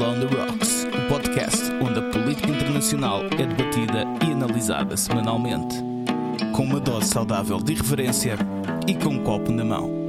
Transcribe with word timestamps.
World 0.00 0.24
on 0.24 0.26
the 0.26 0.34
Rocks, 0.34 0.84
o 0.84 1.08
podcast 1.08 1.70
onde 1.82 1.98
a 1.98 2.02
política 2.10 2.48
internacional 2.48 3.22
é 3.38 3.44
debatida 3.44 4.04
e 4.26 4.32
analisada 4.32 4.96
semanalmente. 4.96 5.76
Com 6.56 6.62
uma 6.62 6.80
dose 6.80 7.08
saudável 7.08 7.58
de 7.58 7.74
irreverência 7.74 8.38
e 8.88 8.94
com 8.94 9.10
um 9.10 9.22
copo 9.22 9.52
na 9.52 9.62
mão. 9.62 10.08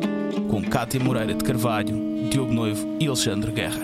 Com 0.49 0.63
Cátia 0.63 0.97
Moreira 0.97 1.33
de 1.33 1.43
Carvalho, 1.43 2.29
Diogo 2.29 2.53
Noivo 2.53 2.97
e 3.01 3.07
Alexandre 3.07 3.51
Guerra. 3.51 3.81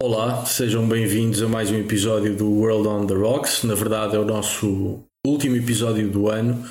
Olá, 0.00 0.46
sejam 0.46 0.88
bem-vindos 0.88 1.42
a 1.42 1.48
mais 1.48 1.70
um 1.70 1.78
episódio 1.78 2.34
do 2.34 2.50
World 2.50 2.88
on 2.88 3.06
the 3.06 3.14
Rocks. 3.14 3.64
Na 3.64 3.74
verdade, 3.74 4.16
é 4.16 4.18
o 4.18 4.24
nosso 4.24 5.00
último 5.26 5.56
episódio 5.56 6.08
do 6.08 6.30
ano. 6.30 6.64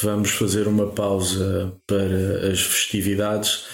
Vamos 0.00 0.30
fazer 0.30 0.66
uma 0.66 0.86
pausa 0.86 1.74
para 1.86 2.50
as 2.50 2.62
festividades 2.62 3.64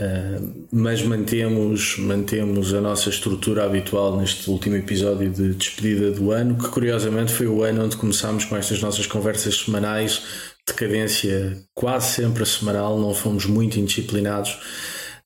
Uh, 0.00 0.66
mas 0.72 1.02
mantemos, 1.02 1.98
mantemos 1.98 2.72
a 2.72 2.80
nossa 2.80 3.10
estrutura 3.10 3.64
habitual 3.66 4.16
neste 4.16 4.48
último 4.48 4.76
episódio 4.76 5.28
de 5.28 5.52
despedida 5.52 6.10
do 6.10 6.30
ano, 6.30 6.56
que 6.56 6.70
curiosamente 6.70 7.30
foi 7.30 7.46
o 7.46 7.62
ano 7.62 7.84
onde 7.84 7.98
começámos 7.98 8.46
com 8.46 8.56
estas 8.56 8.80
nossas 8.80 9.06
conversas 9.06 9.58
semanais, 9.58 10.22
de 10.66 10.72
cadência 10.72 11.62
quase 11.74 12.14
sempre 12.14 12.46
semanal, 12.46 12.98
não 12.98 13.12
fomos 13.12 13.44
muito 13.44 13.78
indisciplinados. 13.78 14.58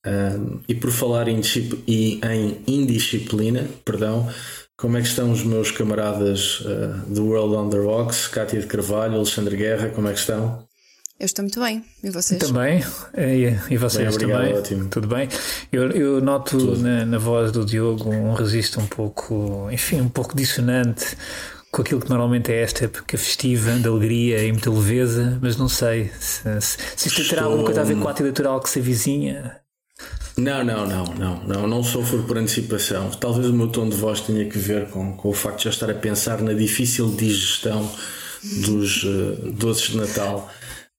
Uh, 0.04 0.60
e 0.68 0.74
por 0.74 0.90
falar 0.90 1.28
em, 1.28 1.40
e 1.86 2.20
em 2.24 2.58
indisciplina, 2.66 3.68
perdão, 3.84 4.28
como 4.76 4.96
é 4.98 5.00
que 5.00 5.06
estão 5.06 5.30
os 5.30 5.44
meus 5.44 5.70
camaradas 5.70 6.60
uh, 6.62 7.14
do 7.14 7.26
World 7.26 7.54
on 7.54 7.70
the 7.70 7.78
Rocks, 7.78 8.26
Cátia 8.26 8.60
de 8.60 8.66
Carvalho, 8.66 9.14
Alexandre 9.14 9.56
Guerra, 9.56 9.90
como 9.90 10.08
é 10.08 10.12
que 10.12 10.18
estão? 10.18 10.63
Eu 11.18 11.26
estou 11.26 11.44
muito 11.44 11.60
bem. 11.60 11.84
E 12.02 12.10
vocês? 12.10 12.40
Também. 12.40 12.82
E, 13.16 13.72
e 13.72 13.76
vocês 13.76 14.04
bem, 14.04 14.14
obrigado, 14.14 14.40
também? 14.40 14.58
Ótimo. 14.58 14.88
Tudo 14.88 15.06
bem? 15.06 15.28
Eu, 15.70 15.90
eu 15.92 16.20
noto 16.20 16.76
na, 16.76 17.06
na, 17.06 17.18
voz 17.18 17.52
do 17.52 17.64
Diogo 17.64 18.10
um 18.10 18.34
registro 18.34 18.80
um 18.80 18.86
pouco, 18.86 19.68
enfim, 19.70 20.00
um 20.00 20.08
pouco 20.08 20.36
dissonante 20.36 21.16
com 21.70 21.82
aquilo 21.82 22.00
que 22.00 22.08
normalmente 22.08 22.52
é 22.52 22.62
esta 22.62 22.84
época 22.84 23.16
festiva, 23.16 23.72
de 23.72 23.88
alegria 23.88 24.44
e 24.44 24.52
muita 24.52 24.70
leveza, 24.70 25.38
mas 25.42 25.56
não 25.56 25.68
sei 25.68 26.10
se, 26.20 26.42
se, 26.60 26.78
se 26.96 27.08
isto 27.08 27.20
Estou... 27.20 27.26
terá 27.36 27.42
alguma 27.44 27.64
coisa 27.64 27.80
a 27.80 27.84
ver 27.84 27.96
com 27.96 28.06
a 28.06 28.10
arte 28.10 28.22
eleitoral 28.22 28.60
que 28.60 28.70
se 28.70 28.78
avizinha. 28.78 29.56
Não, 30.36 30.64
não, 30.64 30.86
não, 30.86 31.04
não, 31.04 31.44
não, 31.44 31.66
não 31.66 31.82
sofro 31.84 32.24
por 32.24 32.36
antecipação. 32.38 33.10
Talvez 33.10 33.48
o 33.48 33.52
meu 33.52 33.68
tom 33.68 33.88
de 33.88 33.96
voz 33.96 34.20
tenha 34.20 34.44
que 34.48 34.58
ver 34.58 34.88
com, 34.90 35.16
com 35.16 35.28
o 35.28 35.32
facto 35.32 35.58
de 35.58 35.64
já 35.64 35.70
estar 35.70 35.90
a 35.90 35.94
pensar 35.94 36.42
na 36.42 36.52
difícil 36.52 37.08
digestão 37.14 37.88
dos 38.66 39.04
uh, 39.04 39.52
doces 39.52 39.90
de 39.90 39.96
Natal 39.96 40.50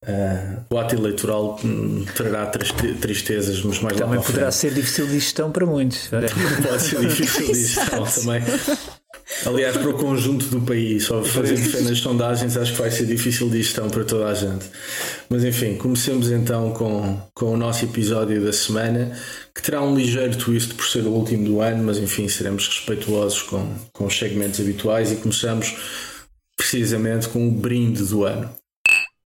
Uh, 0.07 0.63
o 0.69 0.77
ato 0.77 0.93
eleitoral 0.93 1.59
hum, 1.65 2.05
trará 2.13 2.45
tristezas, 2.45 3.63
mas 3.63 3.79
mais 3.79 3.97
Também 3.97 4.21
poderá 4.21 4.51
ser 4.51 4.71
difícil 4.71 5.07
de 5.07 5.13
gestão 5.13 5.51
para 5.51 5.65
muitos. 5.65 6.09
Pode 6.13 6.81
ser 6.81 6.99
difícil 6.99 7.47
de 7.47 7.55
gestão 7.55 8.03
também. 8.03 8.43
Aliás, 9.47 9.75
para 9.75 9.89
o 9.89 9.93
conjunto 9.95 10.45
do 10.45 10.61
país, 10.61 11.05
só 11.05 11.23
fazer 11.23 11.57
nas 11.81 11.97
sondagens, 11.97 12.55
acho 12.55 12.73
que 12.73 12.77
vai 12.77 12.91
ser 12.91 13.07
difícil 13.07 13.49
de 13.49 13.63
gestão 13.63 13.89
para 13.89 14.03
toda 14.03 14.27
a 14.27 14.33
gente. 14.35 14.65
Mas 15.27 15.43
enfim, 15.43 15.75
comecemos 15.75 16.29
então 16.29 16.71
com, 16.73 17.19
com 17.33 17.53
o 17.53 17.57
nosso 17.57 17.85
episódio 17.85 18.45
da 18.45 18.53
semana, 18.53 19.11
que 19.55 19.61
terá 19.63 19.81
um 19.81 19.95
ligeiro 19.95 20.37
twist 20.37 20.75
por 20.75 20.85
ser 20.85 21.01
o 21.01 21.09
último 21.09 21.45
do 21.45 21.61
ano, 21.61 21.83
mas 21.83 21.97
enfim, 21.97 22.27
seremos 22.27 22.67
respeituosos 22.67 23.41
com, 23.41 23.73
com 23.91 24.05
os 24.05 24.15
segmentos 24.15 24.59
habituais 24.59 25.11
e 25.11 25.15
começamos 25.15 25.75
precisamente 26.55 27.27
com 27.27 27.47
o 27.47 27.51
brinde 27.51 28.03
do 28.03 28.23
ano 28.23 28.49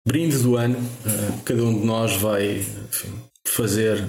brinde 0.07 0.39
do 0.39 0.57
ano. 0.57 0.77
Eh, 1.07 1.33
cada 1.45 1.63
um 1.63 1.81
de 1.81 1.87
nós 1.87 2.17
vai 2.17 2.59
enfim, 2.59 3.13
fazer 3.47 4.05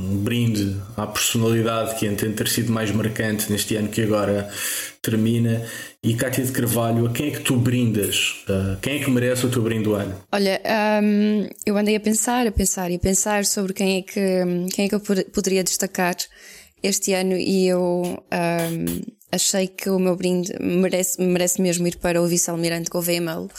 um 0.00 0.16
brinde 0.18 0.76
à 0.96 1.06
personalidade 1.06 1.98
que 1.98 2.06
entende 2.06 2.34
ter 2.34 2.48
sido 2.48 2.72
mais 2.72 2.90
marcante 2.92 3.50
neste 3.50 3.74
ano 3.74 3.88
que 3.88 4.02
agora 4.02 4.48
termina. 5.02 5.64
E 6.04 6.14
Cátia 6.14 6.44
de 6.44 6.52
Carvalho, 6.52 7.06
a 7.06 7.12
quem 7.12 7.28
é 7.28 7.30
que 7.32 7.40
tu 7.40 7.56
brindas? 7.56 8.44
Uh, 8.48 8.78
quem 8.80 9.00
é 9.00 9.04
que 9.04 9.10
merece 9.10 9.46
o 9.46 9.50
teu 9.50 9.62
brinde 9.62 9.84
do 9.84 9.94
ano? 9.94 10.14
Olha, 10.30 10.60
um, 11.02 11.48
eu 11.66 11.76
andei 11.76 11.96
a 11.96 12.00
pensar, 12.00 12.46
a 12.46 12.52
pensar 12.52 12.90
e 12.92 12.94
a 12.94 12.98
pensar 13.00 13.44
sobre 13.44 13.72
quem 13.72 13.98
é 13.98 14.02
que, 14.02 14.70
quem 14.72 14.84
é 14.84 14.88
que 14.88 14.94
eu 14.94 15.00
poderia 15.00 15.64
destacar 15.64 16.14
este 16.80 17.12
ano 17.14 17.36
e 17.36 17.66
eu 17.66 18.02
um, 18.32 19.00
achei 19.32 19.66
que 19.66 19.90
o 19.90 19.98
meu 19.98 20.14
brinde 20.14 20.52
merece, 20.60 21.20
merece 21.20 21.60
mesmo 21.60 21.88
ir 21.88 21.96
para 21.96 22.22
o 22.22 22.26
vice-almirante 22.28 22.88
Gouveia 22.90 23.20
Melo 23.20 23.50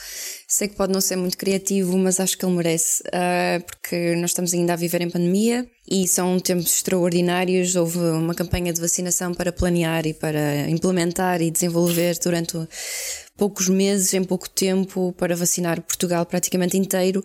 Sei 0.52 0.68
que 0.68 0.76
pode 0.76 0.92
não 0.92 1.00
ser 1.00 1.16
muito 1.16 1.38
criativo, 1.38 1.96
mas 1.96 2.20
acho 2.20 2.36
que 2.36 2.44
ele 2.44 2.56
merece, 2.56 3.04
uh, 3.04 3.64
porque 3.68 4.16
nós 4.16 4.32
estamos 4.32 4.52
ainda 4.52 4.74
a 4.74 4.76
viver 4.76 5.00
em 5.00 5.08
pandemia 5.08 5.70
e 5.88 6.08
são 6.08 6.40
tempos 6.40 6.74
extraordinários. 6.74 7.76
Houve 7.76 8.00
uma 8.00 8.34
campanha 8.34 8.74
de 8.74 8.82
vacinação 8.82 9.32
para 9.32 9.52
planear 9.52 10.08
e 10.08 10.14
para 10.16 10.68
implementar 10.68 11.40
e 11.40 11.52
desenvolver 11.52 12.18
durante 12.18 12.58
poucos 13.38 13.70
meses, 13.70 14.12
em 14.16 14.24
pouco 14.24 14.50
tempo, 14.50 15.14
para 15.20 15.36
vacinar 15.36 15.82
Portugal 15.84 16.26
praticamente 16.26 16.76
inteiro. 16.76 17.24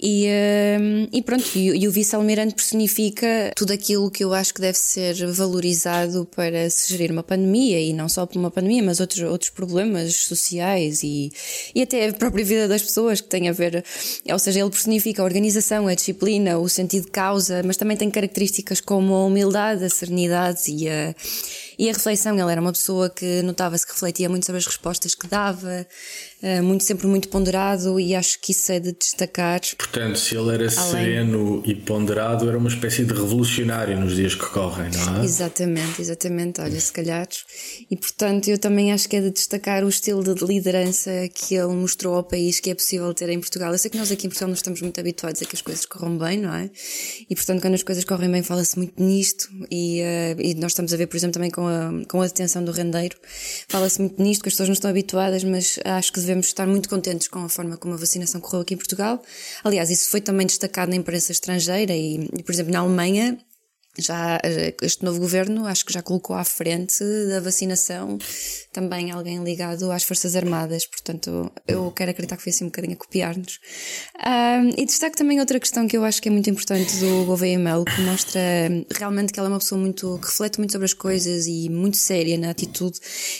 E, 0.00 0.26
uh, 0.28 1.08
e 1.12 1.20
pronto, 1.22 1.44
e, 1.56 1.70
e 1.70 1.88
o 1.88 1.90
vice-almirante 1.90 2.54
personifica 2.54 3.52
tudo 3.56 3.72
aquilo 3.72 4.08
que 4.10 4.22
eu 4.22 4.32
acho 4.32 4.54
que 4.54 4.60
deve 4.60 4.78
ser 4.78 5.26
valorizado 5.32 6.24
para 6.36 6.70
se 6.70 6.90
gerir 6.92 7.10
uma 7.10 7.24
pandemia, 7.24 7.80
e 7.80 7.92
não 7.92 8.08
só 8.08 8.24
por 8.24 8.38
uma 8.38 8.50
pandemia, 8.50 8.82
mas 8.82 9.00
outros, 9.00 9.20
outros 9.22 9.50
problemas 9.50 10.14
sociais 10.14 11.02
e, 11.02 11.32
e 11.74 11.82
até 11.82 12.08
a 12.08 12.12
própria 12.12 12.44
vida 12.44 12.68
das 12.68 12.82
pessoas 12.82 13.20
que 13.20 13.28
tem 13.28 13.48
a 13.48 13.52
ver, 13.52 13.84
ou 14.30 14.38
seja, 14.38 14.60
ele 14.60 14.70
personifica 14.70 15.20
a 15.20 15.24
organização, 15.24 15.88
a 15.88 15.94
disciplina, 15.94 16.58
o 16.58 16.68
sentido 16.68 17.06
de 17.06 17.10
causa, 17.10 17.62
mas 17.64 17.76
também 17.76 17.96
tem 17.96 18.08
características 18.08 18.80
como 18.80 19.14
a 19.14 19.24
humildade, 19.26 19.84
a 19.84 19.90
serenidade 19.90 20.60
e 20.68 20.88
a 20.88 21.14
e 21.78 21.88
a 21.88 21.92
reflexão, 21.92 22.36
ele 22.36 22.50
era 22.50 22.60
uma 22.60 22.72
pessoa 22.72 23.08
que 23.08 23.40
notava-se 23.42 23.86
que 23.86 23.92
refletia 23.92 24.28
muito 24.28 24.44
sobre 24.44 24.58
as 24.58 24.66
respostas 24.66 25.14
que 25.14 25.28
dava, 25.28 25.86
eh, 26.42 26.60
muito 26.60 26.82
sempre 26.82 27.06
muito 27.06 27.28
ponderado 27.28 28.00
e 28.00 28.16
acho 28.16 28.40
que 28.40 28.50
isso 28.50 28.72
é 28.72 28.80
de 28.80 28.92
destacar. 28.92 29.60
Portanto, 29.76 30.18
se 30.18 30.36
ele 30.36 30.54
era 30.54 30.66
Além... 30.76 30.90
sereno 30.90 31.62
e 31.64 31.76
ponderado, 31.76 32.48
era 32.48 32.58
uma 32.58 32.68
espécie 32.68 33.04
de 33.04 33.14
revolucionário 33.14 33.96
nos 33.96 34.16
dias 34.16 34.34
que 34.34 34.46
correm, 34.46 34.90
não 34.90 35.20
é? 35.20 35.24
Exatamente, 35.24 36.02
exatamente. 36.02 36.60
Olha, 36.60 36.80
se 36.80 36.92
calhar. 36.92 37.28
E 37.88 37.96
portanto, 37.96 38.48
eu 38.48 38.58
também 38.58 38.92
acho 38.92 39.08
que 39.08 39.14
é 39.14 39.20
de 39.20 39.30
destacar 39.30 39.84
o 39.84 39.88
estilo 39.88 40.24
de 40.34 40.44
liderança 40.44 41.10
que 41.32 41.54
ele 41.54 41.74
mostrou 41.74 42.16
ao 42.16 42.24
país 42.24 42.58
que 42.58 42.70
é 42.70 42.74
possível 42.74 43.14
ter 43.14 43.28
em 43.28 43.38
Portugal. 43.38 43.70
Eu 43.70 43.78
sei 43.78 43.88
que 43.88 43.96
nós 43.96 44.10
aqui 44.10 44.26
em 44.26 44.30
Portugal 44.30 44.48
não 44.48 44.56
estamos 44.56 44.82
muito 44.82 44.98
habituados 44.98 45.40
a 45.42 45.44
que 45.44 45.54
as 45.54 45.62
coisas 45.62 45.86
corram 45.86 46.18
bem, 46.18 46.38
não 46.38 46.52
é? 46.52 46.68
E 47.30 47.36
portanto, 47.36 47.60
quando 47.60 47.74
as 47.74 47.84
coisas 47.84 48.02
correm 48.02 48.28
bem, 48.28 48.42
fala-se 48.42 48.76
muito 48.76 49.00
nisto 49.00 49.48
e, 49.70 50.02
uh, 50.02 50.40
e 50.40 50.54
nós 50.54 50.72
estamos 50.72 50.92
a 50.92 50.96
ver, 50.96 51.06
por 51.06 51.16
exemplo, 51.16 51.34
também 51.34 51.50
com 51.50 51.67
a, 51.68 51.92
com 52.08 52.20
a 52.20 52.26
detenção 52.26 52.64
do 52.64 52.72
rendeiro. 52.72 53.16
Fala-se 53.68 54.00
muito 54.00 54.20
nisto, 54.20 54.42
que 54.42 54.48
as 54.48 54.54
pessoas 54.54 54.68
não 54.68 54.74
estão 54.74 54.90
habituadas, 54.90 55.44
mas 55.44 55.78
acho 55.84 56.12
que 56.12 56.20
devemos 56.20 56.46
estar 56.46 56.66
muito 56.66 56.88
contentes 56.88 57.28
com 57.28 57.44
a 57.44 57.48
forma 57.48 57.76
como 57.76 57.94
a 57.94 57.96
vacinação 57.96 58.40
correu 58.40 58.62
aqui 58.62 58.74
em 58.74 58.76
Portugal. 58.78 59.22
Aliás, 59.62 59.90
isso 59.90 60.10
foi 60.10 60.20
também 60.20 60.46
destacado 60.46 60.88
na 60.88 60.96
imprensa 60.96 61.30
estrangeira 61.30 61.94
e, 61.94 62.28
e 62.36 62.42
por 62.42 62.52
exemplo, 62.52 62.72
na 62.72 62.80
Alemanha, 62.80 63.38
já 63.96 64.40
este 64.82 65.04
novo 65.04 65.18
governo 65.18 65.66
acho 65.66 65.84
que 65.84 65.92
já 65.92 66.02
colocou 66.02 66.36
à 66.36 66.44
frente 66.44 67.02
da 67.28 67.40
vacinação 67.40 68.18
também 68.72 69.10
alguém 69.10 69.42
ligado 69.42 69.90
às 69.90 70.04
Forças 70.04 70.36
Armadas, 70.36 70.86
portanto 70.86 71.50
eu 71.66 71.90
quero 71.90 72.10
acreditar 72.10 72.36
que 72.36 72.44
foi 72.44 72.52
assim 72.52 72.64
um 72.64 72.68
bocadinho 72.68 72.94
a 72.94 72.96
copiar-nos. 72.96 73.58
Um, 74.24 74.68
e 74.76 74.84
destaco 74.84 75.16
também 75.16 75.40
outra 75.40 75.58
questão 75.58 75.88
que 75.88 75.96
eu 75.96 76.04
acho 76.04 76.22
que 76.22 76.28
é 76.28 76.32
muito 76.32 76.48
importante 76.48 76.96
do 76.96 77.24
Gouveia 77.24 77.58
que 77.58 78.00
mostra 78.02 78.40
realmente 78.94 79.32
que 79.32 79.38
ela 79.40 79.48
é 79.48 79.52
uma 79.52 79.58
pessoa 79.58 79.80
muito, 79.80 80.18
que 80.20 80.26
reflete 80.26 80.58
muito 80.58 80.72
sobre 80.72 80.84
as 80.84 80.92
coisas 80.92 81.46
e 81.46 81.68
muito 81.68 81.96
séria 81.96 82.38
na 82.38 82.50
atitude, 82.50 82.98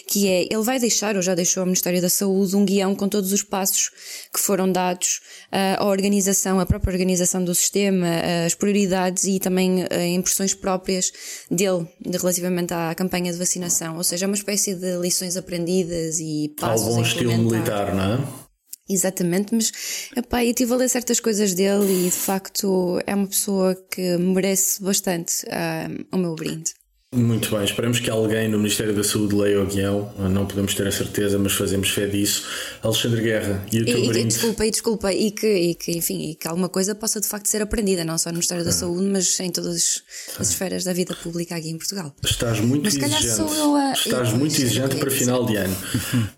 que 0.09 0.29
é, 0.29 0.43
ele 0.51 0.63
vai 0.63 0.79
deixar, 0.79 1.15
ou 1.15 1.23
já 1.23 1.35
deixou 1.35 1.61
ao 1.61 1.67
Ministério 1.67 2.01
da 2.01 2.09
Saúde, 2.09 2.57
um 2.57 2.65
guião 2.65 2.95
com 2.95 3.09
todos 3.09 3.33
os 3.33 3.43
passos 3.43 3.91
que 4.33 4.41
foram 4.41 4.71
dados 4.71 5.21
uh, 5.53 5.83
à 5.83 5.87
organização, 5.87 6.59
à 6.59 6.67
própria 6.67 6.93
organização 6.93 7.45
do 7.45 7.55
sistema, 7.55 8.07
as 8.45 8.55
prioridades 8.55 9.25
e 9.25 9.39
também 9.39 9.85
uh, 9.85 9.87
impressões 10.15 10.48
próprias 10.55 11.11
dele 11.51 11.87
relativamente 12.05 12.73
à 12.73 12.95
campanha 12.95 13.33
de 13.33 13.39
vacinação, 13.39 13.97
ou 13.97 14.05
seja, 14.05 14.25
é 14.25 14.29
uma 14.29 14.37
espécie 14.37 14.75
de 14.75 14.97
lições 14.99 15.37
aprendidas 15.37 16.19
e 16.21 16.55
passos 16.59 16.89
Algum 16.89 17.03
estilo 17.03 17.39
militar, 17.39 17.95
não 17.95 18.15
é? 18.15 18.49
Exatamente, 18.91 19.55
mas 19.55 19.71
epá, 20.17 20.43
eu 20.43 20.55
tive 20.55 20.73
a 20.73 20.77
ler 20.77 20.89
certas 20.89 21.21
coisas 21.21 21.53
dele 21.53 22.06
e 22.06 22.11
de 22.11 22.17
facto 22.17 22.99
é 23.06 23.15
uma 23.15 23.27
pessoa 23.27 23.75
que 23.75 24.17
merece 24.17 24.83
bastante 24.83 25.45
uh, 25.45 26.06
o 26.11 26.17
meu 26.17 26.35
brinde. 26.35 26.73
Muito 27.14 27.56
bem, 27.56 27.64
esperamos 27.64 28.00
que 28.00 28.10
alguém 28.10 28.50
no 28.50 28.58
Ministério 28.58 28.94
da 28.94 29.02
Saúde 29.02 29.34
leia 29.34 29.62
o 29.62 29.66
guião, 29.66 30.12
não 30.31 30.44
podemos 30.44 30.75
ter 30.75 30.87
a 30.87 30.93
certeza, 30.93 31.38
mas 31.38 31.52
fazemos 31.55 31.88
fé 31.88 32.06
disso. 32.06 32.46
Alexandre 32.82 33.22
Guerra, 33.22 33.64
e 33.72 33.81
o 33.81 33.84
teu 33.87 34.05
e, 34.05 34.08
brinde? 34.08 34.26
Desculpa, 34.26 34.66
e 34.66 34.70
desculpa, 34.70 35.12
e 35.14 35.31
que, 35.31 35.46
e 35.46 35.75
que, 35.75 35.93
enfim, 35.93 36.32
e 36.32 36.34
que 36.34 36.46
alguma 36.46 36.69
coisa 36.69 36.94
possa 36.94 37.19
de 37.19 37.26
facto 37.26 37.46
ser 37.46 37.62
aprendida, 37.62 38.05
não 38.05 38.19
só 38.19 38.28
no 38.28 38.34
Ministério 38.34 38.62
da 38.62 38.69
ah. 38.69 38.75
Saúde, 38.75 39.06
mas 39.06 39.40
em 39.40 39.50
todas 39.50 40.02
as 40.38 40.50
esferas 40.50 40.84
da 40.84 40.93
vida 40.93 41.16
pública 41.22 41.56
aqui 41.56 41.70
em 41.70 41.78
Portugal. 41.78 42.14
Estás 42.22 42.60
muito 42.60 42.84
mas, 42.84 42.94
exigente. 42.94 43.40
A... 43.40 43.93
Estás 43.94 44.32
muito 44.34 44.55
exigente 44.55 44.96
para 44.96 45.10
final 45.10 45.46
de 45.46 45.56
ano, 45.56 45.76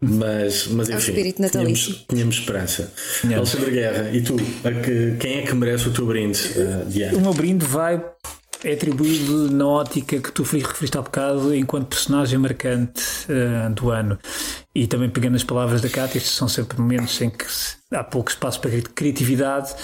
mas, 0.00 0.68
mas 0.68 0.88
é 0.88 0.94
enfim, 0.94 1.34
tínhamos, 1.50 2.04
tínhamos 2.08 2.36
esperança. 2.36 2.92
Alexandre 3.24 3.72
Guerra, 3.72 4.10
e 4.12 4.22
tu, 4.22 4.36
que, 4.36 5.16
quem 5.18 5.38
é 5.38 5.42
que 5.42 5.52
merece 5.52 5.88
o 5.88 5.92
teu 5.92 6.06
brinde 6.06 6.38
uh, 6.38 6.88
de 6.88 7.02
ano? 7.02 7.18
O 7.18 7.20
meu 7.22 7.34
brinde 7.34 7.66
vai 7.66 8.00
é 8.64 8.72
atribuído 8.72 9.50
na 9.50 9.66
ótica 9.66 10.18
que 10.18 10.32
tu 10.32 10.42
referiste 10.42 10.96
há 10.96 11.02
bocado 11.02 11.54
enquanto 11.54 11.88
personagem 11.88 12.38
marcante 12.38 13.02
uh, 13.28 13.72
do 13.74 13.90
ano. 13.90 14.18
E 14.74 14.86
também 14.86 15.08
pegando 15.08 15.36
as 15.36 15.44
palavras 15.44 15.80
da 15.80 15.88
Cátia, 15.88 16.18
estes 16.18 16.34
são 16.34 16.48
sempre 16.48 16.80
momentos 16.80 17.20
em 17.20 17.30
que 17.30 17.44
há 17.92 18.04
pouco 18.04 18.30
espaço 18.30 18.60
para 18.60 18.70
criatividade 18.94 19.74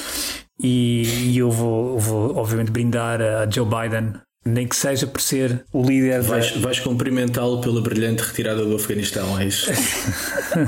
e, 0.62 1.32
e 1.32 1.38
eu 1.38 1.50
vou, 1.50 1.98
vou, 1.98 2.36
obviamente, 2.36 2.70
brindar 2.70 3.20
a 3.20 3.50
Joe 3.50 3.66
Biden 3.66 4.14
nem 4.46 4.66
que 4.66 4.76
seja 4.76 5.06
por 5.06 5.20
ser 5.20 5.64
o 5.72 5.82
líder. 5.82 6.22
Vais, 6.22 6.52
da... 6.52 6.60
vais 6.60 6.80
cumprimentá-lo 6.80 7.60
pela 7.60 7.80
brilhante 7.80 8.22
retirada 8.22 8.64
do 8.64 8.76
Afeganistão, 8.76 9.38
é 9.38 9.46
isso? 9.46 9.70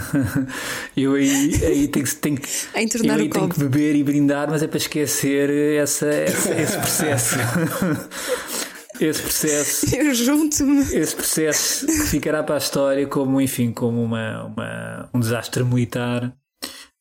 eu 0.97 1.15
aí, 1.15 1.61
aí 1.65 1.89
tenho, 1.89 2.07
tenho, 2.17 2.39
eu 2.75 3.15
aí 3.15 3.29
tenho 3.29 3.49
que 3.49 3.59
beber 3.61 3.95
e 3.95 4.03
brindar, 4.03 4.51
mas 4.51 4.63
é 4.63 4.67
para 4.67 4.79
esquecer 4.79 5.51
essa, 5.77 6.07
essa 6.07 6.61
esse 6.61 6.77
processo. 6.77 7.37
esse 9.01 9.23
processo. 9.23 9.97
Eu 9.97 10.15
junto-me. 10.15 10.81
Esse 10.95 11.15
processo 11.15 11.87
ficará 12.09 12.43
para 12.43 12.57
a 12.57 12.59
história 12.59 13.07
como, 13.07 13.41
enfim, 13.41 13.71
como 13.71 14.03
uma, 14.03 14.45
uma, 14.45 15.11
um 15.15 15.21
desastre 15.21 15.63
militar, 15.63 16.35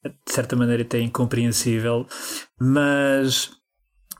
de 0.06 0.34
certa 0.34 0.56
maneira 0.56 0.84
até 0.84 1.00
incompreensível, 1.00 2.06
mas 2.60 3.57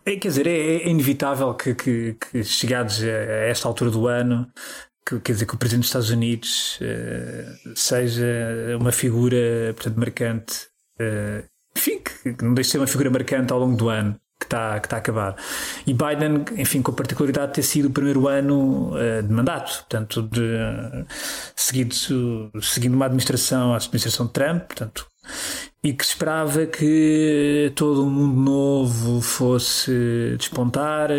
é, 0.08 0.16
quer 0.16 0.30
dizer, 0.30 0.48
é, 0.48 0.78
é 0.78 0.90
inevitável 0.90 1.54
que, 1.54 1.76
que, 1.76 2.14
que, 2.14 2.44
chegados 2.44 3.04
a 3.04 3.08
esta 3.50 3.68
altura 3.68 3.92
do 3.92 4.08
ano, 4.08 4.50
que, 5.06 5.20
quer 5.20 5.34
dizer, 5.34 5.46
que 5.46 5.56
o 5.56 5.58
Presidente 5.58 5.82
dos 5.82 5.90
Estados 5.90 6.10
Unidos 6.10 6.80
uh, 6.82 7.74
seja 7.76 8.78
uma 8.80 8.92
figura, 8.92 9.74
portanto, 9.76 9.98
marcante, 9.98 10.68
uh, 11.00 11.46
enfim, 11.76 12.00
que, 12.00 12.44
não 12.44 12.54
deixe 12.54 12.70
de 12.70 12.72
ser 12.72 12.78
uma 12.78 12.88
figura 12.88 13.10
marcante 13.10 13.52
ao 13.52 13.60
longo 13.60 13.76
do 13.76 13.90
ano 13.90 14.20
que 14.40 14.46
está, 14.46 14.80
que 14.80 14.86
está 14.86 14.98
a 14.98 15.00
acabar. 15.00 15.36
E 15.86 15.94
Biden, 15.94 16.46
enfim, 16.58 16.82
com 16.82 16.92
a 16.92 16.96
particularidade 16.96 17.48
de 17.48 17.54
ter 17.56 17.64
sido 17.64 17.88
o 17.88 17.92
primeiro 17.92 18.28
ano 18.28 18.92
uh, 18.94 19.24
de 19.24 19.34
mandato, 19.34 19.78
portanto, 19.78 20.22
de, 20.24 21.06
seguido, 21.56 21.94
seguindo 22.62 22.94
uma 22.94 23.06
administração, 23.06 23.74
a 23.74 23.78
administração 23.78 24.28
de 24.28 24.34
Trump, 24.34 24.64
portanto, 24.68 25.08
e 25.84 25.94
que 25.94 26.04
esperava 26.04 26.66
que 26.66 27.72
todo 27.76 28.04
um 28.06 28.10
mundo 28.10 28.42
novo 28.42 29.22
fosse 29.22 30.36
despontar, 30.38 31.10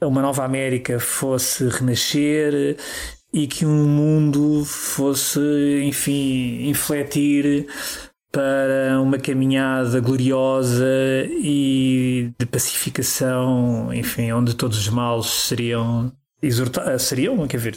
uma 0.00 0.22
nova 0.22 0.44
América 0.44 0.98
fosse 0.98 1.68
renascer 1.68 2.76
e 3.32 3.46
que 3.46 3.64
um 3.64 3.86
mundo 3.86 4.64
fosse, 4.64 5.40
enfim, 5.84 6.68
infletir 6.68 7.66
para 8.32 9.00
uma 9.02 9.18
caminhada 9.18 10.00
gloriosa 10.00 10.86
e 11.28 12.32
de 12.38 12.46
pacificação, 12.46 13.92
enfim, 13.92 14.30
onde 14.32 14.54
todos 14.54 14.78
os 14.78 14.88
males 14.88 15.26
seriam 15.26 16.12
exortados, 16.42 17.02
seriam, 17.02 17.46
quer 17.46 17.58
ver, 17.58 17.76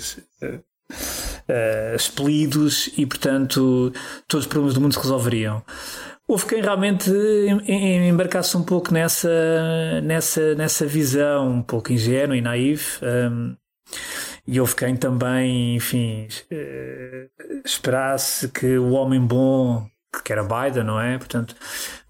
uh, 1.49 1.95
expelidos 1.95 2.89
e, 2.97 3.05
portanto, 3.05 3.91
todos 4.27 4.45
os 4.45 4.49
problemas 4.49 4.73
do 4.73 4.81
mundo 4.81 4.93
se 4.93 4.99
resolveriam. 4.99 5.63
Houve 6.27 6.45
quem 6.45 6.61
realmente 6.61 7.11
embarcasse 8.07 8.55
um 8.55 8.63
pouco 8.63 8.93
nessa, 8.93 10.01
nessa, 10.01 10.55
nessa 10.55 10.85
visão 10.85 11.49
um 11.49 11.61
pouco 11.61 11.91
ingênua 11.91 12.37
e 12.37 12.41
naive. 12.41 12.85
Um, 13.01 13.07
ehm, 13.07 13.57
e 14.47 14.59
houve 14.59 14.75
quem 14.75 14.95
também, 14.95 15.75
enfim, 15.75 16.27
uh, 16.51 17.61
esperasse 17.65 18.49
que 18.49 18.77
o 18.77 18.91
homem 18.91 19.19
bom, 19.19 19.87
que 20.23 20.31
era 20.31 20.43
Biden, 20.43 20.83
não 20.83 20.99
é? 20.99 21.17
Portanto, 21.17 21.55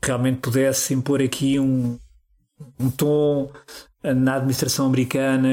realmente 0.04 0.40
pudesse 0.40 0.94
impor 0.94 1.22
aqui 1.22 1.60
um, 1.60 2.00
um 2.80 2.90
tom 2.90 3.52
na 4.04 4.36
administração 4.36 4.88
americana 4.88 5.48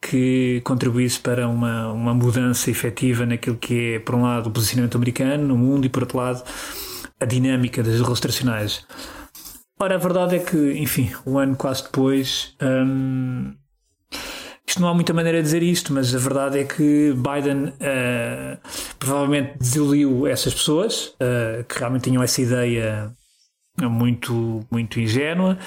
que 0.00 0.60
contribuísse 0.62 1.18
para 1.18 1.48
uma, 1.48 1.90
uma 1.90 2.12
mudança 2.12 2.70
efetiva 2.70 3.24
naquilo 3.24 3.56
que 3.56 3.94
é, 3.94 3.98
por 3.98 4.14
um 4.14 4.22
lado, 4.22 4.48
o 4.48 4.50
posicionamento 4.50 4.96
americano 4.96 5.48
no 5.48 5.56
mundo 5.56 5.86
e, 5.86 5.88
por 5.88 6.02
outro 6.02 6.18
lado, 6.18 6.44
a 7.18 7.24
dinâmica 7.24 7.82
das 7.82 7.94
relações 7.94 8.18
internacionais. 8.18 8.86
Ora, 9.80 9.94
a 9.94 9.98
verdade 9.98 10.36
é 10.36 10.38
que, 10.38 10.72
enfim, 10.74 11.10
um 11.26 11.38
ano 11.38 11.56
quase 11.56 11.84
depois. 11.84 12.54
Hum, 12.62 13.54
isto 14.66 14.80
não 14.80 14.88
há 14.88 14.94
muita 14.94 15.12
maneira 15.12 15.38
de 15.38 15.44
dizer 15.44 15.62
isto, 15.62 15.92
mas 15.92 16.14
a 16.14 16.18
verdade 16.18 16.58
é 16.58 16.64
que 16.64 17.14
Biden 17.14 17.68
uh, 17.68 18.58
provavelmente 18.98 19.58
desiludiu 19.58 20.26
essas 20.26 20.54
pessoas 20.54 21.14
uh, 21.20 21.64
que 21.68 21.78
realmente 21.78 22.04
tinham 22.04 22.22
essa 22.22 22.40
ideia 22.40 23.12
muito, 23.80 24.64
muito 24.70 25.00
ingênua 25.00 25.58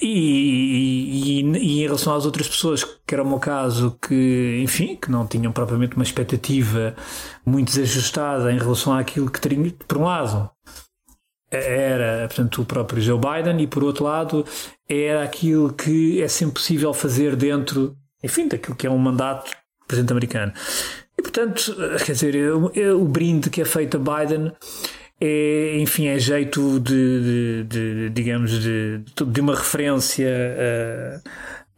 e, 0.00 1.40
e, 1.40 1.40
e, 1.40 1.80
em 1.80 1.82
relação 1.82 2.14
às 2.14 2.26
outras 2.26 2.48
pessoas, 2.48 2.82
que 2.82 3.14
era 3.14 3.22
o 3.22 3.28
meu 3.28 3.38
caso, 3.38 3.96
que, 4.02 4.60
enfim, 4.62 4.96
que 4.96 5.10
não 5.10 5.26
tinham 5.26 5.52
propriamente 5.52 5.94
uma 5.94 6.02
expectativa 6.02 6.94
muito 7.46 7.68
desajustada 7.68 8.52
em 8.52 8.58
relação 8.58 8.92
àquilo 8.92 9.30
que 9.30 9.40
teriam, 9.40 9.70
por 9.70 9.98
um 9.98 10.04
lado, 10.04 10.50
era, 11.50 12.26
portanto, 12.26 12.62
o 12.62 12.64
próprio 12.64 13.00
Joe 13.00 13.18
Biden, 13.18 13.62
e 13.62 13.66
por 13.66 13.84
outro 13.84 14.04
lado, 14.04 14.44
era 14.88 15.22
aquilo 15.22 15.72
que 15.72 16.20
é 16.20 16.26
sempre 16.28 16.54
possível 16.54 16.92
fazer 16.92 17.36
dentro, 17.36 17.96
enfim, 18.22 18.48
daquilo 18.48 18.74
que 18.74 18.86
é 18.86 18.90
um 18.90 18.98
mandato 18.98 19.50
do 19.50 19.86
presidente 19.86 20.12
americano. 20.12 20.52
E, 21.16 21.22
portanto, 21.22 21.76
quer 22.04 22.12
dizer, 22.12 22.52
o, 22.52 22.72
o 23.00 23.04
brinde 23.04 23.48
que 23.48 23.62
é 23.62 23.64
feito 23.64 23.96
a 23.96 24.00
Biden 24.00 24.52
é, 25.20 25.78
enfim, 25.78 26.06
é 26.08 26.18
jeito 26.18 26.80
de, 26.80 27.20
de, 27.20 27.64
de 27.64 28.10
digamos, 28.10 28.50
de, 28.60 29.00
de 29.26 29.40
uma 29.40 29.54
referência 29.54 30.28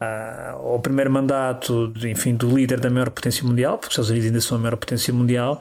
uh, 0.00 0.72
ao 0.72 0.80
primeiro 0.80 1.10
mandato, 1.10 1.92
enfim, 2.04 2.34
do 2.34 2.54
líder 2.56 2.80
da 2.80 2.90
maior 2.90 3.10
potência 3.10 3.44
mundial, 3.44 3.78
porque 3.78 3.88
os 3.88 3.92
Estados 3.92 4.10
Unidos 4.10 4.26
ainda 4.26 4.40
são 4.40 4.58
a 4.58 4.60
maior 4.60 4.76
potência 4.76 5.12
mundial, 5.12 5.60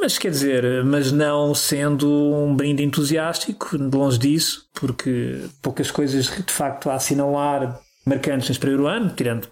mas 0.00 0.18
quer 0.18 0.30
dizer, 0.30 0.84
mas 0.84 1.12
não 1.12 1.54
sendo 1.54 2.10
um 2.10 2.54
brinde 2.54 2.82
entusiástico, 2.82 3.76
longe 3.76 4.18
disso, 4.18 4.68
porque 4.74 5.40
poucas 5.62 5.90
coisas 5.90 6.26
de 6.26 6.52
facto 6.52 6.90
a 6.90 6.94
assinalar 6.94 7.80
marcantes 8.04 8.48
neste 8.48 8.60
primeiro 8.60 8.86
ano, 8.86 9.10
tirando 9.14 9.48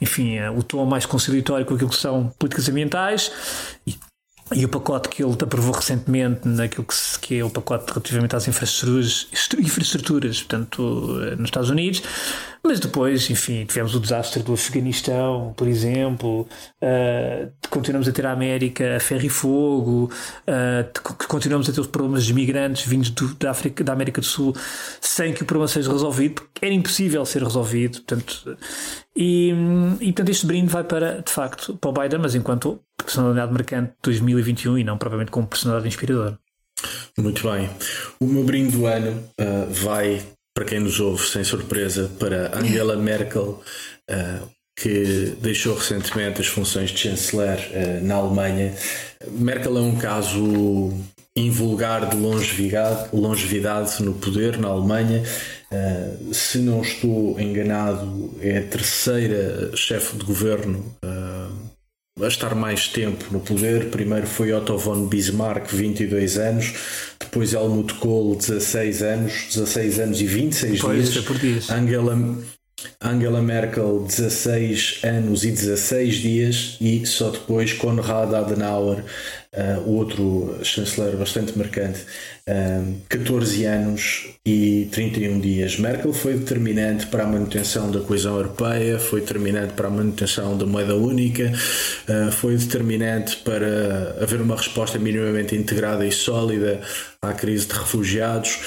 enfim, 0.00 0.40
o 0.56 0.62
tom 0.62 0.86
mais 0.86 1.04
conciliatório 1.04 1.66
com 1.66 1.74
aquilo 1.74 1.90
que 1.90 1.96
são 1.96 2.28
políticas 2.38 2.68
ambientais 2.68 3.78
e 3.86 3.94
e 4.52 4.64
o 4.64 4.68
pacote 4.68 5.08
que 5.08 5.22
ele 5.22 5.32
aprovou 5.40 5.72
recentemente, 5.72 6.46
naquilo 6.46 6.84
que, 6.84 6.94
se, 6.94 7.18
que 7.18 7.38
é 7.38 7.44
o 7.44 7.50
pacote 7.50 7.86
relativamente 7.88 8.34
às 8.34 8.48
infraestruturas, 8.48 9.28
infraestruturas, 9.58 10.42
portanto, 10.42 11.20
eh, 11.22 11.36
nos 11.36 11.46
Estados 11.46 11.70
Unidos, 11.70 12.02
mas 12.62 12.78
depois, 12.78 13.28
enfim, 13.30 13.64
tivemos 13.64 13.94
o 13.94 14.00
desastre 14.00 14.42
do 14.42 14.52
Afeganistão, 14.52 15.54
por 15.56 15.66
exemplo, 15.66 16.46
uh, 16.82 17.52
continuamos 17.70 18.06
a 18.06 18.12
ter 18.12 18.26
a 18.26 18.32
América 18.32 18.96
a 18.96 19.00
ferro 19.00 19.24
e 19.24 19.28
fogo, 19.28 20.10
uh, 20.46 21.26
continuamos 21.26 21.68
a 21.68 21.72
ter 21.72 21.80
os 21.80 21.86
problemas 21.86 22.24
dos 22.24 22.32
migrantes 22.32 22.86
vindos 22.86 23.10
do, 23.10 23.34
da, 23.34 23.50
África, 23.50 23.82
da 23.82 23.92
América 23.92 24.20
do 24.20 24.26
Sul 24.26 24.54
sem 25.00 25.32
que 25.32 25.42
o 25.42 25.46
problema 25.46 25.68
seja 25.68 25.90
resolvido, 25.90 26.34
porque 26.34 26.64
era 26.64 26.74
impossível 26.74 27.24
ser 27.24 27.42
resolvido, 27.42 28.02
portanto, 28.02 28.56
e, 29.16 29.52
e 30.00 30.06
portanto 30.06 30.28
este 30.28 30.46
brinde 30.46 30.68
vai 30.68 30.84
para, 30.84 31.22
de 31.22 31.32
facto, 31.32 31.76
para 31.76 31.90
o 31.90 31.92
Biden, 31.92 32.20
mas 32.20 32.34
enquanto 32.34 32.80
personalidade 32.96 33.52
marcante 33.52 33.92
de 33.92 33.98
2021 34.02 34.78
e 34.78 34.84
não 34.84 34.98
propriamente 34.98 35.30
como 35.30 35.46
personalidade 35.46 35.88
inspiradora. 35.88 36.38
Muito 37.18 37.50
bem. 37.50 37.68
O 38.20 38.26
meu 38.26 38.44
brinde 38.44 38.76
do 38.76 38.86
ano 38.86 39.10
uh, 39.12 39.66
vai 39.68 40.22
para 40.54 40.64
quem 40.64 40.80
nos 40.80 41.00
ouve, 41.00 41.26
sem 41.26 41.44
surpresa, 41.44 42.10
para 42.18 42.56
Angela 42.58 42.96
Merkel, 42.96 43.62
uh, 44.10 44.48
que 44.76 45.36
deixou 45.40 45.74
recentemente 45.74 46.40
as 46.40 46.46
funções 46.46 46.90
de 46.90 46.98
chanceler 46.98 47.58
uh, 47.58 48.04
na 48.04 48.16
Alemanha. 48.16 48.74
Merkel 49.30 49.78
é 49.78 49.80
um 49.80 49.96
caso 49.96 50.92
invulgar 51.36 52.08
de 52.08 52.16
longevidade, 52.16 53.08
longevidade 53.12 54.02
no 54.02 54.14
poder 54.14 54.58
na 54.58 54.68
Alemanha. 54.68 55.22
Uh, 55.70 56.34
se 56.34 56.58
não 56.58 56.82
estou 56.82 57.40
enganado, 57.40 58.34
é 58.40 58.58
a 58.58 58.62
terceira 58.62 59.74
chefe 59.76 60.16
de 60.16 60.24
governo 60.24 60.84
a 62.24 62.28
estar 62.28 62.54
mais 62.54 62.88
tempo 62.88 63.24
no 63.30 63.40
poder. 63.40 63.90
Primeiro 63.90 64.26
foi 64.26 64.52
Otto 64.52 64.76
von 64.76 65.06
Bismarck, 65.06 65.72
22 65.72 66.38
anos, 66.38 66.74
depois 67.30 67.52
Helmut 67.54 67.94
Kohl, 67.94 68.34
16 68.34 69.02
anos, 69.02 69.32
16 69.54 70.00
anos 70.00 70.20
e 70.20 70.26
26 70.26 70.80
pois, 70.80 71.12
dias. 71.12 71.30
É 71.30 71.38
dias. 71.38 71.70
Angela, 71.70 72.18
Angela 73.00 73.40
Merkel, 73.40 74.04
16 74.04 75.00
anos 75.04 75.44
e 75.44 75.52
16 75.52 76.14
dias, 76.16 76.76
e 76.80 77.06
só 77.06 77.30
depois 77.30 77.72
Konrad 77.72 78.34
Adenauer, 78.34 79.04
uh, 79.56 79.88
outro 79.88 80.58
chanceler 80.62 81.16
bastante 81.16 81.56
marcante, 81.58 82.00
uh, 82.48 82.96
14 83.08 83.64
anos 83.64 84.28
e 84.46 84.88
31 84.92 85.40
dias. 85.40 85.78
Merkel 85.78 86.12
foi 86.12 86.34
determinante 86.34 87.06
para 87.06 87.24
a 87.24 87.26
manutenção 87.26 87.90
da 87.90 88.00
coesão 88.00 88.36
europeia, 88.36 88.98
foi 88.98 89.20
determinante 89.20 89.74
para 89.74 89.88
a 89.88 89.90
manutenção 89.90 90.56
da 90.56 90.66
moeda 90.66 90.94
única, 90.94 91.52
uh, 92.08 92.32
foi 92.32 92.56
determinante 92.56 93.36
para 93.36 94.16
haver 94.20 94.40
uma 94.40 94.56
resposta 94.56 94.98
minimamente 94.98 95.56
integrada 95.56 96.06
e 96.06 96.12
sólida 96.12 96.80
à 97.22 97.32
crise 97.32 97.66
de 97.66 97.74
refugiados. 97.74 98.58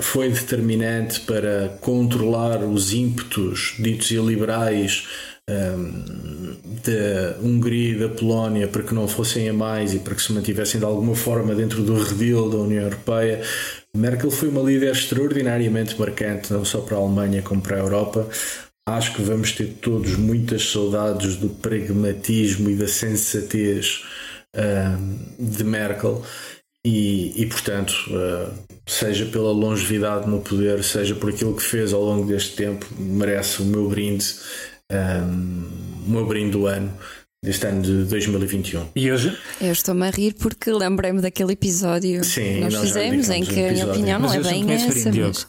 foi 0.00 0.30
determinante 0.30 1.20
para 1.20 1.76
controlar 1.80 2.62
os 2.64 2.92
ímpetos 2.94 3.74
ditos 3.78 4.10
iliberais 4.10 5.06
um, 5.50 6.56
da 6.84 7.38
Hungria 7.42 7.92
e 7.92 7.98
da 7.98 8.08
Polónia 8.08 8.68
para 8.68 8.82
que 8.82 8.94
não 8.94 9.06
fossem 9.08 9.48
a 9.48 9.52
mais 9.52 9.94
e 9.94 9.98
para 9.98 10.14
que 10.14 10.22
se 10.22 10.32
mantivessem 10.32 10.78
de 10.78 10.86
alguma 10.86 11.14
forma 11.14 11.54
dentro 11.54 11.82
do 11.82 11.94
redil 11.94 12.48
da 12.50 12.58
União 12.58 12.84
Europeia. 12.84 13.42
Merkel 13.96 14.30
foi 14.30 14.48
uma 14.48 14.62
líder 14.62 14.92
extraordinariamente 14.92 15.98
marcante, 15.98 16.52
não 16.52 16.64
só 16.64 16.80
para 16.80 16.96
a 16.96 17.00
Alemanha 17.00 17.42
como 17.42 17.60
para 17.60 17.76
a 17.76 17.80
Europa. 17.80 18.28
Acho 18.86 19.14
que 19.14 19.22
vamos 19.22 19.52
ter 19.52 19.76
todos 19.80 20.16
muitas 20.16 20.70
saudades 20.70 21.36
do 21.36 21.48
pragmatismo 21.48 22.68
e 22.68 22.74
da 22.74 22.88
sensatez 22.88 24.04
um, 24.54 25.18
de 25.38 25.64
Merkel. 25.64 26.22
E, 26.86 27.32
e, 27.40 27.46
portanto, 27.46 27.94
uh, 28.10 28.52
seja 28.86 29.24
pela 29.24 29.50
longevidade 29.52 30.28
no 30.28 30.40
poder, 30.40 30.84
seja 30.84 31.14
por 31.14 31.30
aquilo 31.30 31.56
que 31.56 31.62
fez 31.62 31.94
ao 31.94 32.02
longo 32.02 32.26
deste 32.26 32.56
tempo, 32.56 32.86
merece 32.98 33.62
o 33.62 33.64
meu 33.64 33.88
brinde 33.88 34.26
um, 34.92 36.04
o 36.06 36.10
meu 36.10 36.26
brinde 36.26 36.52
do 36.52 36.66
ano 36.66 36.92
deste 37.44 37.66
ano 37.66 37.82
de 37.82 38.04
2021. 38.04 38.86
E 38.96 39.12
hoje? 39.12 39.36
Eu 39.60 39.72
estou-me 39.72 40.06
a 40.06 40.10
rir 40.10 40.34
porque 40.34 40.72
lembrei-me 40.72 41.20
daquele 41.20 41.52
episódio 41.52 42.24
Sim, 42.24 42.40
que 42.40 42.60
nós, 42.60 42.72
nós 42.72 42.82
fizemos 42.82 43.28
em 43.28 43.44
que 43.44 43.64
a 43.66 43.72
minha 43.72 43.86
opinião 43.86 44.18
não 44.18 44.32
é 44.32 44.40
bem 44.40 44.72
essa. 44.72 45.10
Mas 45.12 45.46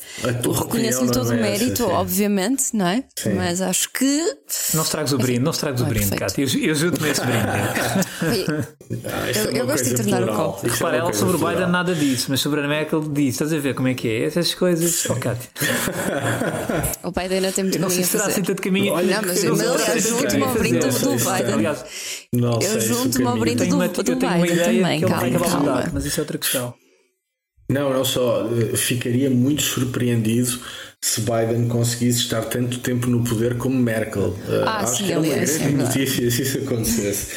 reconheço-lhe 0.60 1.12
todo 1.12 1.30
o 1.30 1.36
mérito, 1.36 1.84
é 1.84 1.86
obviamente, 1.86 2.66
não 2.74 2.88
é? 2.88 3.04
Sim. 3.16 3.34
Mas 3.34 3.62
acho 3.62 3.90
que. 3.94 4.36
Não 4.74 4.84
estragues 4.84 5.14
o 5.14 5.18
brinde, 5.18 5.40
não 5.40 5.52
estragues 5.52 5.82
o 5.82 5.86
brinde, 5.86 6.10
Cátia. 6.12 6.44
Eu, 6.44 6.62
eu 6.62 6.76
junto-me 6.76 7.10
esse 7.10 7.22
brinde. 7.22 7.46
ah, 9.06 9.32
eu, 9.34 9.52
é 9.52 9.62
eu 9.62 9.66
gosto 9.66 9.86
de 9.86 9.96
tornar 9.96 10.24
o 10.24 10.36
copo. 10.36 10.68
É 10.68 10.70
Repara, 10.70 10.98
ela 10.98 11.14
sobre 11.14 11.38
o 11.38 11.40
Biden 11.40 11.68
nada 11.68 11.96
disse, 11.96 12.30
mas 12.30 12.42
sobre 12.42 12.60
a 12.60 12.68
Merkel 12.68 13.02
disse. 13.10 13.36
Estás 13.36 13.54
a 13.54 13.58
ver 13.58 13.74
como 13.74 13.88
é 13.88 13.94
que 13.94 14.08
é? 14.10 14.26
Essas 14.26 14.54
coisas. 14.54 15.06
Oh, 15.10 15.16
Cátia. 15.16 15.50
o 17.04 17.12
Biden 17.12 17.38
ainda 17.38 17.52
tem 17.54 17.64
muito 17.64 17.80
Não 17.80 17.90
sei 17.90 18.04
se 18.04 18.12
será 18.12 18.26
assim 18.26 18.44
tanto 18.44 18.62
caminho. 18.62 18.94
Olha, 18.94 19.22
não, 19.22 19.28
mas, 19.28 19.46
aliás, 19.46 20.12
o 20.12 20.16
último 20.18 20.54
brinde 20.54 20.80
do 20.80 21.12
Biden. 21.12 21.85
Aliás, 22.34 22.34
não 22.34 22.62
eu 22.62 22.82
junto-me 22.82 23.26
ao 23.26 23.38
brinde 23.38 23.66
do, 23.66 23.78
do 23.78 24.16
Biden 24.16 24.58
também, 24.58 25.02
calma, 25.02 25.40
calma. 25.40 25.92
Mas 25.94 26.06
isso 26.06 26.20
é 26.20 26.22
outra 26.22 26.38
questão. 26.38 26.74
Não, 27.70 27.92
não 27.92 28.06
só. 28.06 28.48
Eh, 28.48 28.78
ficaria 28.78 29.30
muito 29.30 29.64
surpreendido 29.64 30.60
se 31.02 31.22
Biden 31.22 31.68
conseguisse 31.68 32.20
estar 32.20 32.44
tanto 32.44 32.80
tempo 32.80 33.08
no 33.08 33.24
poder 33.24 33.58
como 33.58 33.76
Merkel. 33.76 34.36
Eh, 34.48 34.64
ah, 34.66 34.82
Acho 34.82 34.98
sim, 34.98 35.06
que 35.06 35.12
é 35.12 35.18
uma 35.18 35.28
grande 35.28 35.64
é 35.64 35.70
notícia 35.70 36.30
se 36.32 36.42
isso 36.42 36.58
acontecesse. 36.60 37.32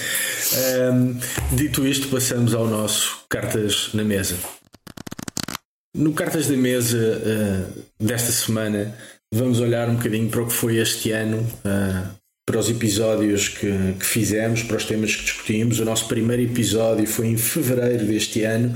um, 0.93 1.19
dito 1.57 1.87
isto, 1.87 2.09
passamos 2.09 2.55
ao 2.55 2.67
nosso 2.67 3.25
Cartas 3.28 3.90
na 3.95 4.05
Mesa. 4.05 4.37
No 5.97 6.12
Cartas 6.12 6.47
da 6.47 6.57
Mesa 6.57 6.99
uh, 6.99 7.83
desta 7.99 8.31
semana, 8.31 8.95
vamos 9.33 9.61
olhar 9.61 9.88
um 9.88 9.97
bocadinho 9.97 10.28
para 10.28 10.43
o 10.43 10.47
que 10.47 10.52
foi 10.52 10.76
este 10.76 11.11
ano, 11.11 11.38
uh, 11.64 12.09
para 12.49 12.61
os 12.61 12.71
episódios 12.71 13.49
que, 13.49 13.71
que, 13.99 14.07
fizemos, 14.07 14.62
para 14.62 14.78
os 14.78 14.87
temas 14.87 15.14
que 15.14 15.23
discutimos. 15.23 15.81
O 15.81 15.85
nosso 15.85 16.09
primeiro 16.09 16.43
episódio 16.43 17.07
foi 17.07 17.26
em 17.26 17.37
fevereiro 17.37 18.07
deste 18.07 18.43
ano. 18.43 18.75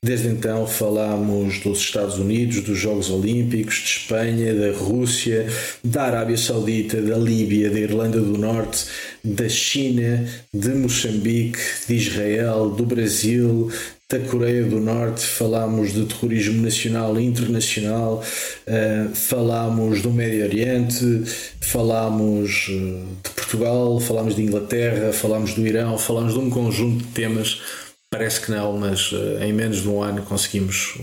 Desde 0.00 0.28
então 0.28 0.64
falámos 0.68 1.58
dos 1.58 1.80
Estados 1.80 2.16
Unidos, 2.16 2.60
dos 2.60 2.78
Jogos 2.78 3.10
Olímpicos, 3.10 3.74
de 3.74 3.90
Espanha, 3.90 4.54
da 4.54 4.70
Rússia, 4.70 5.48
da 5.82 6.04
Arábia 6.04 6.36
Saudita, 6.36 7.02
da 7.02 7.16
Líbia, 7.16 7.68
da 7.68 7.80
Irlanda 7.80 8.20
do 8.20 8.38
Norte, 8.38 8.86
da 9.24 9.48
China, 9.48 10.24
de 10.54 10.68
Moçambique, 10.68 11.58
de 11.88 11.96
Israel, 11.96 12.70
do 12.70 12.86
Brasil, 12.86 13.68
da 14.10 14.18
Coreia 14.20 14.64
do 14.64 14.80
Norte, 14.80 15.20
falámos 15.20 15.92
de 15.92 16.06
terrorismo 16.06 16.62
nacional 16.62 17.20
e 17.20 17.26
internacional, 17.26 18.24
uh, 18.66 19.14
falámos 19.14 20.00
do 20.00 20.10
Médio 20.10 20.44
Oriente, 20.44 21.24
falámos 21.60 22.68
eh, 22.70 23.02
de 23.22 23.30
Portugal, 23.34 24.00
falámos 24.00 24.34
de 24.34 24.42
Inglaterra, 24.42 25.12
falámos 25.12 25.52
do 25.52 25.66
Irão, 25.66 25.98
falámos 25.98 26.32
de 26.32 26.38
um 26.38 26.48
conjunto 26.48 27.04
de 27.04 27.12
temas. 27.12 27.60
Parece 28.08 28.40
que 28.40 28.50
não, 28.50 28.78
mas 28.78 29.12
uh, 29.12 29.42
em 29.42 29.52
menos 29.52 29.82
de 29.82 29.88
um 29.90 30.02
ano 30.02 30.22
conseguimos 30.22 30.94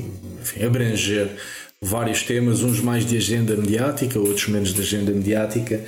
enfim, 0.42 0.64
abranger 0.64 1.30
vários 1.80 2.24
temas, 2.24 2.64
uns 2.64 2.80
mais 2.80 3.06
de 3.06 3.18
agenda 3.18 3.56
mediática, 3.56 4.18
outros 4.18 4.48
menos 4.48 4.74
de 4.74 4.82
agenda 4.82 5.12
mediática. 5.12 5.80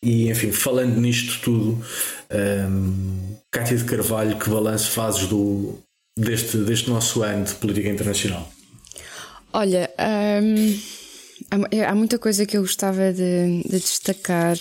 E 0.00 0.30
enfim, 0.30 0.52
falando 0.52 1.00
nisto 1.00 1.40
tudo, 1.42 1.84
um, 2.70 3.34
Cátia 3.50 3.76
de 3.76 3.82
Carvalho, 3.82 4.38
que 4.38 4.48
balanço 4.48 4.92
fazes 4.92 5.26
do, 5.26 5.76
deste, 6.20 6.58
deste 6.58 6.90
nosso 6.90 7.22
ano 7.22 7.44
de 7.44 7.54
política 7.54 7.88
internacional? 7.88 8.50
Olha, 9.52 9.90
hum, 10.42 10.78
há, 11.50 11.90
há, 11.90 11.94
muita 11.94 12.18
coisa 12.18 12.46
que 12.46 12.56
eu 12.56 12.62
gostava 12.62 13.12
de, 13.12 13.62
de, 13.64 13.80
destacar, 13.80 14.56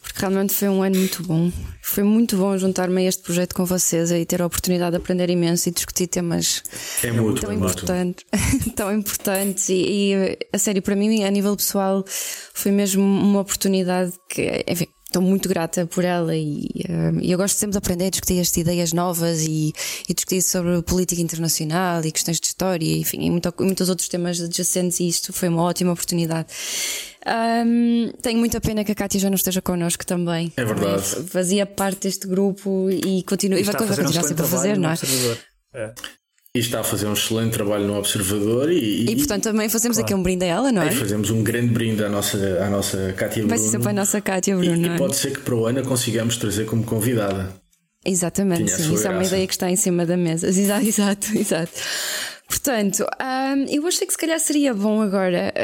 porque 0.00 0.20
realmente 0.20 0.52
foi 0.52 0.68
um 0.68 0.82
ano 0.82 0.96
muito 0.96 1.22
bom. 1.24 1.50
Foi 1.82 2.04
muito 2.04 2.36
bom 2.36 2.56
juntar-me 2.56 3.04
a 3.04 3.08
este 3.08 3.22
projeto 3.22 3.54
com 3.54 3.64
vocês 3.64 4.12
e 4.12 4.24
ter 4.24 4.40
a 4.40 4.46
oportunidade 4.46 4.92
de 4.92 4.96
aprender 4.98 5.28
imenso 5.28 5.68
e 5.68 5.72
discutir 5.72 6.06
temas 6.06 6.62
é 7.02 7.10
muito, 7.10 7.40
tão, 7.40 7.50
é 7.50 7.54
importantes, 7.54 8.24
tão 8.76 8.92
importantes. 8.92 9.68
E, 9.70 10.12
e, 10.14 10.38
a 10.52 10.58
sério, 10.58 10.82
para 10.82 10.94
mim, 10.94 11.24
a 11.24 11.30
nível 11.30 11.56
pessoal, 11.56 12.04
foi 12.06 12.70
mesmo 12.70 13.02
uma 13.02 13.40
oportunidade 13.40 14.12
que, 14.28 14.64
enfim, 14.68 14.86
estou 15.12 15.22
muito 15.22 15.48
grata 15.48 15.86
por 15.86 16.04
ela 16.04 16.34
e, 16.34 16.66
uh, 16.88 17.20
eu 17.22 17.36
gosto 17.36 17.56
sempre 17.56 17.72
de 17.72 17.78
aprender 17.78 18.06
a 18.06 18.10
discutir 18.10 18.38
estas 18.38 18.56
ideias 18.56 18.92
novas 18.92 19.42
e, 19.42 19.72
e, 20.08 20.14
discutir 20.14 20.42
sobre 20.42 20.80
política 20.82 21.20
internacional 21.20 22.04
e 22.04 22.10
questões 22.10 22.40
de 22.40 22.46
história, 22.46 22.96
enfim, 22.96 23.26
e 23.26 23.30
muito, 23.30 23.52
muitos 23.60 23.88
outros 23.88 24.08
temas 24.08 24.40
adjacentes 24.40 24.98
e 25.00 25.08
isto 25.08 25.32
foi 25.32 25.48
uma 25.48 25.62
ótima 25.62 25.92
oportunidade. 25.92 26.48
Um, 27.24 28.10
tenho 28.20 28.38
muita 28.38 28.60
pena 28.60 28.82
que 28.82 28.90
a 28.90 28.94
Kátia 28.94 29.20
já 29.20 29.28
não 29.28 29.36
esteja 29.36 29.62
connosco 29.62 30.04
também. 30.04 30.52
É 30.56 30.64
verdade. 30.64 31.02
Fazia 31.28 31.66
parte 31.66 32.00
deste 32.02 32.26
grupo 32.26 32.88
e 32.90 33.22
continua, 33.22 33.60
e 33.60 33.62
vai 33.62 33.76
continuar 33.76 34.24
sempre 34.24 34.44
a 34.44 34.48
fazer, 34.48 34.78
não 34.78 34.90
é? 34.90 34.94
é? 35.74 35.94
E 36.54 36.58
está 36.58 36.80
a 36.80 36.84
fazer 36.84 37.06
um 37.06 37.14
excelente 37.14 37.52
trabalho 37.52 37.86
no 37.86 37.96
Observador 37.96 38.70
e, 38.70 39.06
e, 39.08 39.16
portanto 39.16 39.44
também 39.44 39.70
fazemos 39.70 39.96
claro. 39.96 40.06
aqui 40.06 40.14
um 40.14 40.22
brinde 40.22 40.44
a 40.44 40.48
ela, 40.48 40.70
não 40.70 40.82
é? 40.82 40.88
E 40.88 40.96
fazemos 40.96 41.30
um 41.30 41.42
grande 41.42 41.68
brinde 41.68 42.04
à 42.04 42.10
nossa, 42.10 42.36
à 42.62 42.68
nossa 42.68 43.14
Cátia 43.16 43.36
Bruno. 43.36 43.48
Vai 43.48 43.58
ser 43.58 43.68
sempre 43.70 43.88
a 43.88 43.92
nossa 43.94 44.20
Cátia 44.20 44.54
Bruno. 44.54 44.76
E, 44.76 44.86
e 44.86 44.88
é? 44.90 44.98
pode 44.98 45.16
ser 45.16 45.32
que 45.32 45.40
para 45.40 45.54
o 45.54 45.64
ano 45.64 45.82
consigamos 45.82 46.36
trazer 46.36 46.66
como 46.66 46.84
convidada. 46.84 47.54
Exatamente, 48.04 48.70
sim, 48.70 48.92
isso 48.92 49.06
é 49.06 49.10
uma 49.10 49.24
ideia 49.24 49.46
que 49.46 49.54
está 49.54 49.70
em 49.70 49.76
cima 49.76 50.04
da 50.04 50.14
mesa. 50.14 50.48
Exato, 50.52 50.84
exato, 50.84 51.38
exato. 51.38 51.72
Portanto, 52.52 53.06
um, 53.18 53.64
eu 53.70 53.86
achei 53.86 54.06
que 54.06 54.12
se 54.12 54.18
calhar 54.18 54.38
seria 54.38 54.74
bom 54.74 55.00
agora, 55.00 55.54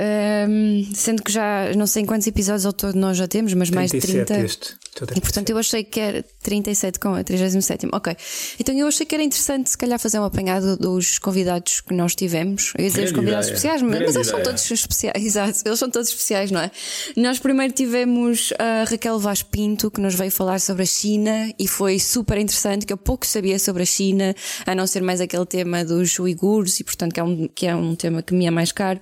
um, 0.48 0.88
sendo 0.94 1.22
que 1.22 1.30
já 1.30 1.70
não 1.76 1.86
sei 1.86 2.02
em 2.02 2.06
quantos 2.06 2.26
episódios 2.26 2.64
ao 2.64 2.72
todo 2.72 2.94
nós 2.94 3.18
já 3.18 3.28
temos, 3.28 3.52
mas 3.52 3.68
mais 3.68 3.90
de 3.90 4.00
30. 4.00 4.38
Este. 4.40 4.74
E 5.14 5.20
portanto 5.20 5.50
eu 5.50 5.58
achei 5.58 5.84
que 5.84 6.00
era 6.00 6.24
37 6.42 6.98
com 6.98 7.14
a 7.14 7.22
37. 7.22 7.88
Ok. 7.92 8.16
Então 8.58 8.74
eu 8.74 8.88
achei 8.88 9.04
que 9.04 9.14
era 9.14 9.22
interessante 9.22 9.70
se 9.70 9.78
calhar 9.78 9.98
fazer 9.98 10.18
um 10.18 10.24
apanhado 10.24 10.76
dos 10.76 11.18
convidados 11.18 11.82
que 11.82 11.94
nós 11.94 12.14
tivemos. 12.14 12.72
Eu 12.76 12.84
ia 12.84 12.90
dizer 12.90 13.04
os 13.04 13.12
convidados 13.12 13.46
ideia. 13.46 13.56
especiais, 13.56 13.82
mas, 13.82 14.00
mas 14.00 14.14
eles 14.16 14.26
são 14.26 14.42
todos 14.42 14.70
especiais. 14.70 15.22
Exato, 15.24 15.60
eles 15.64 15.78
são 15.78 15.90
todos 15.90 16.08
especiais, 16.08 16.50
não 16.50 16.60
é? 16.60 16.70
Nós 17.16 17.38
primeiro 17.38 17.72
tivemos 17.72 18.52
a 18.58 18.84
Raquel 18.90 19.18
Vaz 19.18 19.42
Pinto, 19.42 19.90
que 19.90 20.00
nos 20.00 20.14
veio 20.14 20.32
falar 20.32 20.58
sobre 20.58 20.84
a 20.84 20.86
China 20.86 21.52
e 21.58 21.68
foi 21.68 22.00
super 22.00 22.38
interessante, 22.38 22.86
que 22.86 22.92
eu 22.92 22.96
pouco 22.96 23.26
sabia 23.26 23.58
sobre 23.58 23.82
a 23.82 23.86
China, 23.86 24.34
a 24.66 24.74
não 24.74 24.86
ser 24.86 25.02
mais 25.02 25.20
aquele 25.20 25.46
tema 25.46 25.84
dos 25.84 26.18
uigures 26.18 26.77
e 26.80 26.84
portanto 26.84 27.12
que 27.12 27.20
é 27.20 27.22
um, 27.22 27.48
que 27.48 27.66
é 27.66 27.74
um 27.74 27.94
tema 27.94 28.22
que 28.22 28.34
me 28.34 28.46
é 28.46 28.50
mais 28.50 28.72
caro. 28.72 29.00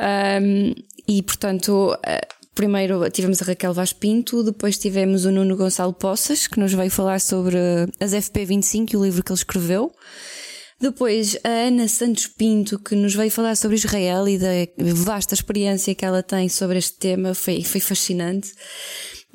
Um, 0.00 0.74
e 1.08 1.22
portanto 1.22 1.96
Primeiro 2.56 3.10
tivemos 3.10 3.42
a 3.42 3.44
Raquel 3.44 3.74
Vaz 3.74 3.92
Pinto, 3.92 4.42
depois 4.42 4.78
tivemos 4.78 5.26
o 5.26 5.30
Nuno 5.30 5.58
Gonçalo 5.58 5.92
Poças, 5.92 6.46
que 6.46 6.58
nos 6.58 6.72
veio 6.72 6.90
falar 6.90 7.20
sobre 7.20 7.58
as 8.00 8.12
FP25 8.12 8.94
e 8.94 8.96
o 8.96 9.04
livro 9.04 9.22
que 9.22 9.30
ele 9.30 9.38
escreveu. 9.38 9.92
Depois 10.80 11.36
a 11.44 11.48
Ana 11.48 11.86
Santos 11.86 12.26
Pinto, 12.26 12.78
que 12.78 12.94
nos 12.94 13.14
veio 13.14 13.30
falar 13.30 13.56
sobre 13.56 13.76
Israel 13.76 14.26
e 14.26 14.38
da 14.38 14.48
vasta 14.94 15.34
experiência 15.34 15.94
que 15.94 16.04
ela 16.04 16.22
tem 16.22 16.48
sobre 16.48 16.78
este 16.78 16.94
tema, 16.94 17.34
foi, 17.34 17.62
foi 17.62 17.80
fascinante. 17.80 18.54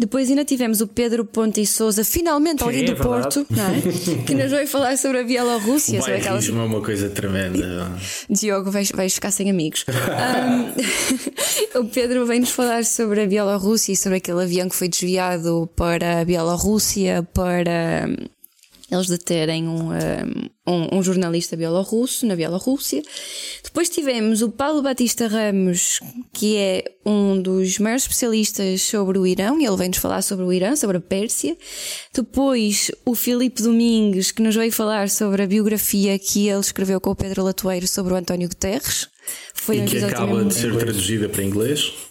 Depois 0.02 0.28
ainda 0.32 0.44
tivemos 0.44 0.82
o 0.82 0.88
Pedro 0.88 1.24
Ponte 1.24 1.62
e 1.62 1.66
Souza, 1.68 2.04
finalmente 2.04 2.64
alguém 2.64 2.84
do 2.86 2.94
é 2.94 2.96
Porto, 2.96 3.46
é? 3.54 4.24
que 4.24 4.34
nos 4.34 4.50
veio 4.50 4.68
falar 4.68 4.98
sobre 4.98 5.20
a 5.20 5.24
Bielorrússia. 5.24 6.00
O 6.00 6.02
bairrismo 6.02 6.32
aquelas... 6.32 6.50
é 6.50 6.52
uma 6.52 6.82
coisa 6.82 7.08
tremenda. 7.10 7.92
Diogo, 8.28 8.72
vais, 8.72 8.90
vais 8.90 9.14
ficar 9.14 9.30
sem 9.30 9.48
amigos. 9.52 9.86
um, 9.88 11.82
o 11.86 11.86
Pedro 11.86 12.26
vem-nos 12.26 12.50
falar 12.50 12.84
sobre 12.84 13.22
a 13.22 13.28
Bielorrússia 13.28 13.94
e 13.94 13.96
sobre 13.96 14.18
aquele 14.18 14.42
avião 14.42 14.68
que 14.68 14.76
foi 14.76 14.90
desviado 14.90 15.70
para 15.76 16.22
a 16.22 16.26
Bielorrússia 16.26 17.22
para 17.32 18.10
eles 18.92 19.08
deterem 19.08 19.68
um, 19.68 19.90
um, 20.68 20.98
um, 20.98 21.04
jornalista 21.04 21.56
bielorrusso 21.56 22.26
na 22.26 22.36
Bielorrússia. 22.36 23.02
Depois 23.64 23.88
tivemos 23.88 24.42
o 24.42 24.50
Paulo 24.50 24.82
Batista 24.82 25.28
Ramos, 25.28 26.02
que 26.34 26.58
é 26.58 26.84
um 27.06 27.42
dos 27.42 27.80
maiores 27.80 28.04
especialistas 28.04 28.82
sobre 28.82 29.18
o 29.18 29.26
Irão, 29.26 29.62
e 29.62 29.66
ele 29.66 29.78
vem-nos 29.78 29.98
falar 29.98 30.22
sobre 30.22 30.44
o 30.44 30.52
Irão, 30.52 30.76
sobre 30.76 30.98
a 30.98 31.02
Pérsia. 31.02 31.58
Depois 32.14 32.92
o 33.06 33.16
Filipe 33.16 33.64
Domingues, 33.64 34.32
que 34.32 34.42
nos 34.42 34.56
veio 34.56 34.72
falar 34.74 35.10
sobre 35.10 35.44
a 35.44 35.48
biografia 35.48 36.20
que 36.20 36.50
ele 36.50 36.60
escreveu 36.60 37.00
com 37.00 37.12
o 37.12 37.16
Pedro 37.16 37.44
Latoeiro 37.44 37.88
sobre 37.88 38.14
o 38.14 38.18
António 38.18 38.50
Guterres. 38.50 39.08
Foi 39.54 39.78
e 39.78 39.86
que 39.86 40.04
acaba 40.04 40.44
de 40.44 40.54
ser 40.54 40.76
traduzida 40.76 41.30
para 41.30 41.44
inglês. 41.44 42.11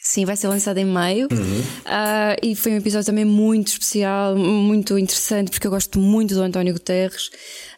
Sim, 0.00 0.24
vai 0.24 0.36
ser 0.36 0.46
lançado 0.46 0.78
em 0.78 0.84
maio. 0.84 1.26
Uhum. 1.30 1.60
Uh, 1.60 2.36
e 2.40 2.54
foi 2.54 2.72
um 2.72 2.76
episódio 2.76 3.06
também 3.06 3.24
muito 3.24 3.68
especial, 3.68 4.36
muito 4.36 4.96
interessante, 4.96 5.50
porque 5.50 5.66
eu 5.66 5.70
gosto 5.72 5.98
muito 5.98 6.34
do 6.34 6.42
António 6.42 6.72
Guterres. 6.72 7.30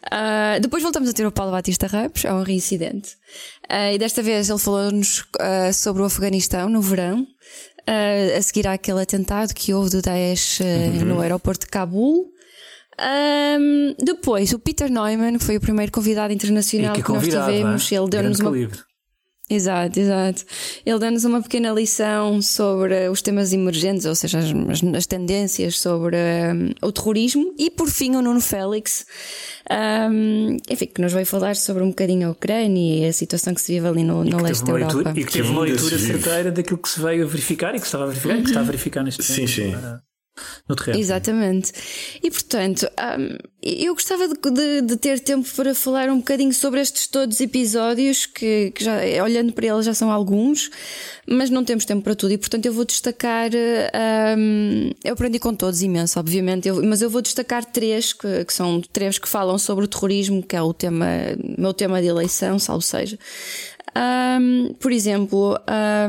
Uh, 0.05 0.59
depois 0.61 0.83
voltamos 0.83 1.09
a 1.09 1.13
ter 1.13 1.25
o 1.25 1.31
Paulo 1.31 1.51
Batista 1.51 1.87
Ramos, 1.87 2.23
é 2.23 2.31
um 2.31 2.43
reincidente. 2.43 3.15
Uh, 3.69 3.95
e 3.95 3.97
desta 3.97 4.21
vez 4.21 4.49
ele 4.49 4.59
falou-nos 4.59 5.25
sobre 5.73 6.03
o 6.03 6.05
Afeganistão 6.05 6.69
no 6.69 6.81
verão, 6.81 7.25
a 8.37 8.41
seguir 8.41 8.67
àquele 8.67 9.01
atentado 9.01 9.53
que 9.55 9.73
houve 9.73 9.89
do 9.89 10.01
Daesh 10.01 10.59
uhum. 10.59 11.05
no 11.05 11.21
aeroporto 11.21 11.65
de 11.65 11.71
Cabul. 11.71 12.31
Um, 13.59 13.95
depois, 13.97 14.53
o 14.53 14.59
Peter 14.59 14.91
Neumann, 14.91 15.39
que 15.39 15.43
foi 15.43 15.57
o 15.57 15.61
primeiro 15.61 15.91
convidado 15.91 16.31
internacional 16.31 16.93
que, 16.93 17.01
que 17.01 17.11
nós 17.11 17.23
tivemos, 17.23 17.91
é? 17.91 17.95
ele 17.95 18.09
deu-nos 18.09 18.39
uma. 18.39 18.51
Calibre. 18.51 18.79
Exato, 19.53 19.99
exato. 19.99 20.45
Ele 20.85 20.97
dá-nos 20.97 21.25
uma 21.25 21.41
pequena 21.41 21.71
lição 21.71 22.41
sobre 22.41 23.09
os 23.09 23.21
temas 23.21 23.51
emergentes, 23.51 24.05
ou 24.05 24.15
seja, 24.15 24.39
as, 24.39 24.83
as 24.95 25.05
tendências 25.05 25.77
sobre 25.77 26.15
um, 26.15 26.87
o 26.87 26.91
terrorismo. 26.91 27.53
E 27.57 27.69
por 27.69 27.89
fim, 27.89 28.15
o 28.15 28.21
Nuno 28.21 28.39
Félix, 28.39 29.05
um, 30.09 30.55
enfim, 30.69 30.85
que 30.85 31.01
nos 31.01 31.11
vai 31.11 31.25
falar 31.25 31.57
sobre 31.57 31.83
um 31.83 31.89
bocadinho 31.89 32.29
a 32.29 32.31
Ucrânia 32.31 33.05
e 33.05 33.09
a 33.09 33.11
situação 33.11 33.53
que 33.53 33.59
se 33.59 33.73
vive 33.73 33.87
ali 33.87 34.03
no, 34.03 34.23
no 34.23 34.41
leste 34.41 34.63
da 34.63 34.71
Europa. 34.71 34.93
Leitura, 34.93 35.19
e 35.19 35.25
que 35.25 35.33
teve 35.33 35.49
uma 35.49 35.61
leitura 35.63 35.99
certeira 35.99 36.51
daquilo 36.51 36.77
que 36.77 36.87
se 36.87 37.01
veio 37.01 37.25
a 37.25 37.27
verificar 37.27 37.75
e 37.75 37.79
que 37.79 37.85
estava 37.85 38.05
a 38.05 38.07
verificar 38.07 38.33
uhum. 38.33 38.39
e 38.39 38.43
que 38.43 38.49
está 38.49 38.59
a 38.61 38.63
verificar 38.63 39.03
neste 39.03 39.21
momento. 39.21 39.51
Sim, 39.51 39.71
sim 39.71 40.10
no 40.67 40.75
terreno. 40.75 40.99
Exatamente. 40.99 41.71
E 42.23 42.31
portanto, 42.31 42.87
um, 43.19 43.37
eu 43.61 43.93
gostava 43.93 44.27
de, 44.27 44.35
de, 44.35 44.81
de, 44.81 44.97
ter 44.97 45.19
tempo 45.19 45.47
para 45.55 45.75
falar 45.75 46.09
um 46.09 46.17
bocadinho 46.17 46.53
sobre 46.53 46.79
estes 46.79 47.07
todos 47.07 47.39
episódios, 47.41 48.25
que, 48.25 48.71
que, 48.71 48.83
já, 48.83 48.97
olhando 49.23 49.53
para 49.53 49.67
eles 49.67 49.85
já 49.85 49.93
são 49.93 50.11
alguns, 50.11 50.69
mas 51.27 51.49
não 51.49 51.63
temos 51.63 51.85
tempo 51.85 52.01
para 52.01 52.15
tudo. 52.15 52.31
E 52.33 52.37
portanto, 52.37 52.65
eu 52.65 52.73
vou 52.73 52.85
destacar. 52.85 53.51
Um, 54.37 54.91
eu 55.03 55.13
aprendi 55.13 55.39
com 55.39 55.53
todos 55.53 55.81
imenso, 55.81 56.19
obviamente, 56.19 56.67
eu, 56.67 56.81
mas 56.83 57.01
eu 57.01 57.09
vou 57.09 57.21
destacar 57.21 57.65
três, 57.65 58.13
que, 58.13 58.45
que, 58.45 58.53
são 58.53 58.81
três 58.81 59.19
que 59.19 59.27
falam 59.27 59.57
sobre 59.57 59.85
o 59.85 59.87
terrorismo, 59.87 60.41
que 60.41 60.55
é 60.55 60.61
o 60.61 60.73
tema, 60.73 61.07
meu 61.57 61.73
tema 61.73 62.01
de 62.01 62.07
eleição, 62.07 62.57
salvo 62.57 62.81
seja. 62.81 63.17
Um, 63.95 64.73
por 64.79 64.91
exemplo, 64.91 65.59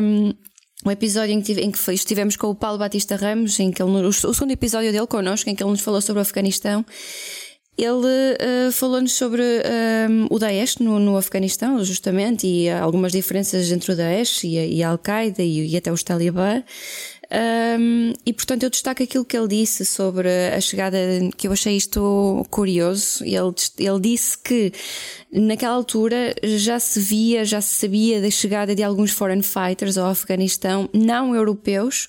um 0.01 0.33
episódio 0.91 1.35
em 1.35 1.41
que, 1.41 1.53
em 1.53 1.71
que 1.71 1.79
foi, 1.79 1.95
estivemos 1.95 2.37
com 2.37 2.49
o 2.49 2.55
Paulo 2.55 2.79
Batista 2.79 3.17
Ramos, 3.17 3.59
em 3.61 3.71
que 3.71 3.83
ele, 3.83 3.91
o, 3.91 4.13
segundo 4.13 4.51
episódio 4.51 4.93
dele 4.93 5.07
connosco, 5.07 5.49
em 5.49 5.55
que 5.55 5.63
ele 5.63 5.71
nos 5.71 5.81
falou 5.81 6.01
sobre 6.01 6.21
o 6.21 6.23
Afeganistão. 6.23 6.85
Ele 7.79 7.89
uh, 7.89 8.71
falou-nos 8.71 9.15
sobre 9.15 9.43
um, 9.43 10.27
o 10.31 10.39
Daesh 10.39 10.77
no, 10.77 10.99
no, 10.99 11.17
Afeganistão, 11.17 11.83
justamente, 11.83 12.47
e 12.47 12.69
algumas 12.69 13.13
diferenças 13.13 13.71
entre 13.73 13.93
o 13.93 13.97
Daesh 13.97 14.45
e 14.45 14.83
a, 14.83 14.89
a 14.89 14.91
Al-Qaeda 14.91 15.43
e, 15.43 15.71
e, 15.71 15.77
até 15.77 15.91
os 15.91 16.03
Talibã. 16.03 16.63
Um, 17.33 18.13
e 18.27 18.33
portanto 18.35 18.63
eu 18.63 18.69
destaco 18.69 19.03
aquilo 19.03 19.25
que 19.25 19.35
ele 19.35 19.49
disse 19.49 19.87
sobre 19.87 20.29
a 20.29 20.61
chegada, 20.61 20.99
que 21.35 21.49
eu 21.49 21.53
achei 21.53 21.75
isto 21.77 22.47
curioso. 22.51 23.25
Ele, 23.25 23.55
ele 23.79 24.01
disse 24.01 24.37
que 24.37 24.71
naquela 25.33 25.75
altura 25.75 26.35
já 26.45 26.79
se 26.79 27.01
via, 27.01 27.43
já 27.43 27.63
se 27.63 27.75
sabia 27.75 28.21
da 28.21 28.31
chegada 28.31 28.75
de 28.75 28.83
alguns 28.83 29.13
foreign 29.13 29.43
fighters 29.43 29.97
ao 29.97 30.11
Afeganistão, 30.11 30.89
não 30.93 31.35
europeus, 31.35 32.09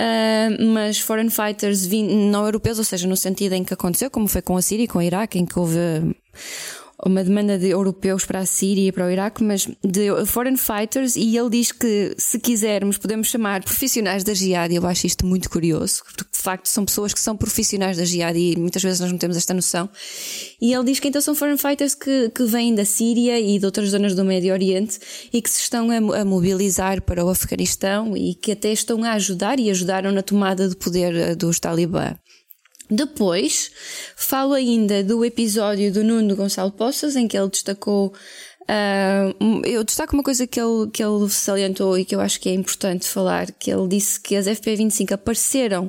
Uh, 0.00 0.54
mas 0.74 1.00
foreign 1.00 1.28
fighters 1.28 1.88
não 1.88 2.44
europeus, 2.44 2.78
ou 2.78 2.84
seja, 2.84 3.08
no 3.08 3.16
sentido 3.16 3.54
em 3.54 3.64
que 3.64 3.74
aconteceu, 3.74 4.08
como 4.08 4.28
foi 4.28 4.40
com 4.40 4.56
a 4.56 4.62
Síria 4.62 4.84
e 4.84 4.86
com 4.86 5.00
o 5.00 5.02
Iraque, 5.02 5.40
em 5.40 5.44
que 5.44 5.58
houve 5.58 5.76
uma 7.06 7.22
demanda 7.22 7.56
de 7.58 7.68
europeus 7.68 8.24
para 8.24 8.40
a 8.40 8.46
Síria 8.46 8.88
e 8.88 8.92
para 8.92 9.06
o 9.06 9.10
Iraque, 9.10 9.42
mas 9.44 9.68
de 9.84 10.08
foreign 10.26 10.56
fighters, 10.56 11.14
e 11.14 11.36
ele 11.36 11.50
diz 11.50 11.70
que 11.70 12.14
se 12.18 12.38
quisermos 12.38 12.98
podemos 12.98 13.28
chamar 13.28 13.62
profissionais 13.62 14.24
da 14.24 14.34
jihad, 14.34 14.72
e 14.72 14.76
eu 14.76 14.86
acho 14.86 15.06
isto 15.06 15.24
muito 15.24 15.48
curioso, 15.48 16.02
porque 16.04 16.24
de 16.32 16.38
facto 16.38 16.66
são 16.66 16.84
pessoas 16.84 17.14
que 17.14 17.20
são 17.20 17.36
profissionais 17.36 17.96
da 17.96 18.04
jihad 18.04 18.36
e 18.36 18.56
muitas 18.58 18.82
vezes 18.82 19.00
nós 19.00 19.12
não 19.12 19.18
temos 19.18 19.36
esta 19.36 19.54
noção. 19.54 19.88
E 20.60 20.72
ele 20.72 20.84
diz 20.84 20.98
que 20.98 21.08
então 21.08 21.20
são 21.20 21.34
foreign 21.34 21.58
fighters 21.58 21.94
que, 21.94 22.30
que 22.30 22.44
vêm 22.44 22.74
da 22.74 22.84
Síria 22.84 23.38
e 23.38 23.58
de 23.58 23.64
outras 23.64 23.90
zonas 23.90 24.14
do 24.14 24.24
Médio 24.24 24.52
Oriente 24.52 24.98
e 25.32 25.40
que 25.40 25.50
se 25.50 25.62
estão 25.62 25.88
a, 25.90 26.20
a 26.20 26.24
mobilizar 26.24 27.02
para 27.02 27.24
o 27.24 27.28
Afeganistão 27.28 28.16
e 28.16 28.34
que 28.34 28.52
até 28.52 28.72
estão 28.72 29.04
a 29.04 29.12
ajudar 29.12 29.60
e 29.60 29.70
ajudaram 29.70 30.10
na 30.10 30.22
tomada 30.22 30.68
de 30.68 30.76
poder 30.76 31.14
eh, 31.14 31.34
dos 31.34 31.60
talibã. 31.60 32.16
Depois, 32.90 33.70
falo 34.16 34.54
ainda 34.54 35.04
do 35.04 35.24
episódio 35.24 35.92
do 35.92 36.02
Nuno 36.02 36.34
Gonçalo 36.34 36.72
Poças, 36.72 37.16
em 37.16 37.28
que 37.28 37.36
ele 37.36 37.50
destacou. 37.50 38.12
Uh, 38.62 39.64
eu 39.64 39.82
destaco 39.82 40.14
uma 40.14 40.22
coisa 40.22 40.46
que 40.46 40.60
ele, 40.60 40.90
que 40.92 41.02
ele 41.02 41.28
salientou 41.30 41.98
e 41.98 42.04
que 42.04 42.14
eu 42.14 42.20
acho 42.20 42.40
que 42.40 42.48
é 42.48 42.54
importante 42.54 43.06
falar: 43.06 43.50
que 43.52 43.70
ele 43.70 43.88
disse 43.88 44.20
que 44.20 44.36
as 44.36 44.46
FP25 44.46 45.12
apareceram 45.12 45.88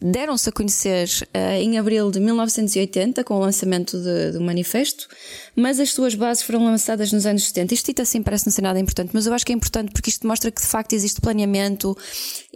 deram-se 0.00 0.48
a 0.48 0.52
conhecer 0.52 1.08
uh, 1.34 1.60
em 1.60 1.78
abril 1.78 2.10
de 2.10 2.20
1980 2.20 3.24
com 3.24 3.34
o 3.34 3.40
lançamento 3.40 3.98
do 4.32 4.40
manifesto, 4.40 5.08
mas 5.58 5.80
as 5.80 5.90
suas 5.90 6.14
bases 6.14 6.44
foram 6.44 6.64
lançadas 6.64 7.12
nos 7.12 7.26
anos 7.26 7.44
70. 7.48 7.74
Isto 7.74 7.86
dito 7.86 8.02
assim 8.02 8.22
parece 8.22 8.46
não 8.46 8.52
ser 8.52 8.62
nada 8.62 8.78
importante, 8.78 9.10
mas 9.12 9.26
eu 9.26 9.34
acho 9.34 9.44
que 9.44 9.52
é 9.52 9.56
importante 9.56 9.90
porque 9.90 10.08
isto 10.08 10.24
mostra 10.24 10.52
que 10.52 10.60
de 10.60 10.66
facto 10.66 10.92
existe 10.92 11.20
planeamento, 11.20 11.98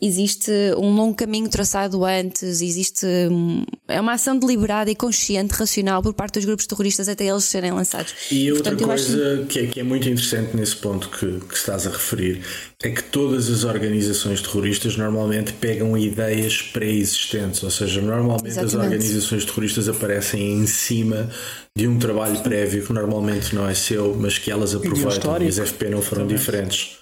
existe 0.00 0.52
um 0.78 0.94
longo 0.94 1.14
caminho 1.14 1.48
traçado 1.48 2.04
antes, 2.04 2.60
existe 2.60 3.04
um, 3.28 3.64
é 3.88 4.00
uma 4.00 4.12
ação 4.12 4.38
deliberada 4.38 4.88
e 4.88 4.94
consciente, 4.94 5.52
racional 5.52 6.00
por 6.00 6.14
parte 6.14 6.34
dos 6.34 6.44
grupos 6.44 6.64
terroristas 6.66 7.08
até 7.08 7.26
eles 7.26 7.44
serem 7.44 7.72
lançados. 7.72 8.14
E 8.30 8.52
outra 8.52 8.76
coisa 8.76 9.34
acho... 9.34 9.46
que, 9.46 9.58
é, 9.58 9.66
que 9.66 9.80
é 9.80 9.82
muito 9.82 10.08
interessante 10.08 10.56
nesse 10.56 10.76
ponto 10.76 11.08
que, 11.08 11.40
que 11.40 11.54
estás 11.56 11.88
a 11.88 11.90
referir 11.90 12.40
é 12.84 12.90
que 12.90 13.02
todas 13.02 13.48
as 13.48 13.64
organizações 13.64 14.40
terroristas 14.40 14.96
normalmente 14.96 15.52
pegam 15.54 15.96
ideias 15.96 16.62
pré-existentes, 16.62 17.62
ou 17.62 17.70
seja, 17.70 18.00
normalmente 18.00 18.48
Exatamente. 18.48 18.76
as 18.76 18.84
organizações 18.84 19.44
terroristas 19.44 19.88
aparecem 19.88 20.52
em 20.52 20.66
cima 20.66 21.30
de 21.74 21.88
um 21.88 21.98
trabalho 21.98 22.38
prévio 22.40 22.84
que 22.84 22.91
normalmente 22.92 23.54
não 23.54 23.68
é 23.68 23.74
seu, 23.74 24.14
mas 24.14 24.38
que 24.38 24.50
elas 24.50 24.74
aproveitam 24.74 25.40
e, 25.40 25.44
e 25.44 25.48
as 25.48 25.58
FP 25.58 25.88
não 25.88 26.02
foram 26.02 26.22
Também. 26.22 26.36
diferentes. 26.36 26.96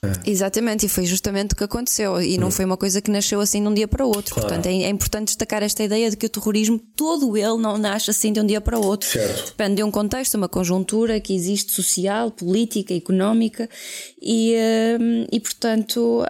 É. 0.00 0.30
Exatamente, 0.30 0.86
e 0.86 0.88
foi 0.88 1.04
justamente 1.04 1.52
o 1.52 1.56
que 1.56 1.64
aconteceu. 1.64 2.20
E 2.22 2.38
não 2.38 2.48
hum. 2.48 2.50
foi 2.50 2.64
uma 2.64 2.76
coisa 2.76 3.00
que 3.00 3.10
nasceu 3.10 3.40
assim 3.40 3.60
de 3.60 3.68
um 3.68 3.74
dia 3.74 3.88
para 3.88 4.04
o 4.04 4.08
outro. 4.08 4.34
Claro. 4.34 4.48
Portanto, 4.48 4.66
é, 4.66 4.82
é, 4.84 4.88
importante 4.88 5.28
destacar 5.28 5.62
esta 5.62 5.82
ideia 5.82 6.08
de 6.08 6.16
que 6.16 6.26
o 6.26 6.28
terrorismo, 6.28 6.78
todo 6.78 7.36
ele, 7.36 7.56
não 7.58 7.76
nasce 7.76 8.10
assim 8.10 8.32
de 8.32 8.40
um 8.40 8.46
dia 8.46 8.60
para 8.60 8.78
o 8.78 8.84
outro. 8.84 9.08
Certo. 9.08 9.46
Depende 9.46 9.76
de 9.76 9.82
um 9.82 9.90
contexto, 9.90 10.34
uma 10.34 10.48
conjuntura 10.48 11.18
que 11.20 11.34
existe 11.34 11.72
social, 11.72 12.30
política, 12.30 12.94
económica, 12.94 13.68
e, 14.22 14.54
um, 15.00 15.26
e 15.32 15.40
portanto, 15.40 16.24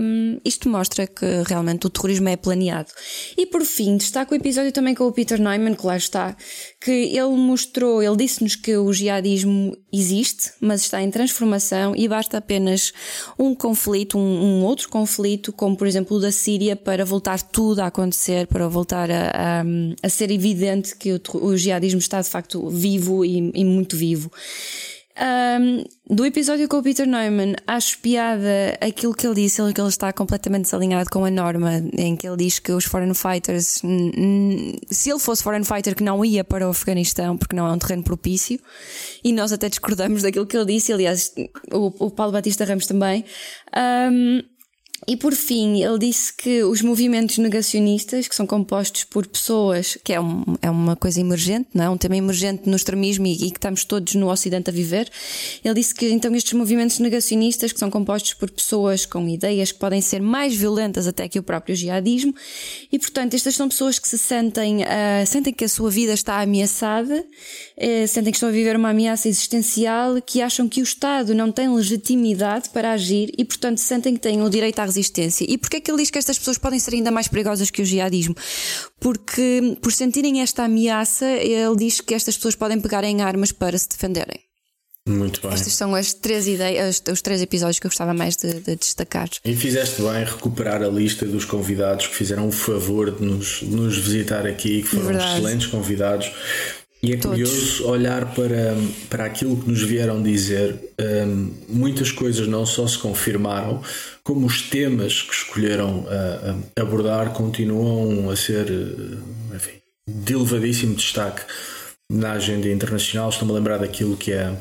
um, 0.00 0.38
isto 0.44 0.68
mostra 0.68 1.06
que 1.06 1.26
realmente 1.46 1.86
o 1.86 1.90
terrorismo 1.90 2.28
é 2.28 2.36
planeado. 2.36 2.90
E 3.36 3.44
por 3.44 3.62
fim, 3.62 3.96
destaco 3.96 4.32
o 4.32 4.36
episódio 4.36 4.72
também 4.72 4.94
com 4.94 5.04
o 5.04 5.12
Peter 5.12 5.38
Neumann, 5.38 5.74
que 5.74 5.86
lá 5.86 5.96
está, 5.96 6.34
que 6.80 6.90
ele 6.90 7.36
mostrou, 7.36 8.02
ele 8.02 8.16
disse-nos 8.16 8.56
que 8.56 8.76
o 8.76 8.90
jihadismo 8.92 9.76
existe, 9.92 10.52
mas 10.60 10.82
está 10.82 11.02
em 11.02 11.10
transformação 11.10 11.94
e 11.94 12.08
basta 12.08 12.38
apenas 12.38 12.92
um 13.38 13.54
conflito, 13.54 14.18
um, 14.18 14.20
um, 14.60 14.64
outro 14.64 14.88
conflito, 14.88 15.52
como 15.52 15.76
por 15.76 15.86
exemplo 15.86 16.16
o 16.16 16.20
da 16.20 16.30
Síria, 16.30 16.76
para 16.76 17.04
voltar 17.04 17.40
tudo 17.42 17.80
a 17.80 17.86
acontecer, 17.86 18.46
para 18.46 18.68
voltar 18.68 19.10
a, 19.10 19.30
a, 19.34 19.64
a 20.02 20.08
ser 20.08 20.30
evidente 20.30 20.96
que 20.96 21.12
o, 21.12 21.20
o 21.40 21.56
jihadismo 21.56 21.98
está 21.98 22.20
de 22.20 22.28
facto 22.28 22.68
vivo 22.68 23.24
e, 23.24 23.50
e 23.54 23.64
muito 23.64 23.96
vivo. 23.96 24.30
Um, 25.14 25.84
do 26.08 26.24
episódio 26.24 26.66
com 26.68 26.78
o 26.78 26.82
Peter 26.82 27.06
Neumann, 27.06 27.54
acho 27.66 27.98
piada 27.98 28.78
aquilo 28.80 29.14
que 29.14 29.26
ele 29.26 29.34
disse, 29.34 29.60
que 29.72 29.80
ele 29.80 29.88
está 29.88 30.10
completamente 30.10 30.64
desalinhado 30.64 31.10
com 31.10 31.24
a 31.24 31.30
norma, 31.30 31.82
em 31.98 32.16
que 32.16 32.26
ele 32.26 32.36
diz 32.38 32.58
que 32.58 32.72
os 32.72 32.86
foreign 32.86 33.14
fighters, 33.14 33.82
se 34.90 35.10
ele 35.10 35.18
fosse 35.18 35.42
foreign 35.42 35.66
fighter, 35.66 35.94
que 35.94 36.02
não 36.02 36.24
ia 36.24 36.42
para 36.42 36.66
o 36.66 36.70
Afeganistão, 36.70 37.36
porque 37.36 37.54
não 37.54 37.66
é 37.66 37.72
um 37.72 37.78
terreno 37.78 38.02
propício, 38.02 38.58
e 39.22 39.32
nós 39.32 39.52
até 39.52 39.68
discordamos 39.68 40.22
daquilo 40.22 40.46
que 40.46 40.56
ele 40.56 40.72
disse, 40.72 40.92
aliás, 40.92 41.32
o, 41.70 42.06
o 42.06 42.10
Paulo 42.10 42.32
Batista 42.32 42.64
Ramos 42.64 42.86
também. 42.86 43.24
Um, 43.76 44.42
e 45.06 45.16
por 45.16 45.34
fim, 45.34 45.82
ele 45.82 45.98
disse 45.98 46.32
que 46.32 46.62
os 46.62 46.80
movimentos 46.80 47.36
negacionistas, 47.38 48.28
que 48.28 48.34
são 48.34 48.46
compostos 48.46 49.02
por 49.02 49.26
pessoas, 49.26 49.98
que 50.04 50.12
é, 50.12 50.20
um, 50.20 50.44
é 50.62 50.70
uma 50.70 50.94
coisa 50.94 51.20
emergente, 51.20 51.68
não 51.74 51.84
é? 51.84 51.90
um 51.90 51.96
tema 51.96 52.16
emergente 52.16 52.68
no 52.68 52.76
extremismo 52.76 53.26
e, 53.26 53.32
e, 53.32 53.50
que 53.50 53.58
estamos 53.58 53.84
todos 53.84 54.14
no 54.14 54.30
Ocidente 54.30 54.70
a 54.70 54.72
viver, 54.72 55.10
ele 55.64 55.74
disse 55.74 55.92
que 55.92 56.08
então 56.08 56.32
estes 56.36 56.52
movimentos 56.52 57.00
negacionistas, 57.00 57.72
que 57.72 57.80
são 57.80 57.90
compostos 57.90 58.34
por 58.34 58.48
pessoas 58.48 59.04
com 59.04 59.28
ideias 59.28 59.72
que 59.72 59.78
podem 59.78 60.00
ser 60.00 60.22
mais 60.22 60.54
violentas 60.54 61.08
até 61.08 61.28
que 61.28 61.38
o 61.38 61.42
próprio 61.42 61.74
jihadismo, 61.74 62.32
e 62.92 62.98
portanto 62.98 63.34
estas 63.34 63.56
são 63.56 63.68
pessoas 63.68 63.98
que 63.98 64.08
se 64.08 64.18
sentem, 64.18 64.82
uh, 64.82 65.26
sentem 65.26 65.52
que 65.52 65.64
a 65.64 65.68
sua 65.68 65.90
vida 65.90 66.12
está 66.12 66.40
ameaçada, 66.40 67.18
uh, 67.18 68.08
sentem 68.08 68.30
que 68.30 68.36
estão 68.36 68.48
a 68.48 68.52
viver 68.52 68.76
uma 68.76 68.90
ameaça 68.90 69.28
existencial, 69.28 70.22
que 70.22 70.40
acham 70.40 70.68
que 70.68 70.80
o 70.80 70.84
Estado 70.84 71.34
não 71.34 71.50
tem 71.50 71.68
legitimidade 71.68 72.70
para 72.70 72.92
agir 72.92 73.32
e 73.36 73.44
portanto 73.44 73.78
sentem 73.78 74.14
que 74.14 74.20
têm 74.20 74.42
o 74.42 74.48
direito 74.48 74.78
à 74.78 74.91
resistência. 74.92 75.46
E 75.48 75.56
porquê 75.56 75.76
é 75.76 75.80
que 75.80 75.90
ele 75.90 75.98
diz 75.98 76.10
que 76.10 76.18
estas 76.18 76.38
pessoas 76.38 76.58
podem 76.58 76.78
ser 76.78 76.94
ainda 76.94 77.10
mais 77.10 77.28
perigosas 77.28 77.70
que 77.70 77.82
o 77.82 77.84
jihadismo? 77.84 78.34
Porque, 79.00 79.76
por 79.80 79.92
sentirem 79.92 80.40
esta 80.42 80.64
ameaça, 80.64 81.26
ele 81.26 81.76
diz 81.76 82.00
que 82.00 82.14
estas 82.14 82.36
pessoas 82.36 82.54
podem 82.54 82.80
pegar 82.80 83.04
em 83.04 83.22
armas 83.22 83.52
para 83.52 83.76
se 83.78 83.88
defenderem. 83.88 84.40
Muito 85.08 85.40
bem. 85.42 85.52
Estas 85.52 85.72
são 85.72 85.96
as 85.96 86.14
três 86.14 86.46
ideias, 86.46 87.02
os 87.10 87.20
três 87.20 87.42
episódios 87.42 87.80
que 87.80 87.86
eu 87.86 87.90
gostava 87.90 88.14
mais 88.14 88.36
de, 88.36 88.60
de, 88.60 88.76
destacar. 88.76 89.28
E 89.44 89.56
fizeste 89.56 90.00
bem 90.00 90.24
recuperar 90.24 90.80
a 90.80 90.88
lista 90.88 91.26
dos 91.26 91.44
convidados 91.44 92.06
que 92.06 92.14
fizeram 92.14 92.46
o 92.46 92.52
favor 92.52 93.10
de 93.10 93.24
nos, 93.24 93.60
de 93.60 93.66
nos 93.66 93.98
visitar 93.98 94.46
aqui, 94.46 94.82
que 94.82 94.88
foram 94.88 95.06
Verdade. 95.06 95.40
excelentes 95.40 95.66
convidados. 95.66 96.30
E 97.04 97.12
é 97.12 97.16
Todos. 97.16 97.36
curioso 97.36 97.88
olhar 97.88 98.32
para, 98.32 98.76
para 99.10 99.24
aquilo 99.24 99.56
que 99.56 99.68
nos 99.68 99.82
vieram 99.82 100.22
dizer. 100.22 100.76
Um, 101.00 101.50
muitas 101.68 102.12
coisas 102.12 102.46
não 102.46 102.64
só 102.64 102.86
se 102.86 102.96
confirmaram, 102.96 103.82
como 104.22 104.46
os 104.46 104.62
temas 104.62 105.20
que 105.20 105.34
escolheram 105.34 106.00
uh, 106.00 106.62
abordar 106.80 107.32
continuam 107.32 108.30
a 108.30 108.36
ser 108.36 108.66
enfim, 109.52 109.80
de 110.08 110.32
elevadíssimo 110.32 110.94
destaque 110.94 111.42
na 112.08 112.32
agenda 112.32 112.68
internacional. 112.68 113.30
Estou-me 113.30 113.52
a 113.52 113.56
lembrar 113.56 113.78
daquilo 113.78 114.16
que 114.16 114.32
a, 114.32 114.54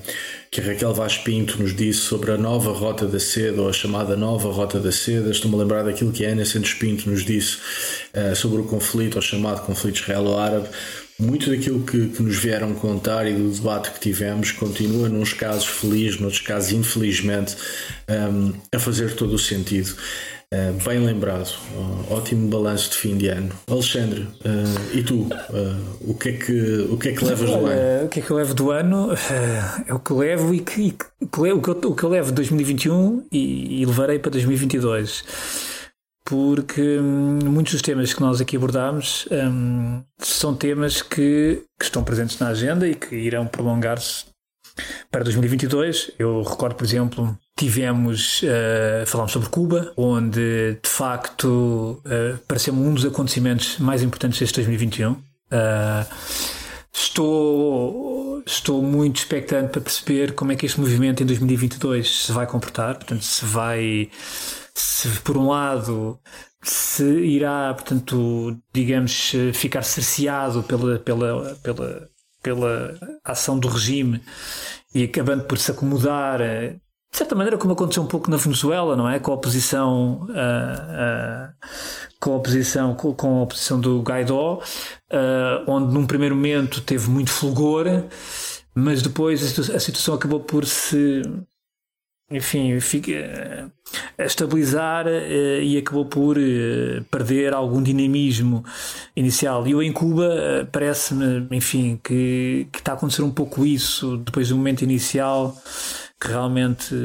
que 0.49 0.62
a 0.62 0.63
Raquel 0.63 0.95
Vaz 0.95 1.17
Pinto 1.19 1.62
nos 1.62 1.75
disse 1.75 1.99
sobre 1.99 2.32
a 2.32 2.38
nova 2.38 2.71
Rota 2.71 3.06
da 3.06 3.19
Seda, 3.19 3.62
ou 3.62 3.69
a 3.69 3.73
chamada 3.73 4.15
Nova 4.15 4.51
Rota 4.51 4.80
da 4.80 4.91
Seda. 4.91 5.30
Estou-me 5.30 5.58
a 5.58 5.60
lembrar 5.60 5.84
daquilo 5.84 6.12
que 6.12 6.25
a 6.25 6.30
Ana 6.30 6.45
Santos 6.45 6.73
Pinto 6.73 7.08
nos 7.08 7.23
disse 7.23 7.58
uh, 8.15 8.36
sobre 8.36 8.62
o 8.62 8.63
conflito, 8.63 9.17
ou 9.17 9.21
chamado 9.21 9.63
conflito 9.63 10.01
israelo-árabe 10.01 10.69
muito 11.21 11.51
daquilo 11.51 11.81
que, 11.81 12.07
que, 12.07 12.23
nos 12.23 12.36
vieram 12.38 12.73
contar 12.73 13.27
e 13.27 13.34
do 13.34 13.49
debate 13.51 13.91
que 13.91 13.99
tivemos 13.99 14.51
continua, 14.51 15.07
nos 15.07 15.34
casos 15.34 15.67
felizes, 15.67 16.19
noutros 16.19 16.41
casos 16.41 16.71
infelizmente, 16.71 17.55
um, 18.10 18.53
a 18.73 18.79
fazer 18.79 19.13
todo 19.13 19.34
o 19.34 19.39
sentido. 19.39 19.95
Uh, 20.53 20.73
bem 20.84 20.99
lembrado, 20.99 21.47
uh, 21.77 22.13
ótimo 22.13 22.49
balanço 22.49 22.89
de 22.89 22.97
fim 22.97 23.15
de 23.17 23.27
ano. 23.27 23.51
Alexandre, 23.69 24.21
uh, 24.23 24.97
e 24.97 25.01
tu? 25.01 25.29
o, 26.01 26.13
que 26.13 26.29
é 26.29 26.31
que, 26.34 26.88
o 26.89 26.97
que 26.97 27.10
é 27.10 27.12
que 27.13 27.23
levas 27.23 27.49
do 27.49 27.65
ano? 27.65 28.05
O 28.05 28.10
que 28.10 28.19
é 28.19 28.21
que 28.23 28.31
eu 28.31 28.36
levo 28.36 28.53
do 28.53 28.71
ano? 28.71 29.10
é 29.88 29.93
o 29.93 29.99
que 29.99 30.12
levo 30.12 30.53
e 30.53 30.60
que, 30.60 30.81
e 30.81 30.91
que, 30.91 31.05
o, 31.21 31.27
que 31.62 31.69
eu, 31.69 31.91
o 31.91 31.95
que 31.95 32.03
eu 32.03 32.10
levo 32.10 32.29
de 32.29 32.36
2021 32.36 33.27
e, 33.31 33.81
e 33.81 33.86
levarei 33.86 34.19
para 34.19 34.31
2022 34.31 35.23
porque 36.25 36.99
hum, 36.99 37.39
muitos 37.43 37.73
dos 37.73 37.81
temas 37.81 38.13
que 38.13 38.21
nós 38.21 38.39
aqui 38.39 38.55
abordámos 38.55 39.27
hum, 39.31 40.01
são 40.19 40.55
temas 40.55 41.01
que, 41.01 41.63
que, 41.79 41.86
estão 41.86 42.03
presentes 42.03 42.39
na 42.39 42.49
agenda 42.49 42.88
e 42.88 42.95
que 42.95 43.15
irão 43.15 43.45
prolongar-se 43.47 44.25
para 45.10 45.23
2022. 45.23 46.12
Eu 46.17 46.41
recordo, 46.43 46.75
por 46.75 46.86
exemplo, 46.86 47.38
tivemos, 47.57 48.41
uh, 48.43 49.05
falámos 49.05 49.31
sobre 49.31 49.49
Cuba, 49.49 49.91
onde 49.97 50.79
de 50.81 50.89
facto 50.89 52.01
uh, 52.05 52.38
pareceu 52.47 52.73
um 52.73 52.93
dos 52.93 53.05
acontecimentos 53.05 53.77
mais 53.79 54.01
importantes 54.01 54.39
deste 54.39 54.55
2021. 54.55 55.12
Uh, 55.12 55.21
estou, 56.93 58.43
estou 58.45 58.82
muito 58.82 59.17
expectante 59.17 59.71
para 59.71 59.82
perceber 59.82 60.34
como 60.34 60.51
é 60.51 60.56
que 60.56 60.65
este 60.65 60.80
movimento 60.80 61.23
em 61.23 61.25
2022 61.25 62.25
se 62.25 62.32
vai 62.32 62.45
comportar, 62.47 62.95
portanto, 62.95 63.23
se 63.23 63.45
vai 63.45 64.10
se 64.73 65.10
por 65.21 65.38
um 65.38 65.47
lado 65.47 66.19
se 66.63 67.04
irá, 67.04 67.73
portanto, 67.73 68.58
digamos, 68.73 69.32
ficar 69.54 69.84
cerceado 69.84 70.63
pela, 70.63 70.99
pela, 70.99 71.56
pela, 71.56 72.10
pela 72.41 72.99
ação 73.23 73.58
do 73.58 73.67
regime 73.67 74.21
e 74.93 75.04
acabando 75.04 75.45
por 75.45 75.58
se 75.58 75.71
acomodar, 75.71 76.39
de 77.12 77.17
certa 77.17 77.36
maneira, 77.36 77.58
como 77.58 77.74
aconteceu 77.74 78.02
um 78.02 78.08
pouco 78.08 78.32
na 78.32 78.38
Venezuela, 78.38 78.95
não 78.95 79.10
é? 79.10 79.19
Com 79.19 79.32
a 79.32 79.36
oposição, 79.36 80.28
uh, 80.30 80.32
uh, 80.32 81.54
com 82.19 82.34
a 82.34 82.36
oposição, 82.38 82.95
com, 82.95 83.13
com, 83.13 83.39
a 83.39 83.43
oposição 83.43 83.80
do 83.82 84.02
Guaidó, 84.02 84.60
uh, 84.60 85.63
onde 85.67 85.93
num 85.93 86.08
primeiro 86.08 86.36
momento 86.36 86.80
teve 86.82 87.10
muito 87.10 87.30
fulgor, 87.30 87.86
mas 88.74 89.02
depois 89.02 89.60
a 89.71 89.80
situação 89.80 90.15
acabou 90.15 90.39
por 90.39 90.65
se 90.65 91.21
enfim, 92.32 92.80
fica 92.80 93.69
a 94.17 94.24
estabilizar 94.24 95.06
uh, 95.06 95.62
e 95.62 95.78
acabou 95.78 96.06
por 96.06 96.38
uh, 96.38 97.04
perder 97.12 97.54
algum 97.54 97.84
dinamismo 97.84 98.63
inicial. 99.15 99.67
E 99.67 99.71
eu 99.71 99.84
em 99.84 99.91
Cuba 99.91 100.65
parece-me, 100.71 101.45
enfim, 101.52 102.00
que, 102.02 102.67
que 102.71 102.80
está 102.80 102.93
a 102.93 102.95
acontecer 102.95 103.21
um 103.21 103.32
pouco 103.32 103.65
isso 103.65 104.17
depois 104.17 104.47
do 104.47 104.56
momento 104.56 104.84
inicial 104.84 105.56
que 106.21 106.27
realmente 106.27 106.95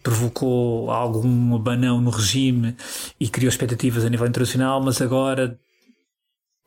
provocou 0.00 0.92
algum 0.92 1.56
abanão 1.56 2.00
no 2.00 2.10
regime 2.10 2.76
e 3.18 3.28
criou 3.28 3.48
expectativas 3.48 4.04
a 4.04 4.08
nível 4.08 4.28
internacional, 4.28 4.80
mas 4.80 5.02
agora 5.02 5.58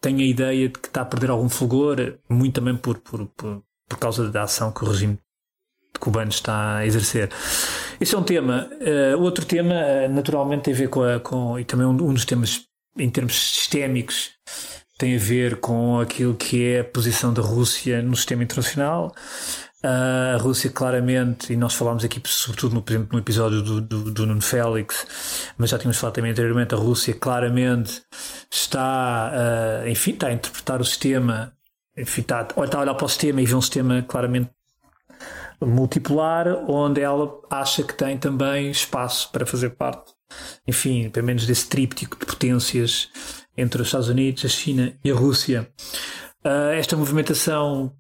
tenho 0.02 0.20
a 0.20 0.24
ideia 0.24 0.68
de 0.68 0.74
que 0.78 0.88
está 0.90 1.02
a 1.02 1.06
perder 1.06 1.30
algum 1.30 1.48
fulgor, 1.48 2.18
muito 2.30 2.56
também 2.56 2.76
por, 2.76 2.98
por, 2.98 3.26
por, 3.28 3.64
por 3.88 3.98
causa 3.98 4.30
da 4.30 4.44
ação 4.44 4.70
que 4.74 4.84
o 4.84 4.90
regime 4.90 5.18
cubano 5.98 6.30
está 6.30 6.78
a 6.78 6.86
exercer. 6.86 7.30
Esse 8.02 8.14
é 8.14 8.18
um 8.18 8.24
tema. 8.24 8.70
Uh, 8.82 9.22
outro 9.22 9.46
tema, 9.46 9.74
uh, 9.74 10.14
naturalmente, 10.14 10.64
tem 10.64 10.74
a 10.74 10.78
ver 10.78 10.90
com, 10.90 11.04
a, 11.04 11.22
com 11.22 11.58
e 11.58 11.64
também 11.64 11.86
um, 11.86 11.92
um, 11.92 12.14
dos 12.14 12.26
temas 12.26 12.66
em 12.98 13.10
termos 13.10 13.34
sistémicos, 13.34 14.32
tem 14.98 15.16
a 15.16 15.20
ver 15.20 15.62
com 15.62 16.02
aquilo 16.02 16.36
que 16.36 16.66
é 16.66 16.82
a 16.82 16.84
posição 16.84 17.34
da 17.34 17.42
Rússia 17.42 18.02
no 18.02 18.16
sistema 18.16 18.44
internacional. 18.44 19.16
Uh, 19.84 20.36
a 20.36 20.38
Rússia, 20.38 20.70
claramente, 20.70 21.52
e 21.52 21.58
nós 21.58 21.74
falámos 21.74 22.06
aqui, 22.06 22.22
sobretudo, 22.26 22.76
no, 22.76 22.82
por 22.82 22.94
exemplo, 22.94 23.10
no 23.12 23.20
episódio 23.20 23.62
do, 23.62 23.82
do, 23.82 24.12
do 24.12 24.26
Nuno 24.26 24.42
Félix, 24.42 25.06
mas 25.58 25.72
já 25.72 25.78
tínhamos 25.78 25.98
falado 25.98 26.16
também 26.16 26.32
anteriormente, 26.32 26.74
a 26.74 26.78
Rússia 26.78 27.14
claramente 27.14 28.02
está, 28.50 29.84
enfim, 29.86 30.12
está 30.12 30.28
a 30.28 30.32
interpretar 30.32 30.80
o 30.80 30.86
sistema, 30.86 31.52
enfim, 31.98 32.22
está, 32.22 32.44
está 32.44 32.78
a 32.78 32.82
olhar 32.82 32.94
para 32.94 33.06
o 33.06 33.10
sistema 33.10 33.42
e 33.42 33.46
vê 33.46 33.54
um 33.56 33.62
sistema 33.62 34.02
claramente 34.08 34.50
multipolar, 35.66 36.48
onde 36.70 37.02
ela 37.02 37.40
acha 37.50 37.84
que 37.84 37.94
tem 37.94 38.18
também 38.18 38.72
espaço 38.72 39.32
para 39.32 39.46
fazer 39.46 39.72
parte, 39.72 40.14
enfim, 40.68 41.10
pelo 41.10 41.26
menos 41.26 41.46
desse 41.46 41.68
tríptico 41.68 42.18
de 42.18 42.26
potências 42.26 43.10
entre 43.58 43.82
os 43.82 43.88
Estados 43.88 44.10
Unidos, 44.10 44.46
a 44.46 44.48
China 44.48 44.94
e 45.04 45.12
a 45.12 45.16
Rússia. 45.16 45.70
Uh, 46.46 46.72
esta 46.74 46.98
movimentação 46.98 47.94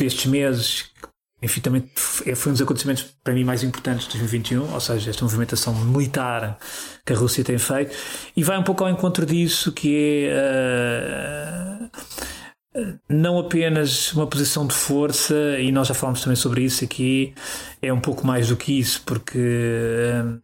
destes 0.00 0.26
meses, 0.26 0.90
enfim, 1.42 1.60
também 1.60 1.88
foi 1.94 2.50
um 2.50 2.52
dos 2.52 2.60
acontecimentos 2.60 3.02
para 3.24 3.32
mim 3.32 3.44
mais 3.44 3.62
importantes 3.62 4.06
de 4.06 4.18
2021, 4.18 4.72
ou 4.72 4.80
seja, 4.80 5.10
esta 5.10 5.24
movimentação 5.24 5.74
militar 5.74 6.58
que 7.04 7.12
a 7.12 7.16
Rússia 7.16 7.42
tem 7.44 7.56
feito, 7.56 7.96
e 8.36 8.42
vai 8.42 8.58
um 8.58 8.62
pouco 8.62 8.84
ao 8.84 8.90
encontro 8.90 9.24
disso 9.24 9.72
que 9.72 10.28
é. 10.30 11.88
Uh, 12.74 13.00
não 13.08 13.38
apenas 13.38 14.12
uma 14.12 14.28
posição 14.28 14.66
de 14.66 14.74
força, 14.74 15.34
e 15.58 15.72
nós 15.72 15.88
já 15.88 15.94
falámos 15.94 16.20
também 16.20 16.36
sobre 16.36 16.62
isso 16.62 16.84
aqui, 16.84 17.34
é 17.82 17.92
um 17.92 18.00
pouco 18.00 18.26
mais 18.26 18.48
do 18.48 18.56
que 18.56 18.78
isso, 18.78 19.02
porque. 19.04 19.38
Um, 19.38 20.40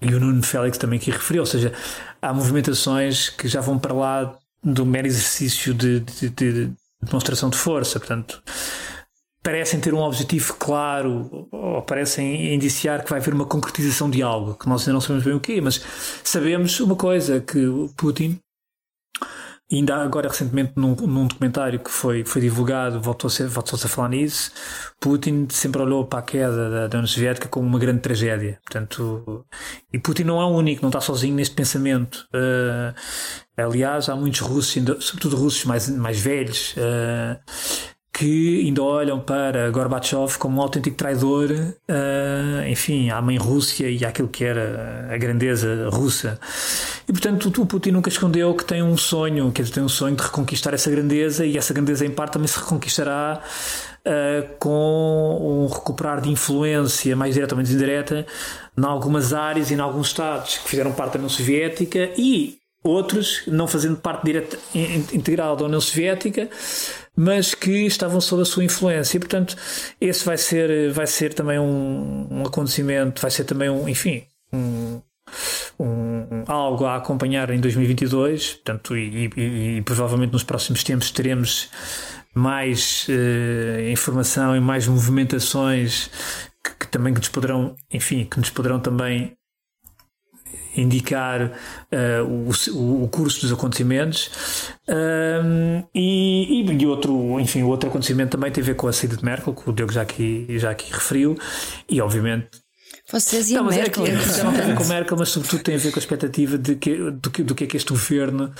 e 0.00 0.14
o 0.14 0.18
Nuno 0.18 0.42
Félix 0.42 0.78
também 0.78 0.98
aqui 0.98 1.12
referiu, 1.12 1.42
ou 1.42 1.46
seja, 1.46 1.72
há 2.20 2.32
movimentações 2.32 3.28
que 3.28 3.46
já 3.46 3.60
vão 3.60 3.78
para 3.78 3.94
lá 3.94 4.36
do 4.62 4.84
mero 4.84 5.06
exercício 5.06 5.72
de, 5.72 6.00
de, 6.00 6.28
de 6.28 6.72
demonstração 7.02 7.50
de 7.50 7.56
força, 7.56 7.98
portanto, 7.98 8.42
parecem 9.42 9.80
ter 9.80 9.92
um 9.92 10.00
objetivo 10.00 10.54
claro, 10.54 11.48
ou 11.50 11.82
parecem 11.82 12.54
indiciar 12.54 13.02
que 13.02 13.10
vai 13.10 13.18
haver 13.18 13.34
uma 13.34 13.44
concretização 13.44 14.08
de 14.08 14.22
algo, 14.22 14.54
que 14.54 14.68
nós 14.68 14.82
ainda 14.82 14.94
não 14.94 15.00
sabemos 15.00 15.24
bem 15.24 15.34
o 15.34 15.40
quê, 15.40 15.60
mas 15.60 15.82
sabemos 16.22 16.78
uma 16.80 16.94
coisa, 16.94 17.40
que 17.40 17.58
Putin 17.96 18.38
ainda 19.76 19.96
agora 19.96 20.28
recentemente 20.28 20.72
num, 20.76 20.94
num 20.94 21.26
documentário 21.26 21.78
que 21.78 21.90
foi, 21.90 22.24
foi 22.24 22.40
divulgado, 22.40 23.00
voltou-se 23.00 23.44
voltou 23.44 23.78
a 23.82 23.88
falar 23.88 24.08
nisso, 24.10 24.52
Putin 25.00 25.48
sempre 25.50 25.82
olhou 25.82 26.06
para 26.06 26.20
a 26.20 26.22
queda 26.22 26.70
da, 26.70 26.86
da 26.88 26.98
União 26.98 27.06
Soviética 27.06 27.48
como 27.48 27.66
uma 27.66 27.78
grande 27.78 28.00
tragédia. 28.00 28.58
Portanto, 28.64 29.44
e 29.92 29.98
Putin 29.98 30.24
não 30.24 30.40
é 30.40 30.44
o 30.44 30.48
único, 30.48 30.82
não 30.82 30.90
está 30.90 31.00
sozinho 31.00 31.34
neste 31.34 31.54
pensamento. 31.54 32.28
Uh, 32.34 32.94
aliás, 33.56 34.08
há 34.08 34.14
muitos 34.14 34.40
russos, 34.40 34.74
sobretudo 35.00 35.36
russos 35.36 35.64
mais, 35.64 35.88
mais 35.88 36.20
velhos, 36.20 36.74
uh, 36.76 37.36
que 38.12 38.66
ainda 38.66 38.82
olham 38.82 39.20
para 39.20 39.70
Gorbachev 39.70 40.38
como 40.38 40.58
um 40.58 40.62
autêntico 40.62 40.96
traidor, 40.96 41.50
uh, 41.50 42.68
enfim, 42.68 43.10
à 43.10 43.22
mãe 43.22 43.38
Rússia 43.38 43.88
e 43.88 44.04
àquilo 44.04 44.28
que 44.28 44.44
era 44.44 45.08
a 45.10 45.16
grandeza 45.16 45.88
russa. 45.90 46.38
E 47.08 47.12
portanto 47.12 47.46
o 47.60 47.66
Putin 47.66 47.90
nunca 47.90 48.08
escondeu 48.08 48.54
que 48.54 48.64
tem 48.64 48.82
um 48.82 48.96
sonho, 48.96 49.50
dizer, 49.50 49.72
tem 49.72 49.82
um 49.82 49.88
sonho 49.88 50.16
de 50.16 50.22
reconquistar 50.22 50.72
essa 50.74 50.90
grandeza 50.90 51.44
e 51.44 51.56
essa 51.56 51.74
grandeza 51.74 52.06
em 52.06 52.10
parte 52.10 52.34
também 52.34 52.48
se 52.48 52.58
reconquistará 52.58 53.42
uh, 54.06 54.54
com 54.58 55.38
um 55.40 55.66
recuperar 55.66 56.20
de 56.20 56.30
influência 56.30 57.14
mais 57.16 57.34
direta 57.34 57.54
ou 57.54 57.56
menos 57.56 57.72
indireta 57.72 58.26
em 58.76 58.84
algumas 58.84 59.32
áreas 59.32 59.70
e 59.70 59.74
em 59.74 59.80
alguns 59.80 60.08
estados 60.08 60.58
que 60.58 60.68
fizeram 60.68 60.92
parte 60.92 61.12
da 61.12 61.18
União 61.18 61.28
Soviética 61.28 62.10
e 62.16 62.58
outros 62.82 63.42
não 63.46 63.66
fazendo 63.66 63.96
parte 63.96 64.24
direta, 64.24 64.58
integral 65.12 65.56
da 65.56 65.64
União 65.64 65.80
Soviética, 65.80 66.48
mas 67.14 67.54
que 67.54 67.86
estavam 67.86 68.20
sob 68.20 68.42
a 68.42 68.44
sua 68.44 68.64
influência. 68.64 69.16
E, 69.16 69.20
portanto, 69.20 69.56
esse 70.00 70.24
vai 70.24 70.36
ser, 70.36 70.90
vai 70.90 71.06
ser 71.06 71.34
também 71.34 71.58
um, 71.58 72.26
um 72.30 72.42
acontecimento, 72.42 73.20
vai 73.20 73.30
ser 73.30 73.44
também 73.44 73.70
um, 73.70 73.88
enfim, 73.88 74.24
um, 74.52 75.00
um, 75.78 76.44
algo 76.46 76.84
a 76.84 76.96
acompanhar 76.96 77.50
em 77.50 77.60
2022, 77.60 78.54
portanto, 78.54 78.96
e, 78.96 79.30
e, 79.36 79.76
e, 79.78 79.82
provavelmente 79.82 80.32
nos 80.32 80.42
próximos 80.42 80.82
tempos 80.84 81.10
teremos 81.10 81.70
mais 82.34 83.06
uh, 83.08 83.90
informação 83.90 84.56
e 84.56 84.60
mais 84.60 84.86
movimentações 84.86 86.10
que, 86.64 86.74
que, 86.80 86.88
também 86.88 87.12
que 87.12 87.20
nos 87.20 87.28
poderão, 87.28 87.76
enfim, 87.92 88.24
que 88.24 88.38
nos 88.38 88.50
poderão 88.50 88.80
também 88.80 89.36
indicar 90.76 91.42
uh, 91.42 92.24
o, 92.24 93.04
o, 93.04 93.08
curso 93.08 93.42
dos 93.42 93.52
acontecimentos. 93.52 94.30
Uh, 94.88 95.86
e, 95.94 96.64
e, 96.64 96.86
outro, 96.86 97.38
enfim, 97.40 97.62
outro 97.62 97.88
acontecimento 97.88 98.30
também 98.30 98.50
tem 98.50 98.62
a 98.62 98.66
ver 98.66 98.74
com 98.74 98.88
a 98.88 98.92
saída 98.92 99.16
de 99.16 99.24
Merkel, 99.24 99.54
que 99.54 99.68
o 99.68 99.72
Diogo 99.72 99.92
já 99.92 100.02
aqui, 100.02 100.46
já 100.58 100.70
aqui 100.70 100.92
referiu, 100.92 101.36
e 101.88 102.00
obviamente 102.00 102.61
vocês 103.12 103.50
e 103.50 103.56
a 103.56 103.62
Merkel. 103.62 104.06
É, 104.06 104.10
é, 104.10 104.42
não 104.42 104.52
tem 104.52 104.62
a 104.62 104.66
ver 104.66 104.74
com 104.74 104.84
Merkel, 104.88 105.16
mas 105.18 105.28
sobretudo 105.28 105.62
tem 105.62 105.74
a 105.74 105.78
ver 105.78 105.92
com 105.92 105.98
a 105.98 106.02
expectativa 106.02 106.56
de 106.56 106.76
que, 106.76 107.10
do, 107.10 107.30
que, 107.30 107.42
do 107.42 107.54
que 107.54 107.64
é 107.64 107.66
que 107.66 107.76
este 107.76 107.90
governo 107.92 108.52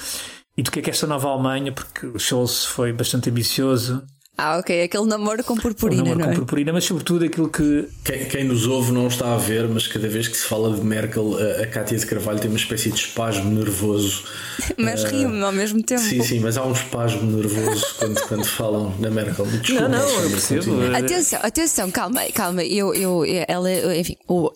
e 0.57 0.63
do 0.63 0.71
que 0.71 0.81
é 0.81 0.83
que 0.83 0.91
esta 0.91 1.07
nova 1.07 1.29
Alemanha, 1.29 1.73
porque 1.73 2.07
o 2.07 2.19
Scholz 2.19 2.67
foi 2.67 2.93
bastante 2.93 3.31
ambicioso 3.31 4.05
ah, 4.37 4.59
ok, 4.59 4.83
aquele 4.83 5.05
namoro 5.07 5.45
com 5.45 5.55
purpurina. 5.57 6.03
namoro 6.03 6.19
não 6.19 6.27
com 6.27 6.33
é? 6.33 6.35
purpurina, 6.37 6.73
mas 6.73 6.85
sobretudo 6.85 7.25
aquilo 7.25 7.49
que. 7.49 7.89
Quem, 8.03 8.25
quem, 8.25 8.45
nos 8.45 8.67
ouve 8.67 8.91
não 8.91 9.07
está 9.07 9.35
a 9.35 9.37
ver, 9.37 9.69
mas 9.69 9.87
cada 9.87 10.09
vez 10.09 10.27
que 10.27 10.37
se 10.37 10.47
fala 10.47 10.75
de 10.75 10.83
Merkel, 10.83 11.37
a, 11.37 11.63
a 11.63 11.67
Cátia 11.67 11.99
de 11.99 12.07
Carvalho 12.07 12.41
tem 12.41 12.51
uma 12.51 12.57
espécie 12.57 12.91
de 12.91 12.97
espasmo 12.97 13.51
nervoso. 13.51 14.25
mas 14.79 15.05
uh, 15.05 15.09
rio-me 15.09 15.43
ao 15.43 15.53
mesmo 15.53 15.83
tempo. 15.83 16.01
Sim, 16.01 16.23
sim, 16.23 16.41
mas 16.41 16.57
há 16.57 16.65
um 16.65 16.73
espasmo 16.73 17.31
nervoso 17.31 17.85
quando, 18.01 18.21
quando 18.27 18.45
falam 18.47 18.95
na 18.99 19.11
Merkel. 19.11 19.45
Desculpa, 19.47 19.89
não, 19.89 19.99
não, 19.99 20.23
eu 20.23 20.31
percebo. 20.31 20.97
Atenção, 20.97 21.41
atenção, 21.43 21.91
calma, 21.91 22.23
calma. 22.35 22.65
Eu, 22.65 22.95
eu, 22.95 23.23
ela, 23.47 23.71
enfim, 23.97 24.17
o 24.27 24.51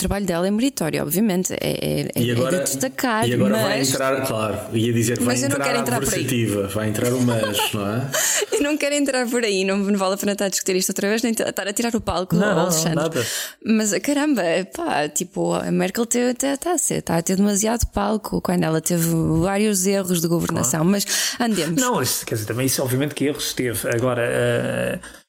trabalho 0.00 0.26
dela 0.26 0.46
é 0.46 0.50
meritório, 0.50 1.02
obviamente, 1.02 1.52
é, 1.52 2.08
é, 2.14 2.20
e 2.20 2.30
agora, 2.30 2.56
é 2.56 2.58
de 2.60 2.64
destacar. 2.64 3.28
E 3.28 3.34
agora 3.34 3.52
mas... 3.52 3.62
vai 3.62 3.80
entrar, 3.82 4.26
claro, 4.26 4.58
ia 4.72 4.92
dizer 4.92 5.18
que 5.18 5.24
vai 5.24 5.34
mas 5.34 5.44
entrar, 5.44 5.76
entrar 5.76 5.96
a 5.96 6.00
versativa, 6.00 6.66
vai 6.68 6.88
entrar 6.88 7.12
o 7.12 7.20
mas, 7.22 7.72
não 7.72 7.86
é? 7.86 8.10
eu 8.52 8.62
não 8.62 8.76
quero 8.76 8.94
entrar 8.94 9.28
por 9.28 9.44
aí, 9.44 9.64
não, 9.64 9.76
não 9.76 9.98
vale 9.98 10.14
a 10.14 10.16
pena 10.16 10.32
estar 10.32 10.46
a 10.46 10.48
discutir 10.48 10.76
isto 10.76 10.90
outra 10.90 11.08
vez, 11.08 11.22
nem 11.22 11.32
estar 11.32 11.68
a 11.68 11.72
tirar 11.72 11.94
o 11.94 12.00
palco 12.00 12.34
não, 12.34 12.50
ao 12.50 12.58
Alexandre. 12.60 12.94
Não, 12.96 13.02
nada. 13.02 13.26
Mas 13.64 13.92
caramba, 13.98 14.42
pá, 14.74 15.08
tipo, 15.08 15.54
a 15.54 15.70
Merkel 15.70 16.04
está 16.04 16.56
tá, 16.56 16.76
tá 17.04 17.16
a 17.16 17.22
ter 17.22 17.36
demasiado 17.36 17.86
palco 17.86 18.40
quando 18.40 18.64
ela 18.64 18.80
teve 18.80 19.06
vários 19.40 19.86
erros 19.86 20.20
de 20.20 20.28
governação, 20.28 20.80
claro. 20.80 20.90
mas 20.90 21.06
andemos. 21.38 21.80
Não, 21.80 21.96
quer 22.24 22.34
dizer, 22.34 22.46
também 22.46 22.66
isso, 22.66 22.82
obviamente, 22.82 23.14
que 23.14 23.26
erros 23.26 23.52
teve. 23.52 23.88
Agora. 23.88 25.00
Uh 25.04 25.20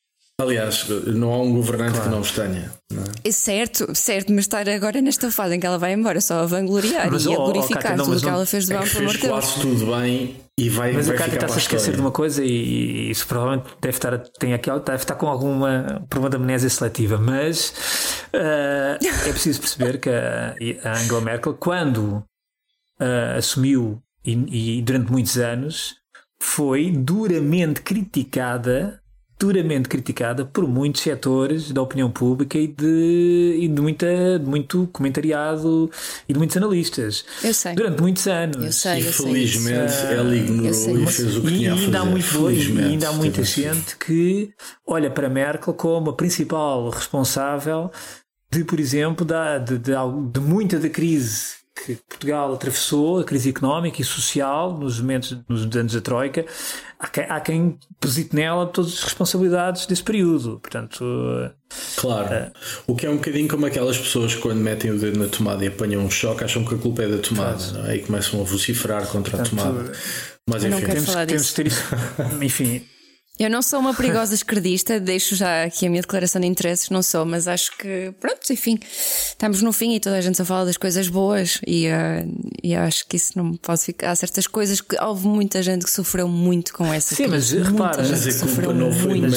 Aliás, 0.42 0.88
não 1.08 1.32
há 1.32 1.42
um 1.42 1.54
governante 1.54 1.94
claro. 1.94 2.06
que 2.06 2.10
não 2.10 2.22
os 2.22 2.32
tenha. 2.32 2.72
Não 2.92 3.04
é? 3.04 3.32
Certo, 3.32 3.94
certo, 3.94 4.32
mas 4.34 4.46
estar 4.46 4.68
agora 4.68 5.02
nesta 5.02 5.32
fase 5.32 5.56
em 5.56 5.60
que 5.60 5.66
ela 5.66 5.78
vai 5.78 5.94
embora 5.94 6.20
só 6.20 6.40
a 6.40 6.46
vangloriar 6.46 7.12
mas, 7.12 7.26
e 7.26 7.34
a 7.34 7.36
glorificar 7.36 8.00
oh, 8.00 8.04
tudo 8.04 8.18
o 8.18 8.22
que 8.22 8.30
ela 8.30 8.46
fez 8.46 8.66
de 8.66 8.74
bom, 8.74 8.80
é 8.80 8.90
pelo 8.90 9.00
amor 9.00 9.14
de 9.14 9.22
Deus. 9.22 9.32
quase 9.32 9.62
tudo 9.62 9.96
bem 9.96 10.36
e 10.58 10.70
vai 10.70 10.92
Mas 10.92 11.08
vai 11.08 11.16
a 11.16 11.20
Cátia 11.20 11.36
está-se 11.36 11.54
a 11.54 11.58
esquecer 11.58 11.96
de 11.96 12.02
uma 12.02 12.12
coisa 12.12 12.44
e, 12.44 12.50
e, 12.50 13.10
isso 13.10 13.26
provavelmente 13.28 13.70
deve 13.82 13.96
estar, 13.96 14.18
tem 14.18 14.54
aqui, 14.54 14.70
deve 14.70 14.96
estar 14.96 15.16
com 15.16 15.28
alguma 15.28 16.06
problema 16.10 16.30
de 16.30 16.36
amnésia 16.36 16.70
seletiva, 16.70 17.18
mas 17.18 17.74
uh, 18.34 19.06
é 19.28 19.32
preciso 19.32 19.60
perceber 19.60 20.00
que 20.00 20.10
a, 20.10 20.56
a 20.84 20.92
Angela 21.00 21.22
Merkel, 21.22 21.54
quando 21.54 22.24
uh, 23.00 23.38
assumiu 23.38 24.02
e, 24.24 24.78
e 24.78 24.82
durante 24.82 25.12
muitos 25.12 25.38
anos, 25.38 25.96
foi 26.40 26.92
duramente 26.92 27.82
criticada 27.82 29.01
duramente 29.42 29.90
criticada 29.90 30.46
por 30.46 30.68
muitos 30.68 31.02
setores 31.02 31.72
da 31.72 31.82
opinião 31.82 32.12
pública 32.12 32.60
e 32.60 32.68
de, 32.68 33.58
e 33.60 33.68
de, 33.68 33.82
muita, 33.82 34.38
de 34.38 34.46
muito 34.46 34.88
comentariado 34.94 35.90
e 36.30 36.34
de 36.34 36.38
muitos 36.38 36.56
analistas. 36.56 37.26
Eu 37.44 37.52
sei. 37.52 37.74
Durante 37.74 38.00
muitos 38.00 38.28
anos. 38.28 38.64
Eu 38.64 38.72
sei, 38.72 39.00
e 39.00 39.04
felizmente 39.04 39.94
ela 40.12 40.36
ignorou 40.36 41.00
e 41.00 41.08
fez 41.08 41.38
o 41.38 41.42
que 41.42 41.48
e 41.48 41.58
tinha 41.58 41.74
ainda 41.74 42.02
a 42.02 42.06
fazer. 42.06 42.08
Há 42.08 42.12
muito, 42.12 42.52
e 42.52 42.84
ainda 42.84 43.10
há 43.10 43.14
muita 43.14 43.44
gente 43.44 43.98
que 43.98 44.54
olha 44.86 45.10
para 45.10 45.28
Merkel 45.28 45.74
como 45.74 46.12
a 46.12 46.14
principal 46.14 46.90
responsável 46.90 47.90
de, 48.52 48.64
por 48.64 48.80
exemplo, 48.80 49.26
da, 49.26 49.58
de, 49.58 49.80
de, 49.80 49.94
de 50.32 50.40
muita 50.40 50.78
da 50.78 50.90
crise 50.90 51.61
que 51.76 51.96
Portugal 52.08 52.54
atravessou, 52.54 53.20
a 53.20 53.24
crise 53.24 53.50
económica 53.50 54.02
e 54.02 54.06
social, 54.06 54.78
nos 54.78 55.00
momentos, 55.00 55.38
nos 55.48 55.76
anos 55.76 55.94
da 55.94 56.02
Troika, 56.02 56.46
há 57.00 57.08
quem, 57.08 57.24
há 57.24 57.40
quem 57.40 57.80
posite 58.00 58.36
nela 58.36 58.68
todas 58.68 58.94
as 58.94 59.04
responsabilidades 59.04 59.86
desse 59.86 60.04
período. 60.04 60.60
Portanto, 60.60 61.04
claro. 61.96 62.34
É, 62.34 62.52
o 62.86 62.96
que 62.96 63.06
é 63.06 63.10
um 63.10 63.16
bocadinho 63.16 63.48
como 63.48 63.66
aquelas 63.66 63.98
pessoas 63.98 64.36
que, 64.36 64.42
quando 64.42 64.60
metem 64.60 64.92
o 64.92 65.00
dedo 65.00 65.18
na 65.18 65.28
tomada 65.28 65.64
e 65.64 65.68
apanham 65.68 66.04
um 66.04 66.12
choque, 66.12 66.44
acham 66.44 66.64
que 66.66 66.76
a 66.76 66.78
culpa 66.78 67.04
é 67.04 67.08
da 67.08 67.18
tomada 67.18 67.66
não 67.74 67.86
é? 67.88 67.96
e 67.96 68.00
começam 68.00 68.42
a 68.42 68.44
vociferar 68.44 69.08
contra 69.08 69.38
Portanto, 69.38 69.60
a 69.60 69.64
tomada. 69.64 69.92
Mas 70.50 70.64
enfim, 70.64 70.86
temos, 70.86 71.16
temos 71.28 71.48
de 71.48 71.54
ter 71.54 71.68
isso. 71.68 71.84
enfim, 72.42 72.86
eu 73.44 73.50
não 73.50 73.62
sou 73.62 73.80
uma 73.80 73.94
perigosa 73.94 74.36
esquerdista, 74.36 75.00
deixo 75.00 75.36
já 75.36 75.64
aqui 75.64 75.88
a 75.88 75.90
minha 75.90 76.02
declaração 76.02 76.40
de 76.40 76.48
interesses, 76.48 76.90
não 76.90 77.02
sou, 77.02 77.26
mas 77.26 77.48
acho 77.48 77.76
que, 77.78 78.14
pronto, 78.20 78.52
enfim, 78.52 78.78
estamos 78.82 79.62
no 79.62 79.74
fim 79.74 79.96
e 79.96 80.00
toda 80.00 80.18
a 80.18 80.22
gente 80.22 80.38
só 80.38 80.46
fala 80.46 80.66
das 80.66 80.78
coisas 80.78 81.08
boas 81.08 81.60
e, 81.66 81.88
uh, 81.88 82.52
e 82.62 82.76
acho 82.76 83.08
que 83.08 83.18
isso 83.18 83.34
não 83.36 83.56
pode 83.56 83.82
ficar. 83.82 84.12
Há 84.12 84.16
certas 84.16 84.46
coisas 84.46 84.80
que 84.80 84.96
houve 85.02 85.28
muita 85.28 85.64
gente 85.64 85.86
que 85.86 85.92
sofreu 85.92 86.28
muito 86.28 86.74
com 86.74 86.94
essa 86.94 87.16
Sim, 87.16 87.28
mas 87.28 87.52
repara, 87.52 88.04
mas 88.08 88.28
a 88.28 88.46
culpa 88.46 88.74
não 88.74 88.92
foi 88.92 89.20
muito. 89.20 89.36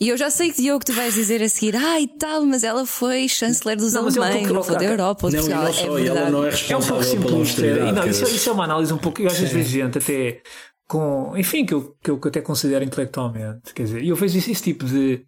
E 0.00 0.10
eu 0.10 0.16
já 0.16 0.30
sei 0.30 0.52
que 0.52 0.62
Diogo, 0.62 0.84
tu 0.84 0.92
vais 0.92 1.12
dizer 1.12 1.42
a 1.42 1.48
seguir, 1.48 1.74
ah, 1.74 2.00
e 2.00 2.06
tal, 2.06 2.44
mas 2.44 2.62
ela 2.62 2.86
foi 2.86 3.28
chanceler 3.28 3.76
dos 3.76 3.94
não, 3.94 4.02
alemães, 4.02 4.48
não 4.48 4.62
foi 4.62 4.76
da 4.76 4.84
Europa, 4.84 5.26
ou 5.26 5.30
de 5.30 5.38
Portugal. 5.38 5.64
Não, 5.64 5.72
só, 5.72 5.98
é 5.98 6.06
ela 6.06 6.30
não 6.30 6.44
é 6.44 6.50
responsável 6.50 6.96
é 6.96 7.18
um 7.18 7.22
pouco 7.22 7.54
pela 7.54 7.92
Não, 7.92 8.06
isso, 8.06 8.24
isso, 8.24 8.48
é 8.48 8.52
uma 8.52 8.64
análise 8.64 8.92
um 8.92 8.98
pouco, 8.98 9.20
eu 9.20 9.26
às 9.26 9.36
vezes 9.36 9.52
vejo 9.52 9.68
gente 9.68 9.98
até 9.98 10.40
com, 10.88 11.36
enfim, 11.36 11.66
que 11.66 11.74
eu, 11.74 11.96
que 12.02 12.10
eu 12.10 12.20
até 12.24 12.40
considero 12.40 12.84
intelectualmente. 12.84 13.74
Quer 13.74 13.82
dizer, 13.84 14.04
eu 14.04 14.16
vejo 14.16 14.38
esse, 14.38 14.50
esse 14.50 14.62
tipo 14.62 14.86
de, 14.86 15.24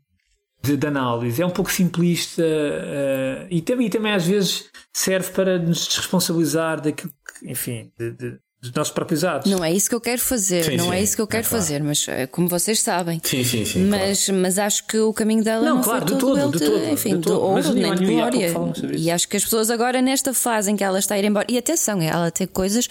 de, 0.63 0.77
de, 0.77 0.87
análise. 0.87 1.43
É 1.43 1.47
um 1.47 1.51
pouco 1.51 1.71
simplista 1.71 2.43
uh, 2.43 3.47
e, 3.51 3.61
também, 3.61 3.87
e 3.87 3.91
também 3.91 4.13
às 4.13 4.27
vezes 4.27 4.71
serve 4.93 5.31
para 5.33 5.59
nos 5.59 5.87
desresponsabilizar 5.87 6.81
daquilo 6.81 7.13
que, 7.13 7.51
enfim, 7.51 7.93
de, 7.99 8.11
de, 8.13 8.41
dos 8.61 8.73
nossos 8.73 8.93
próprios 8.93 9.25
atos. 9.25 9.51
Não 9.51 9.65
é 9.65 9.73
isso 9.73 9.89
que 9.89 9.95
eu 9.95 10.01
quero 10.01 10.21
fazer, 10.21 10.65
sim, 10.65 10.77
não 10.77 10.87
sim, 10.87 10.93
é 10.93 11.03
isso 11.03 11.17
que 11.17 11.23
eu 11.23 11.27
quero 11.27 11.47
é, 11.47 11.49
fazer, 11.49 11.83
mas 11.83 12.07
eh, 12.09 12.27
como 12.27 12.47
vocês 12.47 12.81
sabem. 12.81 13.21
Sim, 13.25 13.43
sim, 13.43 13.65
sim. 13.65 13.85
Mas, 13.85 14.27
claro. 14.27 14.41
mas 14.41 14.59
acho 14.59 14.87
que 14.87 14.99
o 14.99 15.13
caminho 15.15 15.43
dela 15.43 15.65
não, 15.65 15.77
não 15.77 15.83
claro, 15.83 16.07
foi 16.07 16.15
de 16.15 16.21
todo, 16.21 16.41
todo, 16.41 16.59
de 16.59 16.67
todo, 16.67 16.85
enfim, 16.93 17.17
de 17.17 17.23
todo. 17.23 17.41
ouro, 17.41 17.73
nem 17.73 17.95
de 17.95 18.07
glória. 18.07 18.53
E 18.93 19.11
acho 19.11 19.27
que 19.29 19.37
as 19.37 19.45
pessoas 19.45 19.71
agora, 19.71 20.03
nesta 20.03 20.35
fase 20.35 20.71
em 20.71 20.77
que 20.77 20.85
ela 20.85 20.99
está 20.99 21.15
a 21.15 21.19
ir 21.19 21.25
embora, 21.25 21.47
e 21.49 21.57
atenção, 21.57 22.03
ela 22.03 22.31
tem 22.31 22.47
coisas 22.47 22.87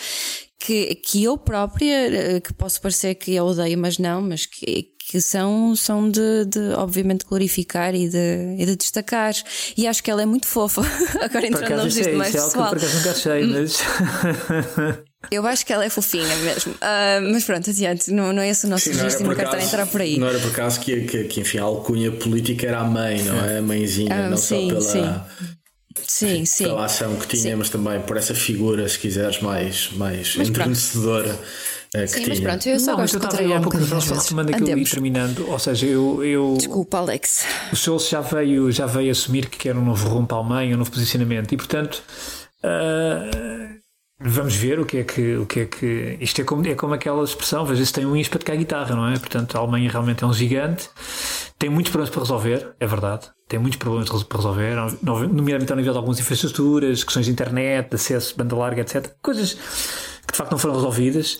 que, 0.59 0.95
que 0.95 1.23
eu 1.23 1.37
própria, 1.37 2.07
eh, 2.15 2.39
que 2.39 2.51
posso 2.51 2.81
parecer 2.81 3.13
que 3.15 3.35
eu 3.35 3.45
odeio, 3.45 3.77
mas 3.77 3.99
não, 3.99 4.23
mas 4.23 4.47
que, 4.47 4.89
que 5.07 5.21
são, 5.21 5.75
são 5.75 6.09
de, 6.09 6.45
de, 6.45 6.73
obviamente, 6.77 7.25
glorificar 7.25 7.93
e 7.93 8.09
de, 8.09 8.55
e 8.57 8.65
de 8.65 8.75
destacar. 8.75 9.33
E 9.77 9.87
acho 9.87 10.03
que 10.03 10.09
ela 10.09 10.23
é 10.23 10.25
muito 10.25 10.47
fofa. 10.47 10.81
Agora 11.21 11.45
entrando 11.45 11.77
no 11.77 11.83
registro 11.83 12.13
é, 12.13 12.15
mais 12.15 12.31
pessoal. 12.31 12.75
É 12.75 12.79
que 12.79 12.85
nunca 12.85 13.11
achei, 13.11 13.43
mas. 13.45 13.77
Eu 15.29 15.45
acho 15.45 15.65
que 15.65 15.73
ela 15.73 15.83
é 15.83 15.89
fofinha 15.89 16.35
mesmo. 16.37 16.73
Uh, 16.73 17.31
mas 17.33 17.43
pronto, 17.43 17.69
adiante, 17.69 18.11
não, 18.11 18.31
não 18.31 18.41
é 18.41 18.49
esse 18.49 18.65
o 18.65 18.69
nosso 18.69 18.89
registro 18.89 19.25
e 19.25 19.27
não 19.27 19.35
quero 19.35 19.47
estar 19.47 19.61
a 19.61 19.63
entrar 19.63 19.85
por 19.85 20.01
aí. 20.01 20.17
Não 20.17 20.27
era 20.27 20.39
por 20.39 20.51
acaso 20.51 20.79
que, 20.79 21.01
que, 21.01 21.23
que, 21.25 21.41
enfim, 21.41 21.57
a 21.57 21.63
alcunha 21.63 22.11
política 22.11 22.67
era 22.67 22.79
a 22.79 22.85
mãe, 22.85 23.21
não 23.23 23.45
é? 23.45 23.57
A 23.57 23.61
mãezinha, 23.61 24.13
ah, 24.13 24.29
não 24.29 24.37
sim, 24.37 24.69
só 24.69 24.79
pela. 24.79 24.81
Sim 24.81 25.49
sim, 26.09 26.45
sim. 26.45 26.63
pela 26.65 26.85
ação 26.85 27.15
que 27.15 27.27
tinha, 27.27 27.51
sim. 27.51 27.55
mas 27.55 27.69
também 27.69 28.01
por 28.01 28.17
essa 28.17 28.33
figura, 28.33 28.87
se 28.87 28.97
quiseres, 28.99 29.41
mais, 29.41 29.91
mais 29.93 30.35
entrenecedora. 30.35 31.37
Eh, 31.93 32.01
que 32.03 32.07
sim, 32.07 32.23
tinha. 32.23 32.29
mas 32.29 32.39
pronto, 32.39 32.69
eu 32.69 32.79
só 32.79 32.91
não, 32.91 32.97
gosto 32.99 33.19
de 33.19 33.25
contrariar 33.25 33.59
um 33.59 33.63
bocadinho. 33.63 33.99
Retomando 33.99 34.55
aquilo 34.55 34.77
e 34.77 34.83
terminando, 34.83 35.49
ou 35.49 35.59
seja, 35.59 35.85
eu, 35.85 36.23
eu. 36.23 36.55
Desculpa, 36.57 36.97
Alex. 36.97 37.45
O 37.71 37.75
Scholz 37.75 38.09
já 38.09 38.21
veio, 38.21 38.71
já 38.71 38.85
veio 38.85 39.11
assumir 39.11 39.47
que 39.47 39.57
quer 39.57 39.75
um 39.75 39.83
novo 39.83 40.07
rumo 40.07 40.27
para 40.27 40.37
a 40.37 40.39
Alemanha, 40.39 40.75
um 40.75 40.79
novo 40.79 40.91
posicionamento, 40.91 41.53
e 41.53 41.57
portanto. 41.57 42.03
Uh, 42.63 43.78
Vamos 44.21 44.53
ver 44.53 44.79
o 44.79 44.85
que 44.85 44.97
é 44.97 45.03
que. 45.03 45.37
O 45.37 45.45
que, 45.45 45.61
é 45.61 45.65
que 45.65 46.17
isto 46.19 46.41
é 46.41 46.43
como, 46.43 46.67
é 46.67 46.75
como 46.75 46.93
aquela 46.93 47.23
expressão, 47.23 47.63
às 47.63 47.69
vezes 47.69 47.91
tem 47.91 48.05
um 48.05 48.15
ispa 48.17 48.37
de 48.37 48.43
cá 48.43 48.53
guitarra, 48.53 48.93
não 48.93 49.07
é? 49.07 49.17
Portanto, 49.17 49.55
a 49.55 49.59
Alemanha 49.59 49.89
realmente 49.89 50.23
é 50.23 50.27
um 50.27 50.33
gigante, 50.33 50.89
tem 51.57 51.69
muitos 51.69 51.89
problemas 51.91 52.13
para 52.13 52.21
resolver, 52.23 52.75
é 52.79 52.85
verdade. 52.85 53.27
Tem 53.47 53.57
muitos 53.57 53.79
problemas 53.79 54.09
para 54.23 54.37
resolver, 54.37 54.75
nomeadamente 55.01 55.71
ao 55.71 55.77
nível 55.77 55.93
de 55.93 55.97
algumas 55.97 56.19
infraestruturas, 56.19 57.03
questões 57.03 57.25
de 57.25 57.31
internet, 57.31 57.89
de 57.89 57.95
acesso, 57.95 58.35
banda 58.37 58.55
larga, 58.55 58.81
etc. 58.81 59.09
Coisas 59.21 59.53
que 59.53 60.33
de 60.33 60.37
facto 60.37 60.51
não 60.51 60.59
foram 60.59 60.75
resolvidas, 60.75 61.39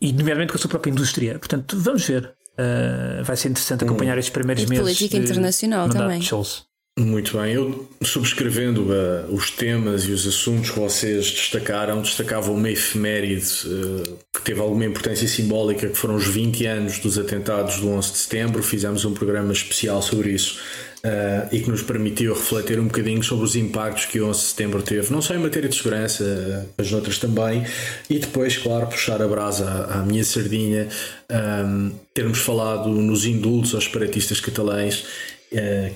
e 0.00 0.12
nomeadamente 0.12 0.52
com 0.52 0.58
a 0.58 0.60
sua 0.60 0.70
própria 0.70 0.90
indústria. 0.90 1.38
Portanto, 1.38 1.76
vamos 1.78 2.06
ver. 2.06 2.32
Uh, 2.52 3.24
vai 3.24 3.36
ser 3.36 3.48
interessante 3.48 3.84
acompanhar 3.84 4.18
estes 4.18 4.32
primeiros 4.32 4.64
e 4.64 4.66
meses. 4.66 4.84
Política 4.84 5.16
internacional 5.16 5.88
também. 5.88 6.20
Scholz. 6.20 6.69
Muito 7.00 7.38
bem, 7.38 7.54
eu 7.54 7.88
subscrevendo 8.02 8.82
uh, 8.82 9.34
os 9.34 9.50
temas 9.50 10.04
e 10.04 10.12
os 10.12 10.26
assuntos 10.26 10.70
que 10.70 10.78
vocês 10.78 11.30
destacaram, 11.30 12.02
destacava 12.02 12.50
uma 12.50 12.70
efeméride 12.70 13.46
uh, 13.64 14.18
que 14.30 14.42
teve 14.42 14.60
alguma 14.60 14.84
importância 14.84 15.26
simbólica, 15.26 15.88
que 15.88 15.96
foram 15.96 16.16
os 16.16 16.26
20 16.26 16.66
anos 16.66 16.98
dos 16.98 17.16
atentados 17.16 17.80
do 17.80 17.88
11 17.88 18.12
de 18.12 18.18
setembro. 18.18 18.62
Fizemos 18.62 19.06
um 19.06 19.14
programa 19.14 19.50
especial 19.50 20.02
sobre 20.02 20.32
isso 20.32 20.60
uh, 21.02 21.48
e 21.50 21.60
que 21.60 21.70
nos 21.70 21.80
permitiu 21.80 22.34
refletir 22.34 22.78
um 22.78 22.84
bocadinho 22.84 23.22
sobre 23.22 23.46
os 23.46 23.56
impactos 23.56 24.04
que 24.04 24.20
o 24.20 24.28
11 24.28 24.38
de 24.38 24.46
setembro 24.46 24.82
teve, 24.82 25.10
não 25.10 25.22
só 25.22 25.34
em 25.34 25.38
matéria 25.38 25.70
de 25.70 25.76
segurança, 25.76 26.68
mas 26.76 26.90
noutras 26.90 27.18
também. 27.18 27.64
E 28.10 28.18
depois, 28.18 28.58
claro, 28.58 28.86
puxar 28.86 29.22
a 29.22 29.26
brasa 29.26 29.64
à, 29.66 30.00
à 30.00 30.02
minha 30.02 30.22
sardinha, 30.22 30.86
um, 31.30 31.92
termos 32.12 32.40
falado 32.40 32.90
nos 32.90 33.24
indultos 33.24 33.74
aos 33.74 33.84
separatistas 33.84 34.38
catalães, 34.38 35.06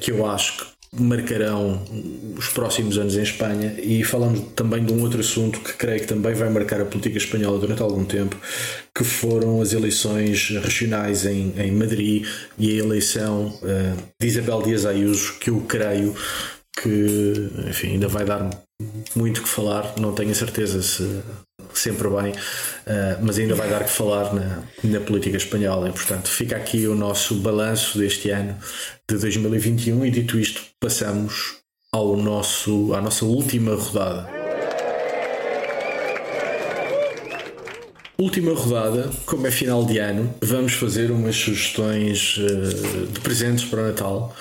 que 0.01 0.11
eu 0.11 0.27
acho 0.27 0.59
que 0.59 0.74
marcarão 0.99 1.83
os 2.37 2.49
próximos 2.49 2.99
anos 2.99 3.17
em 3.17 3.23
Espanha. 3.23 3.75
E 3.83 4.05
falamos 4.05 4.41
também 4.55 4.85
de 4.85 4.93
um 4.93 5.03
outro 5.03 5.21
assunto 5.21 5.61
que 5.61 5.73
creio 5.75 6.01
que 6.01 6.07
também 6.07 6.35
vai 6.35 6.49
marcar 6.51 6.81
a 6.81 6.85
política 6.85 7.19
espanhola 7.19 7.59
durante 7.59 7.83
algum 7.83 8.05
tempo, 8.05 8.37
que 8.97 9.05
foram 9.05 9.61
as 9.61 9.73
eleições 9.73 10.51
regionais 10.63 11.27
em, 11.27 11.53
em 11.57 11.73
Madrid 11.73 12.27
e 12.59 12.71
a 12.71 12.85
eleição 12.85 13.47
uh, 13.63 14.03
de 14.21 14.27
Isabel 14.27 14.63
Dias 14.63 14.87
Ayuso, 14.87 15.39
que 15.39 15.51
eu 15.51 15.61
creio 15.63 16.15
que 16.81 17.51
enfim, 17.69 17.93
ainda 17.93 18.09
vai 18.09 18.25
dar 18.25 18.64
muito 19.15 19.43
que 19.43 19.49
falar, 19.49 19.95
não 19.99 20.13
tenho 20.13 20.31
a 20.31 20.35
certeza 20.35 20.83
se 20.83 21.23
sempre 21.73 22.09
bem, 22.09 22.33
uh, 22.33 23.19
mas 23.23 23.39
ainda 23.39 23.55
vai 23.55 23.69
dar 23.69 23.85
que 23.85 23.91
falar 23.91 24.33
na, 24.33 24.63
na 24.83 25.01
política 25.01 25.37
espanhola. 25.37 25.89
E, 25.89 25.93
portanto, 25.93 26.29
fica 26.29 26.57
aqui 26.57 26.87
o 26.87 26.95
nosso 26.95 27.35
balanço 27.37 27.99
deste 27.99 28.31
ano 28.31 28.57
de 29.09 29.19
2021 29.19 30.07
e 30.07 30.11
dito 30.11 30.39
isto, 30.39 30.63
passamos 30.81 31.57
ao 31.93 32.17
nosso, 32.17 32.95
à 32.95 33.01
nossa 33.01 33.25
última 33.25 33.75
rodada. 33.75 34.29
Última 38.17 38.55
rodada, 38.55 39.11
como 39.27 39.47
é 39.47 39.51
final 39.51 39.85
de 39.85 39.99
ano, 39.99 40.33
vamos 40.41 40.75
fazer 40.75 41.11
umas 41.11 41.35
sugestões 41.35 42.37
uh, 42.37 43.07
de 43.07 43.21
presentes 43.21 43.65
para 43.65 43.81
o 43.81 43.87
Natal 43.89 44.35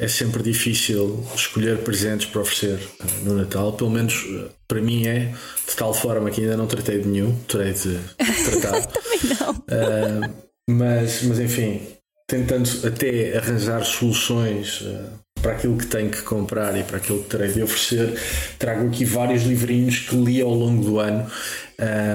é 0.00 0.08
sempre 0.08 0.42
difícil 0.42 1.22
escolher 1.34 1.78
presentes 1.78 2.26
para 2.26 2.40
oferecer 2.40 2.80
eh, 3.00 3.04
no 3.22 3.34
Natal, 3.34 3.74
pelo 3.74 3.90
menos 3.90 4.14
eh, 4.14 4.48
para 4.66 4.80
mim 4.80 5.06
é, 5.06 5.34
de 5.68 5.76
tal 5.76 5.92
forma 5.92 6.30
que 6.30 6.40
ainda 6.40 6.56
não 6.56 6.66
tratei 6.66 7.00
de 7.00 7.06
nenhum, 7.06 7.34
terei 7.46 7.74
de 7.74 8.00
tratar. 8.44 8.80
Também 8.88 9.20
não. 9.38 9.52
Uh, 9.52 10.34
mas, 10.70 11.22
mas 11.24 11.38
enfim, 11.38 11.82
tentando 12.26 12.70
até 12.86 13.36
arranjar 13.36 13.84
soluções 13.84 14.80
uh, 14.80 15.10
para 15.42 15.52
aquilo 15.52 15.76
que 15.76 15.86
tenho 15.86 16.10
que 16.10 16.22
comprar 16.22 16.74
e 16.78 16.82
para 16.82 16.96
aquilo 16.96 17.22
que 17.22 17.28
terei 17.28 17.52
de 17.52 17.62
oferecer, 17.62 18.18
trago 18.58 18.86
aqui 18.88 19.04
vários 19.04 19.42
livrinhos 19.42 19.98
que 19.98 20.16
li 20.16 20.40
ao 20.40 20.54
longo 20.54 20.82
do 20.82 20.98
ano 20.98 21.30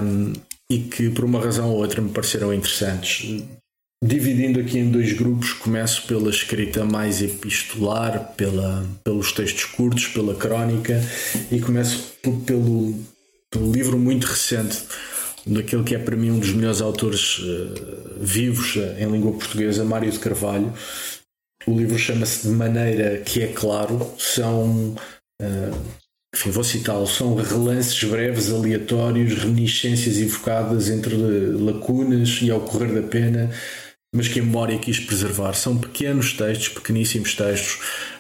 um, 0.04 0.34
e 0.72 0.80
que 0.80 1.12
por 1.12 1.24
uma 1.24 1.40
razão 1.40 1.70
ou 1.70 1.78
outra 1.78 2.02
me 2.02 2.10
pareceram 2.10 2.52
interessantes 2.52 3.44
dividindo 4.06 4.60
aqui 4.60 4.78
em 4.78 4.92
dois 4.92 5.14
grupos, 5.14 5.54
começo 5.54 6.06
pela 6.06 6.30
escrita 6.30 6.86
mais 6.86 7.22
epistolar, 7.22 8.34
pela, 8.38 8.86
pelos 9.04 9.32
textos 9.32 9.66
curtos, 9.66 10.08
pela 10.08 10.36
crónica, 10.36 11.02
e 11.52 11.60
começo 11.60 12.14
pelo, 12.46 12.96
pelo 13.50 13.72
livro 13.72 13.98
muito 13.98 14.26
recente 14.26 14.84
daquele 15.46 15.84
que 15.84 15.96
é 15.96 16.00
para 16.00 16.16
mim 16.16 16.32
um 16.32 16.40
dos 16.40 16.52
melhores 16.52 16.82
autores 16.82 17.40
uh, 17.40 18.20
vivos 18.20 18.76
uh, 18.76 18.96
em 19.00 19.12
língua 19.12 19.34
portuguesa, 19.34 19.84
Mário 19.84 20.12
de 20.12 20.20
Carvalho. 20.20 20.74
O 21.66 21.78
livro 21.78 21.98
chama-se 21.98 22.48
De 22.48 22.54
Maneira 22.54 23.20
que 23.20 23.42
é 23.42 23.48
Claro, 23.48 24.12
são. 24.18 24.96
Uh, 25.42 26.06
enfim, 26.36 26.52
vou 26.52 26.66
citá-lo, 26.66 27.08
são 27.08 27.34
relances 27.36 28.04
breves, 28.04 28.52
aleatórios, 28.52 29.42
reminiscências 29.42 30.18
evocadas 30.18 30.90
entre 30.90 31.16
lacunas 31.16 32.40
e 32.42 32.52
ao 32.52 32.60
correr 32.60 32.94
da 32.94 33.08
pena, 33.08 33.50
mas 34.16 34.30
que 34.30 34.40
a 34.40 34.44
memória 34.44 34.80
quis 34.80 35.00
preservar. 35.00 35.54
São 35.54 35.78
pequenos 35.78 36.34
textos, 36.34 36.70
pequeníssimos 36.70 37.36
textos, 37.36 37.80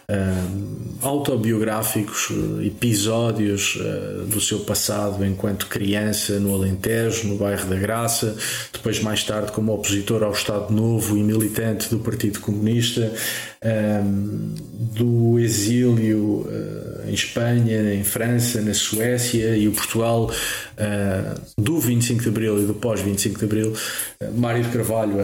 uh, 0.10 0.96
autobiográficos, 1.02 2.30
episódios 2.63 3.76
uh, 3.76 4.26
do 4.26 4.39
seu 4.39 4.60
passado 4.60 5.26
enquanto 5.26 5.68
criança 5.68 6.39
no 6.39 6.54
Alentejo, 6.54 7.28
no 7.28 7.38
bairro 7.38 7.68
da 7.68 7.76
Graça, 7.76 8.36
depois 8.72 9.00
mais 9.00 9.24
tarde 9.24 9.52
como 9.52 9.74
opositor 9.74 10.24
ao 10.24 10.32
Estado 10.32 10.74
Novo 10.74 11.18
e 11.18 11.24
militante 11.24 11.89
do 11.89 12.00
Partido 12.00 12.39
Comunista, 12.39 13.12
do 14.94 15.39
exílio 15.39 16.48
uh, 16.48 17.10
em 17.10 17.13
Espanha, 17.13 17.94
em 17.94 18.04
França, 18.04 18.62
na 18.62 18.74
Suécia 18.74 19.58
e 19.58 19.68
o 19.68 19.72
Portugal 19.72 20.32
do 21.58 21.80
25 21.80 22.22
de 22.24 22.30
Abril 22.30 22.62
e 22.62 22.65
do 22.65 22.74
pós-25 22.74 23.39
de 23.39 23.46
Abril. 23.46 23.74
Mário 24.36 24.63
de 24.63 24.70
Carvalho 24.70 25.15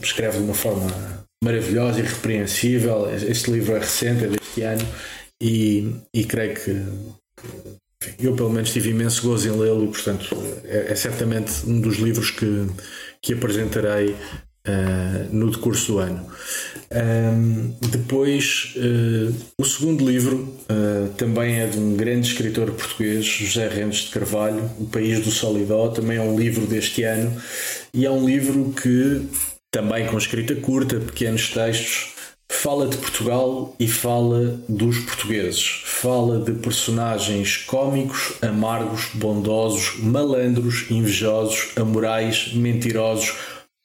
escreve 0.00 0.38
de 0.38 0.44
uma 0.44 0.54
forma 0.54 1.21
maravilhosa 1.42 2.00
irrepreensível. 2.00 3.08
Este 3.12 3.50
livro 3.50 3.74
é 3.74 3.80
recente, 3.80 4.24
é 4.24 4.28
deste 4.28 4.62
ano, 4.62 4.86
e, 5.42 5.92
e 6.14 6.24
creio 6.24 6.54
que, 6.54 6.82
que 8.16 8.26
eu 8.26 8.34
pelo 8.34 8.50
menos 8.50 8.72
tive 8.72 8.90
imenso 8.90 9.22
gozo 9.22 9.48
em 9.48 9.58
lê-lo 9.58 9.88
portanto 9.88 10.36
é, 10.64 10.92
é, 10.92 10.94
certamente 10.94 11.66
um 11.66 11.80
dos 11.80 11.96
livros 11.96 12.30
que, 12.30 12.66
que 13.20 13.34
apresentarei 13.34 14.14
Uh, 14.64 15.26
no 15.34 15.50
decurso 15.50 15.94
do 15.94 15.98
ano. 15.98 16.24
Um, 16.92 17.74
depois, 17.90 18.76
uh, 18.76 19.34
o 19.58 19.64
segundo 19.64 20.08
livro 20.08 20.56
uh, 20.70 21.08
também 21.16 21.58
é 21.58 21.66
de 21.66 21.78
um 21.78 21.96
grande 21.96 22.28
escritor 22.28 22.70
português, 22.70 23.24
José 23.24 23.66
Rendes 23.66 24.02
de 24.02 24.10
Carvalho, 24.10 24.70
O 24.78 24.86
País 24.86 25.18
do 25.18 25.32
Solidó, 25.32 25.88
também 25.88 26.16
é 26.16 26.20
um 26.20 26.38
livro 26.38 26.64
deste 26.64 27.02
ano, 27.02 27.36
e 27.92 28.06
é 28.06 28.10
um 28.12 28.24
livro 28.24 28.72
que, 28.80 29.26
também 29.72 30.06
com 30.06 30.18
escrita 30.18 30.54
curta, 30.54 31.00
pequenos 31.00 31.48
textos, 31.48 32.12
fala 32.50 32.86
de 32.86 32.98
Portugal 32.98 33.74
e 33.80 33.88
fala 33.88 34.60
dos 34.68 34.98
portugueses. 34.98 35.82
Fala 35.84 36.38
de 36.38 36.52
personagens 36.52 37.56
cômicos, 37.56 38.34
amargos, 38.42 39.06
bondosos, 39.14 39.98
malandros, 39.98 40.90
invejosos, 40.90 41.70
amorais, 41.74 42.52
mentirosos 42.52 43.34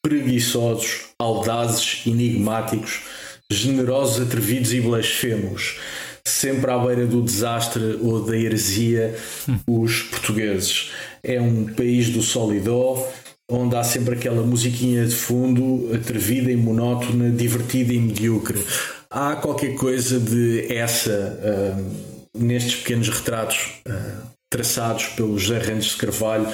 preguiçosos, 0.03 1.05
audazes, 1.19 2.03
enigmáticos, 2.05 3.01
generosos, 3.51 4.25
atrevidos 4.25 4.73
e 4.73 4.81
blasfemos, 4.81 5.79
sempre 6.25 6.69
à 6.69 6.77
beira 6.77 7.05
do 7.05 7.21
desastre 7.21 7.97
ou 8.01 8.23
da 8.23 8.37
heresia, 8.37 9.17
os 9.67 10.03
portugueses. 10.03 10.91
É 11.23 11.41
um 11.41 11.65
país 11.65 12.09
do 12.09 12.21
solidó, 12.21 13.05
onde 13.49 13.75
há 13.75 13.83
sempre 13.83 14.15
aquela 14.15 14.43
musiquinha 14.43 15.05
de 15.05 15.15
fundo, 15.15 15.89
atrevida 15.95 16.51
e 16.51 16.57
monótona, 16.57 17.29
divertida 17.29 17.93
e 17.93 17.99
medíocre. 17.99 18.63
Há 19.09 19.37
qualquer 19.37 19.75
coisa 19.75 20.19
de 20.19 20.71
essa 20.73 21.39
uh, 21.41 22.37
nestes 22.37 22.75
pequenos 22.75 23.07
retratos. 23.09 23.81
Uh, 23.87 24.37
traçados 24.49 25.07
pelo 25.07 25.37
José 25.37 25.59
de 25.59 25.95
Carvalho 25.97 26.47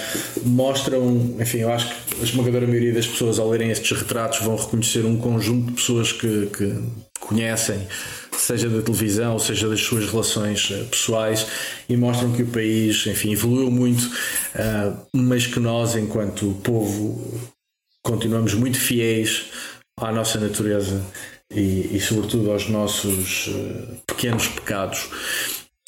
mostram, 0.44 1.36
enfim, 1.40 1.60
eu 1.60 1.72
acho 1.72 1.94
que 2.06 2.22
a 2.22 2.24
esmagadora 2.24 2.66
maioria 2.66 2.94
das 2.94 3.06
pessoas 3.06 3.38
ao 3.38 3.50
lerem 3.50 3.70
estes 3.70 3.96
retratos 3.96 4.40
vão 4.40 4.56
reconhecer 4.56 5.06
um 5.06 5.18
conjunto 5.18 5.68
de 5.68 5.74
pessoas 5.74 6.12
que, 6.12 6.48
que 6.48 6.76
conhecem, 7.20 7.88
seja 8.38 8.69
da 8.69 8.82
televisão, 8.82 9.38
seja 9.39 9.69
das 9.69 9.82
suas 9.82 10.10
relações 10.10 10.69
eh, 10.72 10.84
pessoais 10.89 11.48
e 11.88 11.96
mostram 11.96 12.32
que 12.32 12.43
o 12.43 12.48
país, 12.48 13.06
enfim, 13.08 13.34
evoluiu 13.34 13.72
muito, 13.72 14.04
uh, 14.04 15.08
mas 15.15 15.48
que 15.48 15.60
nós, 15.60 15.96
enquanto 15.96 16.52
povo, 16.63 17.39
continuamos 18.04 18.54
muito 18.54 18.78
fiéis 18.78 19.46
à 19.98 20.12
nossa 20.12 20.39
natureza 20.39 21.02
e, 21.54 21.96
e 21.96 22.00
sobretudo 22.02 22.52
aos 22.52 22.67
nossos 22.67 23.48
uh, 23.48 23.98
pequenos 24.08 24.48
pecados. 24.48 25.10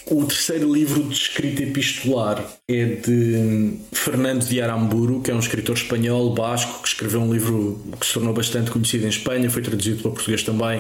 O 0.07 0.23
terceiro 0.23 0.71
livro 0.71 1.01
de 1.03 1.15
escrita 1.15 1.63
epistolar 1.63 2.45
é 2.67 2.85
de 2.85 3.79
Fernando 3.91 4.45
de 4.45 4.61
Aramburu, 4.61 5.19
que 5.19 5.31
é 5.31 5.33
um 5.33 5.39
escritor 5.39 5.75
espanhol 5.75 6.31
basco 6.31 6.83
que 6.83 6.89
escreveu 6.89 7.21
um 7.21 7.33
livro 7.33 7.81
que 7.99 8.05
se 8.05 8.13
tornou 8.13 8.31
bastante 8.31 8.69
conhecido 8.69 9.05
em 9.05 9.09
Espanha, 9.09 9.49
foi 9.49 9.63
traduzido 9.63 10.03
para 10.03 10.11
português 10.11 10.43
também, 10.43 10.79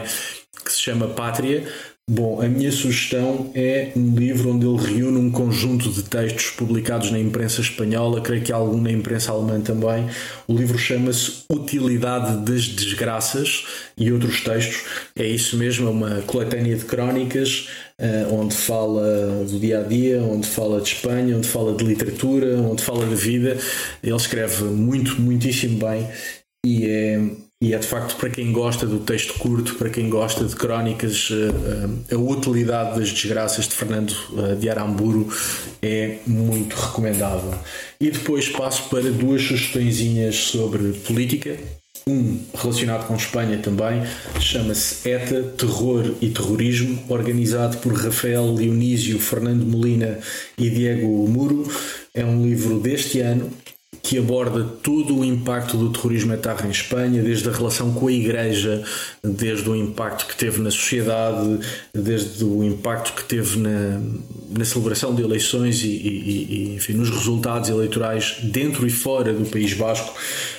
que 0.63 0.71
se 0.71 0.79
chama 0.79 1.07
Pátria. 1.07 1.63
Bom, 2.07 2.39
a 2.39 2.47
minha 2.47 2.71
sugestão 2.71 3.51
é 3.55 3.91
um 3.95 4.15
livro 4.15 4.51
onde 4.51 4.63
ele 4.63 4.77
reúne 4.77 5.17
um 5.17 5.31
conjunto 5.31 5.89
de 5.89 6.03
textos 6.03 6.51
publicados 6.51 7.09
na 7.09 7.17
imprensa 7.17 7.61
espanhola, 7.61 8.21
creio 8.21 8.43
que 8.43 8.53
há 8.53 8.57
algum 8.57 8.79
na 8.79 8.91
imprensa 8.91 9.31
alemã 9.31 9.59
também. 9.59 10.07
O 10.47 10.55
livro 10.55 10.77
chama-se 10.77 11.45
Utilidade 11.51 12.45
das 12.45 12.67
Desgraças 12.67 13.65
e 13.97 14.11
outros 14.11 14.41
textos. 14.41 14.83
É 15.15 15.25
isso 15.25 15.57
mesmo, 15.57 15.87
é 15.87 15.91
uma 15.91 16.21
coletânea 16.27 16.75
de 16.75 16.85
crónicas 16.85 17.69
onde 18.31 18.55
fala 18.55 19.45
do 19.45 19.59
dia 19.59 19.79
a 19.79 19.83
dia, 19.83 20.21
onde 20.21 20.47
fala 20.47 20.81
de 20.81 20.89
Espanha, 20.89 21.37
onde 21.37 21.47
fala 21.47 21.73
de 21.75 21.83
literatura, 21.83 22.57
onde 22.57 22.83
fala 22.83 23.05
de 23.05 23.15
vida. 23.15 23.57
Ele 24.03 24.15
escreve 24.15 24.63
muito, 24.65 25.21
muitíssimo 25.21 25.79
bem 25.85 26.07
e 26.65 26.85
é 26.85 27.21
e 27.61 27.73
é 27.73 27.77
de 27.79 27.87
facto 27.87 28.17
para 28.17 28.29
quem 28.29 28.51
gosta 28.51 28.85
do 28.85 28.99
texto 28.99 29.39
curto, 29.39 29.75
para 29.75 29.89
quem 29.89 30.09
gosta 30.09 30.43
de 30.43 30.55
crónicas, 30.55 31.29
a 32.11 32.15
utilidade 32.15 32.99
das 32.99 33.11
desgraças 33.11 33.67
de 33.67 33.73
Fernando 33.73 34.13
de 34.59 34.69
Aramburu 34.69 35.27
é 35.81 36.17
muito 36.27 36.75
recomendável. 36.75 37.57
E 37.99 38.11
depois 38.11 38.49
passo 38.49 38.89
para 38.89 39.09
duas 39.09 39.41
sugestõezinhas 39.41 40.35
sobre 40.35 40.93
política 41.07 41.57
um 42.07 42.39
relacionado 42.53 43.07
com 43.07 43.15
Espanha 43.15 43.57
também, 43.57 44.03
chama-se 44.39 45.09
ETA, 45.09 45.41
Terror 45.57 46.13
e 46.21 46.29
Terrorismo, 46.29 47.03
organizado 47.09 47.77
por 47.77 47.93
Rafael 47.93 48.45
Leonísio, 48.53 49.19
Fernando 49.19 49.65
Molina 49.65 50.19
e 50.55 50.69
Diego 50.69 51.07
Muro. 51.27 51.67
É 52.13 52.23
um 52.23 52.45
livro 52.45 52.79
deste 52.79 53.21
ano 53.21 53.49
que 54.05 54.19
aborda 54.19 54.63
todo 54.63 55.17
o 55.17 55.25
impacto 55.25 55.75
do 55.75 55.89
terrorismo 55.89 56.31
etarra 56.31 56.67
em 56.67 56.69
Espanha, 56.69 57.23
desde 57.23 57.49
a 57.49 57.51
relação 57.51 57.91
com 57.91 58.07
a 58.07 58.11
Igreja, 58.11 58.83
desde 59.23 59.67
o 59.67 59.75
impacto 59.75 60.27
que 60.27 60.37
teve 60.37 60.61
na 60.61 60.69
sociedade, 60.69 61.59
desde 61.91 62.43
o 62.43 62.63
impacto 62.63 63.13
que 63.13 63.23
teve 63.23 63.57
na, 63.57 63.99
na 64.55 64.63
celebração 64.63 65.15
de 65.15 65.23
eleições 65.23 65.83
e, 65.83 65.87
e, 65.87 66.47
e 66.49 66.75
enfim, 66.75 66.93
nos 66.93 67.09
resultados 67.09 67.67
eleitorais 67.67 68.37
dentro 68.43 68.85
e 68.85 68.91
fora 68.91 69.33
do 69.33 69.49
País 69.49 69.73
Basco. 69.73 70.13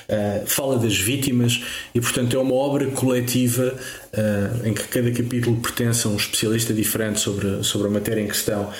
Uh, 0.08 0.44
fala 0.46 0.76
das 0.76 0.96
vítimas 0.96 1.62
e, 1.94 2.00
portanto, 2.00 2.36
é 2.36 2.40
uma 2.40 2.54
obra 2.54 2.86
coletiva 2.90 3.74
uh, 4.12 4.66
em 4.66 4.74
que 4.74 4.84
cada 4.88 5.10
capítulo 5.12 5.56
pertence 5.60 6.04
a 6.04 6.10
um 6.10 6.16
especialista 6.16 6.74
diferente 6.74 7.20
sobre, 7.20 7.62
sobre 7.62 7.86
a 7.86 7.90
matéria 7.90 8.22
em 8.22 8.26
questão. 8.26 8.72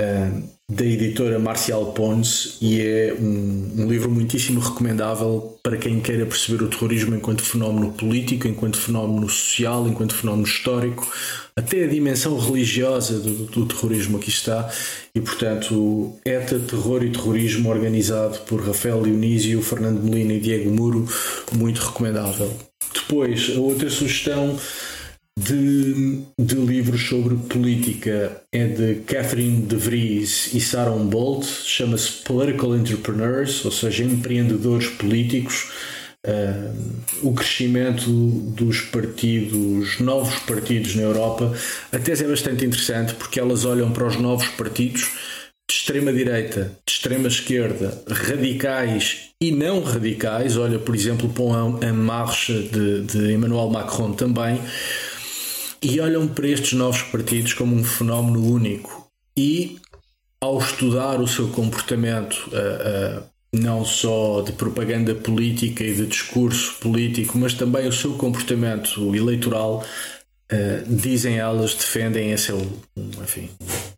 Uh, 0.00 0.58
da 0.70 0.84
editora 0.84 1.38
Marcial 1.38 1.92
Pons 1.92 2.58
e 2.60 2.80
é 2.82 3.16
um, 3.18 3.72
um, 3.78 3.88
livro 3.88 4.10
muitíssimo 4.10 4.60
recomendável 4.60 5.58
para 5.62 5.78
quem 5.78 5.98
queira 5.98 6.26
perceber 6.26 6.62
o 6.62 6.68
terrorismo 6.68 7.16
enquanto 7.16 7.42
fenómeno 7.42 7.90
político, 7.92 8.46
enquanto 8.46 8.76
fenómeno 8.76 9.26
social, 9.28 9.88
enquanto 9.88 10.14
fenómeno 10.14 10.46
histórico, 10.46 11.10
até 11.56 11.84
a 11.84 11.88
dimensão 11.88 12.38
religiosa 12.38 13.18
do, 13.18 13.46
do 13.46 13.66
terrorismo 13.66 14.18
aqui 14.18 14.28
está 14.28 14.70
e 15.14 15.20
portanto 15.22 16.14
ETA, 16.22 16.58
Terror 16.58 17.02
e 17.02 17.10
Terrorismo 17.10 17.70
organizado 17.70 18.38
por 18.40 18.60
Rafael 18.60 19.02
Dionísio, 19.02 19.62
Fernando 19.62 20.02
Molina 20.02 20.34
e 20.34 20.40
Diego 20.40 20.70
Muro, 20.70 21.08
muito 21.56 21.80
recomendável. 21.80 22.54
Depois, 22.92 23.52
a 23.56 23.58
outra 23.58 23.88
sugestão 23.88 24.58
de, 25.38 26.22
de, 26.38 26.54
livros 26.56 27.06
sobre 27.08 27.36
política 27.36 28.42
é 28.52 28.66
de 28.66 28.94
Catherine 29.06 29.62
de 29.62 29.76
Vries 29.76 30.52
e 30.52 30.60
Sarah 30.60 30.90
Bolt, 30.90 31.44
chama-se 31.44 32.10
Political 32.24 32.76
Entrepreneurs, 32.76 33.64
ou 33.64 33.70
seja, 33.70 34.04
empreendedores 34.04 34.88
políticos. 34.88 35.70
Uh, 36.26 36.74
o 37.22 37.32
crescimento 37.32 38.10
dos 38.10 38.80
partidos, 38.80 40.00
novos 40.00 40.34
partidos 40.40 40.96
na 40.96 41.02
Europa, 41.02 41.54
a 41.92 41.98
tese 41.98 42.24
é 42.24 42.28
bastante 42.28 42.64
interessante 42.64 43.14
porque 43.14 43.38
elas 43.38 43.64
olham 43.64 43.92
para 43.92 44.06
os 44.06 44.16
novos 44.16 44.48
partidos 44.48 45.02
de 45.70 45.76
extrema 45.76 46.12
direita, 46.12 46.72
de 46.84 46.92
extrema 46.92 47.28
esquerda, 47.28 48.02
radicais 48.08 49.28
e 49.40 49.52
não 49.52 49.82
radicais. 49.82 50.56
Olha, 50.56 50.78
por 50.78 50.94
exemplo, 50.94 51.28
para 51.28 51.88
a 51.88 51.92
marcha 51.92 52.54
de, 52.54 53.02
de 53.02 53.32
Emmanuel 53.32 53.70
Macron 53.70 54.12
também 54.12 54.60
e 55.82 56.00
olham 56.00 56.26
para 56.26 56.48
estes 56.48 56.72
novos 56.72 57.02
partidos 57.02 57.52
como 57.54 57.74
um 57.74 57.84
fenómeno 57.84 58.44
único. 58.44 59.08
E 59.36 59.78
ao 60.40 60.58
estudar 60.58 61.20
o 61.20 61.28
seu 61.28 61.48
comportamento 61.48 62.48
uh, 62.48 63.20
uh, 63.20 63.24
não 63.52 63.84
só 63.84 64.42
de 64.42 64.52
propaganda 64.52 65.14
política 65.14 65.82
e 65.84 65.94
de 65.94 66.06
discurso 66.06 66.74
político, 66.80 67.38
mas 67.38 67.54
também 67.54 67.86
o 67.86 67.92
seu 67.92 68.14
comportamento 68.14 69.14
eleitoral, 69.14 69.84
uh, 70.52 70.94
dizem 70.96 71.38
elas, 71.38 71.74
defendem 71.74 72.32
essa 72.32 72.52
enfim, 72.96 73.48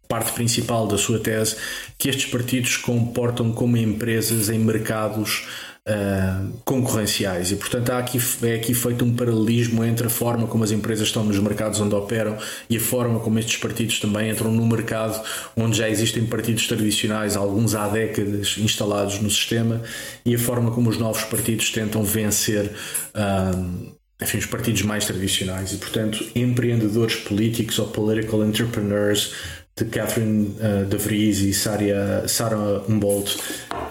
parte 0.08 0.32
principal 0.32 0.86
da 0.86 0.98
sua 0.98 1.18
tese, 1.18 1.56
que 1.96 2.08
estes 2.08 2.30
partidos 2.30 2.74
se 2.74 2.78
comportam 2.80 3.52
como 3.52 3.76
empresas 3.76 4.48
em 4.48 4.58
mercados 4.58 5.46
uh, 5.88 6.52
concorrenciais. 6.64 7.50
E 7.52 7.56
portanto 7.56 7.90
há 7.90 7.98
aqui, 7.98 8.18
é 8.42 8.54
aqui 8.54 8.74
feito 8.74 9.04
um 9.04 9.14
paralelismo 9.14 9.84
entre 9.84 10.06
a 10.06 10.10
forma 10.10 10.46
como 10.46 10.64
as 10.64 10.70
empresas 10.70 11.08
estão 11.08 11.24
nos 11.24 11.38
mercados 11.38 11.80
onde 11.80 11.94
operam 11.94 12.36
e 12.68 12.76
a 12.76 12.80
forma 12.80 13.20
como 13.20 13.38
estes 13.38 13.56
partidos 13.56 13.98
também 13.98 14.30
entram 14.30 14.52
no 14.52 14.66
mercado 14.66 15.20
onde 15.56 15.78
já 15.78 15.88
existem 15.88 16.26
partidos 16.26 16.66
tradicionais, 16.66 17.36
alguns 17.36 17.74
há 17.74 17.88
décadas 17.88 18.56
instalados 18.58 19.20
no 19.20 19.30
sistema 19.30 19.82
e 20.24 20.34
a 20.34 20.38
forma 20.38 20.70
como 20.70 20.90
os 20.90 20.98
novos 20.98 21.22
partidos 21.24 21.70
tentam 21.70 22.02
vencer 22.02 22.72
uh, 23.14 24.00
enfim, 24.22 24.36
os 24.36 24.46
partidos 24.46 24.82
mais 24.82 25.06
tradicionais. 25.06 25.72
E 25.72 25.76
portanto 25.76 26.24
empreendedores 26.34 27.16
políticos 27.16 27.78
ou 27.78 27.88
political 27.88 28.44
entrepreneurs 28.44 29.32
de 29.80 29.86
Catherine 29.86 30.54
uh, 30.60 30.84
de 30.84 30.96
Vries 30.98 31.40
e 31.40 31.54
Sarah, 31.54 32.28
Sarah 32.28 32.82
Umbolt 32.86 33.36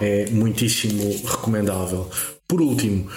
é 0.00 0.30
muitíssimo 0.30 1.02
recomendável. 1.24 2.08
Por 2.46 2.60
último, 2.60 3.10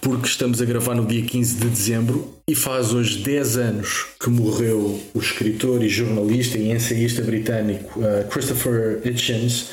porque 0.00 0.26
estamos 0.26 0.60
a 0.60 0.64
gravar 0.64 0.94
no 0.94 1.06
dia 1.06 1.22
15 1.22 1.56
de 1.56 1.68
dezembro 1.68 2.34
e 2.46 2.54
faz 2.54 2.92
hoje 2.92 3.18
10 3.18 3.56
anos 3.56 4.06
que 4.20 4.28
morreu 4.28 5.00
o 5.14 5.18
escritor 5.18 5.82
e 5.82 5.88
jornalista 5.88 6.58
e 6.58 6.70
ensaísta 6.70 7.22
britânico 7.22 8.00
uh, 8.00 8.28
Christopher 8.28 9.00
Hitchens, 9.04 9.70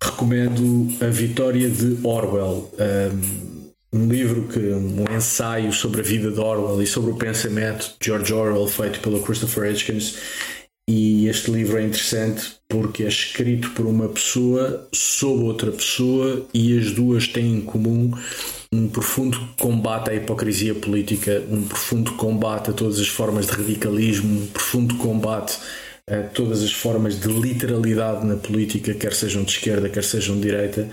recomendo 0.00 0.88
A 1.00 1.08
Vitória 1.08 1.68
de 1.68 1.98
Orwell. 2.04 2.70
Um, 2.78 3.52
um 3.94 4.08
livro 4.08 4.48
que 4.48 4.58
um 4.58 5.04
ensaio 5.14 5.70
sobre 5.70 6.00
a 6.00 6.04
vida 6.04 6.30
de 6.30 6.40
Orwell 6.40 6.80
e 6.82 6.86
sobre 6.86 7.10
o 7.10 7.16
pensamento 7.16 7.94
de 8.00 8.06
George 8.06 8.32
Orwell 8.32 8.66
feito 8.66 9.00
pelo 9.00 9.20
Christopher 9.20 9.70
Hitchens 9.70 10.16
e 10.94 11.26
este 11.26 11.50
livro 11.50 11.78
é 11.78 11.82
interessante 11.82 12.52
porque 12.68 13.04
é 13.04 13.08
escrito 13.08 13.70
por 13.70 13.86
uma 13.86 14.10
pessoa 14.10 14.86
sobre 14.92 15.44
outra 15.46 15.72
pessoa 15.72 16.46
e 16.52 16.78
as 16.78 16.92
duas 16.92 17.26
têm 17.26 17.54
em 17.54 17.60
comum 17.62 18.10
um 18.70 18.88
profundo 18.88 19.40
combate 19.58 20.10
à 20.10 20.14
hipocrisia 20.14 20.74
política, 20.74 21.42
um 21.48 21.62
profundo 21.62 22.12
combate 22.12 22.68
a 22.68 22.72
todas 22.74 23.00
as 23.00 23.08
formas 23.08 23.46
de 23.46 23.52
radicalismo, 23.52 24.42
um 24.42 24.46
profundo 24.48 24.96
combate 24.96 25.58
a 26.06 26.24
todas 26.24 26.62
as 26.62 26.72
formas 26.72 27.18
de 27.18 27.28
literalidade 27.28 28.26
na 28.26 28.36
política, 28.36 28.92
quer 28.92 29.14
sejam 29.14 29.44
de 29.44 29.52
esquerda, 29.52 29.88
quer 29.88 30.04
sejam 30.04 30.36
de 30.36 30.42
direita. 30.42 30.90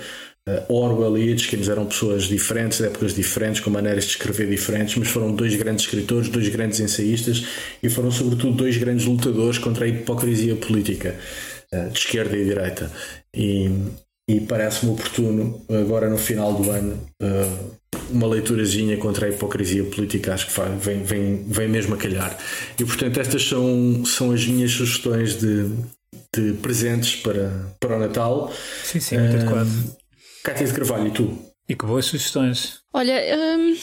Uh, 0.69 0.73
Orwell 0.73 1.17
e 1.17 1.31
Hitchens 1.31 1.69
eram 1.69 1.85
pessoas 1.85 2.23
diferentes, 2.23 2.77
de 2.77 2.85
épocas 2.85 3.13
diferentes, 3.13 3.59
com 3.59 3.69
maneiras 3.69 4.05
de 4.05 4.11
escrever 4.11 4.49
diferentes, 4.49 4.95
mas 4.95 5.07
foram 5.07 5.35
dois 5.35 5.55
grandes 5.55 5.85
escritores, 5.85 6.29
dois 6.29 6.47
grandes 6.49 6.79
ensaístas 6.79 7.45
e 7.83 7.89
foram, 7.89 8.09
sobretudo, 8.09 8.53
dois 8.53 8.77
grandes 8.77 9.05
lutadores 9.05 9.57
contra 9.57 9.85
a 9.85 9.87
hipocrisia 9.87 10.55
política, 10.55 11.15
uh, 11.73 11.89
de 11.89 11.99
esquerda 11.99 12.35
e 12.37 12.45
direita. 12.45 12.91
E, 13.33 13.69
e 14.29 14.39
parece-me 14.41 14.91
oportuno, 14.91 15.61
agora 15.69 16.09
no 16.09 16.17
final 16.17 16.53
do 16.53 16.69
ano, 16.71 16.99
uh, 17.21 17.79
uma 18.11 18.27
leiturazinha 18.27 18.97
contra 18.97 19.27
a 19.27 19.29
hipocrisia 19.29 19.83
política, 19.83 20.33
acho 20.33 20.47
que 20.47 20.51
faz, 20.51 20.83
vem, 20.83 21.03
vem, 21.03 21.43
vem 21.47 21.67
mesmo 21.67 21.95
a 21.95 21.97
calhar. 21.97 22.37
E 22.79 22.85
portanto, 22.85 23.19
estas 23.19 23.43
são, 23.43 24.03
são 24.05 24.31
as 24.31 24.45
minhas 24.45 24.71
sugestões 24.71 25.39
de, 25.39 25.69
de 26.35 26.53
presentes 26.61 27.15
para, 27.17 27.51
para 27.79 27.97
o 27.97 27.99
Natal. 27.99 28.53
Sim, 28.83 28.99
sim, 28.99 29.17
muito 29.17 29.35
adequado. 29.35 29.98
Cátia 30.49 30.65
de 30.65 30.73
Carvalho, 30.73 31.07
e 31.07 31.11
tu? 31.11 31.37
E 31.67 31.75
que 31.75 31.85
boas 31.85 32.05
sugestões. 32.05 32.79
Olha, 32.91 33.21
hum, 33.37 33.77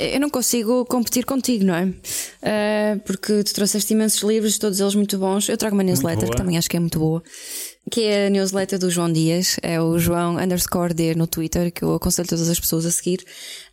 eu 0.00 0.18
não 0.18 0.28
consigo 0.28 0.84
competir 0.86 1.24
contigo, 1.24 1.64
não 1.64 1.74
é? 1.74 1.84
Uh, 1.84 3.00
porque 3.06 3.44
tu 3.44 3.54
trouxeste 3.54 3.92
imensos 3.92 4.20
livros, 4.22 4.58
todos 4.58 4.80
eles 4.80 4.96
muito 4.96 5.16
bons. 5.18 5.48
Eu 5.48 5.56
trago 5.56 5.76
uma 5.76 5.84
newsletter 5.84 6.30
que 6.30 6.36
também 6.36 6.58
acho 6.58 6.68
que 6.68 6.76
é 6.76 6.80
muito 6.80 6.98
boa 6.98 7.22
que 7.90 8.04
é 8.04 8.26
a 8.26 8.30
newsletter 8.30 8.78
do 8.78 8.90
João 8.90 9.12
Dias, 9.12 9.56
é 9.62 9.80
o 9.80 9.98
João 9.98 10.36
underscore 10.36 10.94
D 10.94 11.14
no 11.14 11.26
Twitter, 11.26 11.70
que 11.70 11.82
eu 11.82 11.94
aconselho 11.94 12.28
todas 12.28 12.48
as 12.48 12.58
pessoas 12.58 12.86
a 12.86 12.90
seguir. 12.90 13.24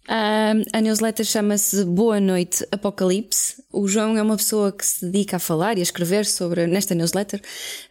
A 0.08 0.82
newsletter 0.82 1.24
chama-se 1.24 1.86
Boa 1.86 2.20
Noite 2.20 2.66
Apocalipse. 2.72 3.62
O 3.72 3.88
João 3.88 4.18
é 4.18 4.22
uma 4.22 4.36
pessoa 4.36 4.72
que 4.72 4.86
se 4.86 5.06
dedica 5.06 5.38
a 5.38 5.40
falar 5.40 5.78
e 5.78 5.80
a 5.80 5.84
escrever 5.84 6.26
sobre, 6.26 6.66
nesta 6.66 6.96
newsletter, 6.96 7.40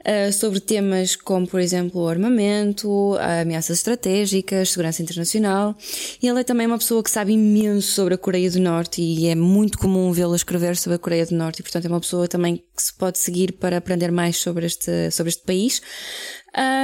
uh, 0.01 0.33
sobre 0.33 0.61
temas 0.61 1.15
como, 1.15 1.47
por 1.47 1.61
exemplo, 1.61 2.03
o 2.03 2.09
armamento, 2.09 3.17
ameaças 3.41 3.79
estratégicas, 3.79 4.71
segurança 4.71 5.03
internacional. 5.03 5.77
E 6.21 6.27
ele 6.27 6.41
é 6.41 6.45
também 6.45 6.67
uma 6.67 6.79
pessoa 6.79 7.03
que 7.03 7.11
sabe 7.11 7.33
imenso 7.33 7.93
sobre 7.93 8.15
a 8.15 8.19
Coreia 8.19 8.51
do 8.51 8.61
Norte 8.61 9.01
e 9.01 9.29
é 9.29 9.35
muito 9.37 9.79
comum 9.79 10.13
vê-lo 10.13 10.35
escrever 10.35 10.77
sobre 10.77 10.97
a 10.97 10.99
Coreia 10.99 11.25
do 11.25 11.37
Norte 11.37 11.61
e, 11.61 11.63
portanto, 11.63 11.87
é 11.87 11.89
uma 11.89 12.01
pessoa 12.01 12.27
também 12.27 12.57
que 12.57 12.83
se 12.83 12.93
pode 12.93 13.19
seguir 13.19 13.53
para 13.53 13.77
aprender 13.77 14.11
mais 14.11 14.37
sobre 14.37 14.67
este, 14.67 15.11
sobre 15.13 15.31
este 15.31 15.45
país. 15.45 15.81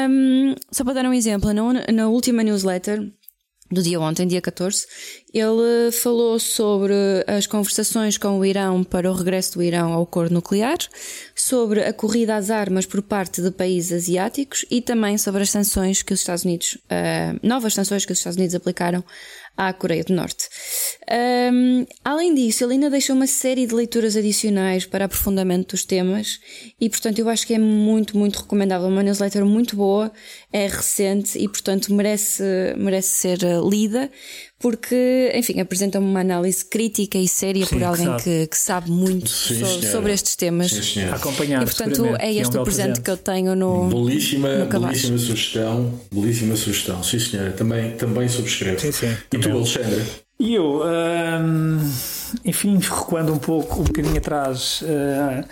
Um, 0.08 0.54
só 0.70 0.84
para 0.84 0.94
dar 0.94 1.04
um 1.04 1.12
exemplo, 1.12 1.52
na, 1.52 1.86
na 1.92 2.08
última 2.08 2.44
newsletter, 2.44 3.12
do 3.70 3.82
dia 3.82 4.00
ontem, 4.00 4.26
dia 4.26 4.40
14, 4.40 4.86
ele 5.34 5.90
falou 5.90 6.38
sobre 6.38 6.94
as 7.26 7.46
conversações 7.46 8.16
com 8.16 8.38
o 8.38 8.44
Irão 8.44 8.84
para 8.84 9.10
o 9.10 9.14
regresso 9.14 9.54
do 9.54 9.62
Irão 9.62 9.92
ao 9.92 10.02
acordo 10.02 10.34
nuclear, 10.34 10.78
sobre 11.34 11.82
a 11.82 11.92
corrida 11.92 12.36
às 12.36 12.50
armas 12.50 12.86
por 12.86 13.02
parte 13.02 13.42
de 13.42 13.50
países 13.50 14.04
asiáticos 14.04 14.64
e 14.70 14.80
também 14.80 15.18
sobre 15.18 15.42
as 15.42 15.50
sanções 15.50 16.02
que 16.02 16.12
os 16.12 16.20
Estados 16.20 16.44
Unidos, 16.44 16.78
uh, 16.84 17.38
novas 17.42 17.74
sanções 17.74 18.04
que 18.04 18.12
os 18.12 18.18
Estados 18.18 18.36
Unidos 18.36 18.54
aplicaram 18.54 19.04
à 19.56 19.72
Coreia 19.72 20.04
do 20.04 20.12
Norte. 20.12 20.48
Um, 21.52 21.86
além 22.04 22.34
disso, 22.34 22.64
ele 22.64 22.74
ainda 22.74 22.90
deixou 22.90 23.14
uma 23.14 23.26
série 23.26 23.66
de 23.66 23.74
leituras 23.74 24.16
adicionais 24.16 24.84
para 24.84 25.04
aprofundamento 25.04 25.70
dos 25.70 25.84
temas 25.84 26.40
e, 26.80 26.90
portanto, 26.90 27.18
eu 27.18 27.28
acho 27.28 27.46
que 27.46 27.54
é 27.54 27.58
muito, 27.58 28.18
muito 28.18 28.40
recomendável. 28.40 28.88
Uma 28.88 29.02
newsletter 29.02 29.44
muito 29.44 29.76
boa, 29.76 30.12
é 30.52 30.66
recente 30.66 31.38
e, 31.38 31.48
portanto, 31.48 31.92
merece, 31.94 32.42
merece 32.76 33.08
ser 33.10 33.42
eh, 33.44 33.60
lida 33.68 34.10
porque, 34.58 35.30
enfim, 35.34 35.60
apresenta 35.60 35.98
uma 35.98 36.20
análise 36.20 36.64
crítica 36.64 37.18
e 37.18 37.28
séria 37.28 37.66
Sim, 37.66 37.74
por 37.74 37.84
alguém 37.84 38.06
que 38.06 38.10
sabe, 38.10 38.22
que, 38.22 38.46
que 38.46 38.58
sabe 38.58 38.90
muito 38.90 39.28
Sim, 39.28 39.62
so, 39.62 39.86
sobre 39.86 40.14
estes 40.14 40.34
temas. 40.34 40.70
Sim, 40.70 41.04
Acompanhar, 41.04 41.62
e, 41.62 41.66
portanto, 41.66 42.06
é 42.18 42.32
este 42.32 42.56
é 42.56 42.58
um 42.58 42.62
o 42.62 42.64
presente, 42.64 42.86
presente, 42.86 43.00
que 43.02 43.10
eu 43.10 43.16
tenho 43.18 43.54
no. 43.54 43.88
Belíssima, 43.88 44.64
no 44.64 44.80
belíssima 44.80 45.18
sugestão. 45.18 46.00
Belíssima 46.10 46.56
sugestão. 46.56 47.02
Sim, 47.04 47.18
senhora. 47.18 47.52
Também, 47.52 47.92
também 47.96 48.28
subscrevo. 48.28 48.80
Sim, 48.80 48.92
sim. 48.92 49.16
E 49.34 49.38
tu, 49.50 49.56
Alexandre? 49.56 50.04
E 50.38 50.54
eu, 50.54 50.82
hum, 50.82 51.92
enfim, 52.44 52.78
recuando 52.78 53.32
um 53.32 53.38
pouco, 53.38 53.80
um 53.80 53.84
bocadinho 53.84 54.18
atrás. 54.18 54.82
Uh, 54.82 55.46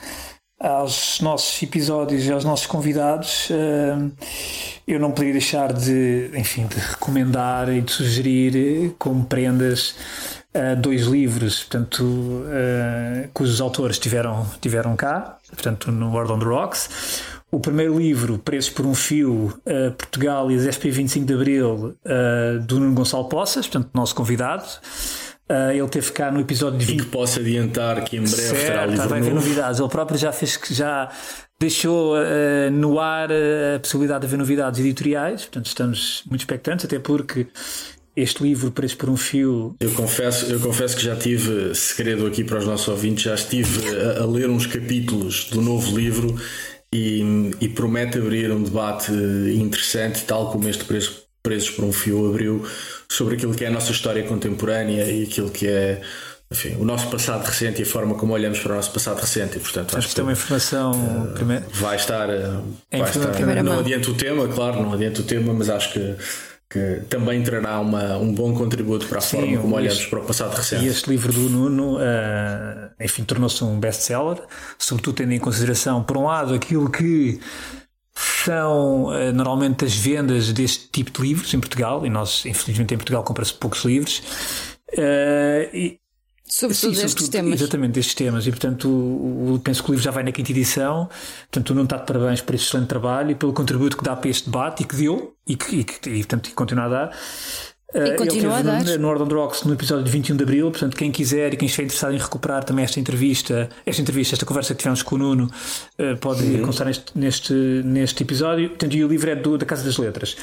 aos 0.65 1.21
nossos 1.21 1.63
episódios 1.63 2.25
e 2.25 2.33
aos 2.33 2.45
nossos 2.45 2.67
convidados, 2.67 3.49
hum, 3.51 4.11
eu 4.87 4.99
não 4.99 5.11
poderia 5.11 5.33
deixar 5.33 5.73
de, 5.73 6.31
enfim, 6.35 6.67
de 6.67 6.77
recomendar 6.77 7.69
e 7.69 7.83
de 7.83 7.93
sugerir 7.93 8.95
como 8.99 9.25
prendas 9.25 9.95
uh, 10.55 10.81
dois 10.81 11.03
livros, 11.03 11.65
portanto, 11.65 12.03
uh, 12.03 13.29
cujos 13.35 13.61
autores 13.61 13.99
tiveram, 13.99 14.47
tiveram 14.61 14.97
cá, 14.97 15.39
portanto, 15.51 15.93
no 15.93 16.11
World 16.11 16.33
on 16.33 16.39
the 16.39 16.45
Rocks. 16.47 17.21
O 17.55 17.61
primeiro 17.61 17.97
livro, 17.97 18.37
Preços 18.37 18.69
por 18.69 18.85
um 18.85 18.95
Fio, 18.95 19.55
uh, 19.65 19.93
Portugal 19.97 20.51
e 20.51 20.57
as 20.57 20.75
SP 20.75 20.91
25 20.91 21.25
de 21.25 21.35
Abril, 21.35 21.97
do 22.67 22.81
Nuno 22.81 22.95
Gonçalo 22.95 23.29
Poças, 23.29 23.69
portanto, 23.69 23.91
nosso 23.95 24.13
convidado. 24.13 24.65
Uh, 25.49 25.71
ele 25.71 25.89
teve 25.89 26.11
cá 26.11 26.33
no 26.33 26.41
episódio 26.41 26.81
de 26.81 26.85
20. 26.85 26.99
E 26.99 27.05
que 27.05 27.11
posso 27.11 27.39
adiantar 27.39 28.03
que 28.03 28.17
em 28.17 28.23
breve 28.23 28.37
certo, 28.37 28.61
terá 28.61 28.87
livro 28.87 29.09
vai 29.09 29.21
haver 29.21 29.35
novidades. 29.35 29.79
Ele 29.79 29.89
próprio 29.89 30.19
já 30.19 30.33
fez 30.33 30.57
que 30.57 30.75
já 30.75 31.09
deixou 31.61 32.17
uh, 32.17 32.71
no 32.73 32.99
ar 32.99 33.29
a 33.31 33.79
possibilidade 33.79 34.23
de 34.23 34.27
haver 34.27 34.39
novidades 34.39 34.81
editoriais, 34.81 35.43
portanto 35.43 35.67
estamos 35.67 36.25
muito 36.27 36.41
expectantes, 36.41 36.87
até 36.87 36.99
porque 36.99 37.47
este 38.17 38.43
livro 38.43 38.73
Preço 38.73 38.97
por 38.97 39.09
um 39.09 39.17
Fio. 39.17 39.77
Eu 39.79 39.93
confesso, 39.93 40.47
eu 40.47 40.59
confesso 40.59 40.97
que 40.97 41.05
já 41.05 41.15
tive 41.15 41.73
segredo 41.75 42.27
aqui 42.27 42.43
para 42.43 42.59
os 42.59 42.67
nossos 42.67 42.89
ouvintes, 42.89 43.23
já 43.23 43.35
estive 43.35 43.81
a, 43.97 44.23
a 44.23 44.27
ler 44.27 44.51
uns 44.51 44.67
capítulos 44.67 45.51
do 45.51 45.61
novo 45.61 45.97
livro 45.97 46.37
e, 46.95 47.51
e, 47.61 47.69
promete 47.69 48.19
abrir 48.19 48.53
um 48.53 48.63
debate 48.63 49.11
interessante, 49.11 50.23
tal 50.23 50.53
como 50.53 50.69
este 50.69 50.85
Preço 50.85 51.25
Presos 51.43 51.71
por 51.71 51.85
um 51.85 51.93
Fio 51.93 52.31
abriu 52.31 52.65
sobre 53.07 53.35
aquilo 53.35 53.55
que 53.55 53.65
é 53.65 53.69
a 53.69 53.71
nossa 53.71 53.93
história 53.93 54.23
contemporânea 54.23 55.05
e 55.05 55.25
aquilo 55.25 55.51
que 55.51 55.67
é 55.67 56.01
enfim, 56.51 56.77
o 56.79 56.85
nosso 56.85 57.09
passado 57.09 57.45
recente 57.45 57.81
e 57.81 57.83
a 57.83 57.87
forma 57.87 58.15
como 58.15 58.33
olhamos 58.33 58.61
para 58.61 58.73
o 58.73 58.77
nosso 58.77 58.93
passado 58.93 59.21
recente. 59.21 59.57
E, 59.57 59.61
portanto, 59.61 59.97
acho 59.97 60.09
que 60.09 60.15
tem 60.15 60.25
uma 60.25 60.33
informação 60.33 60.93
uh, 60.93 61.63
vai 61.73 61.97
estar. 61.97 62.31
Uh, 62.31 62.63
vai 62.93 63.11
estar 63.11 63.63
não 63.63 63.81
adianta 63.81 64.11
o 64.11 64.15
tema, 64.15 64.47
claro, 64.49 64.83
não 64.83 64.93
adianta 64.93 65.21
o 65.21 65.25
tema, 65.25 65.53
mas 65.53 65.69
acho 65.69 65.93
que. 65.93 66.15
Que 66.75 67.03
também 67.09 67.41
trará 67.41 67.79
uma, 67.79 68.17
um 68.19 68.35
bom 68.35 68.53
contributo 68.53 69.07
para 69.07 69.19
a 69.19 69.21
Sim, 69.21 69.37
forma 69.37 69.59
como 69.59 69.77
olhamos 69.77 70.07
para 70.07 70.19
o 70.19 70.25
passado 70.25 70.57
recente. 70.57 70.85
E 70.85 70.89
este 70.89 71.09
livro 71.09 71.33
do 71.33 71.49
Nuno, 71.49 71.99
uh, 71.99 72.91
enfim, 73.01 73.23
tornou-se 73.23 73.63
um 73.63 73.79
best-seller, 73.79 74.43
sobretudo 74.77 75.15
tendo 75.15 75.33
em 75.35 75.39
consideração, 75.39 76.03
por 76.03 76.17
um 76.17 76.25
lado, 76.25 76.53
aquilo 76.53 76.91
que 76.91 77.39
são 78.13 79.05
uh, 79.05 79.33
normalmente 79.33 79.85
as 79.85 79.95
vendas 79.95 80.53
deste 80.53 80.89
tipo 80.89 81.13
de 81.13 81.23
livros 81.23 81.55
em 81.55 81.61
Portugal, 81.61 82.05
e 82.05 82.11
nós, 82.11 82.45
infelizmente, 82.45 82.93
em 82.93 82.97
Portugal 82.97 83.23
compra-se 83.23 83.55
poucos 83.55 83.85
livros. 83.85 84.19
Uh, 84.99 85.71
e, 85.73 86.01
Sobretudo 86.47 86.95
Sim, 86.95 87.07
estes 87.07 87.29
temas. 87.29 87.61
Exatamente, 87.61 87.99
estes 87.99 88.15
temas. 88.15 88.47
E 88.47 88.51
portanto, 88.51 88.89
o, 88.89 89.55
o, 89.55 89.59
penso 89.61 89.83
que 89.83 89.91
o 89.91 89.93
livro 89.93 90.05
já 90.05 90.11
vai 90.11 90.23
na 90.23 90.31
quinta 90.31 90.53
edição. 90.53 91.09
Portanto, 91.51 91.75
não 91.75 91.85
está 91.85 91.97
de 91.97 92.07
parabéns 92.07 92.43
por 92.43 92.55
este 92.55 92.69
excelente 92.69 92.89
trabalho 92.89 93.31
e 93.31 93.35
pelo 93.35 93.53
contributo 93.53 93.97
que 93.97 94.05
dá 94.05 94.15
para 94.15 94.29
este 94.29 94.51
debate 94.51 94.83
e 94.83 94.87
que 94.87 94.95
deu 94.95 95.35
e 95.47 95.57
que, 95.57 95.77
e, 95.77 95.85
que, 95.85 96.11
e 96.11 96.19
portanto, 96.19 96.51
continua 96.55 96.85
a 96.85 96.89
dar. 96.89 97.19
E 97.95 98.11
uh, 98.11 98.17
continua 98.17 98.59
a 98.59 98.63
dar. 98.63 98.85
No, 98.85 98.99
no 98.99 99.09
Ordem 99.09 99.29
Rocks 99.29 99.63
no 99.63 99.73
episódio 99.73 100.05
de 100.05 100.11
21 100.11 100.37
de 100.37 100.43
Abril, 100.43 100.71
portanto, 100.71 100.97
quem 100.97 101.11
quiser 101.11 101.55
e 101.55 101.57
quem 101.57 101.65
estiver 101.65 101.85
interessado 101.85 102.13
em 102.13 102.19
recuperar 102.19 102.63
também 102.63 102.85
esta 102.85 103.01
entrevista, 103.01 103.71
esta 103.87 104.03
entrevista, 104.03 104.35
esta 104.35 104.45
conversa 104.45 104.75
que 104.75 104.81
tivemos 104.81 105.03
com 105.03 105.15
o 105.15 105.19
Nuno, 105.19 105.45
uh, 105.99 106.17
pode 106.19 106.45
uhum. 106.45 106.63
constar 106.63 106.87
neste, 106.89 107.17
neste, 107.17 107.55
neste 107.55 108.23
episódio. 108.23 108.69
Portanto, 108.69 108.95
e 108.95 109.03
o 109.03 109.09
livro 109.09 109.31
é 109.31 109.35
do, 109.35 109.57
da 109.57 109.65
Casa 109.65 109.83
das 109.83 109.97
Letras. 109.97 110.37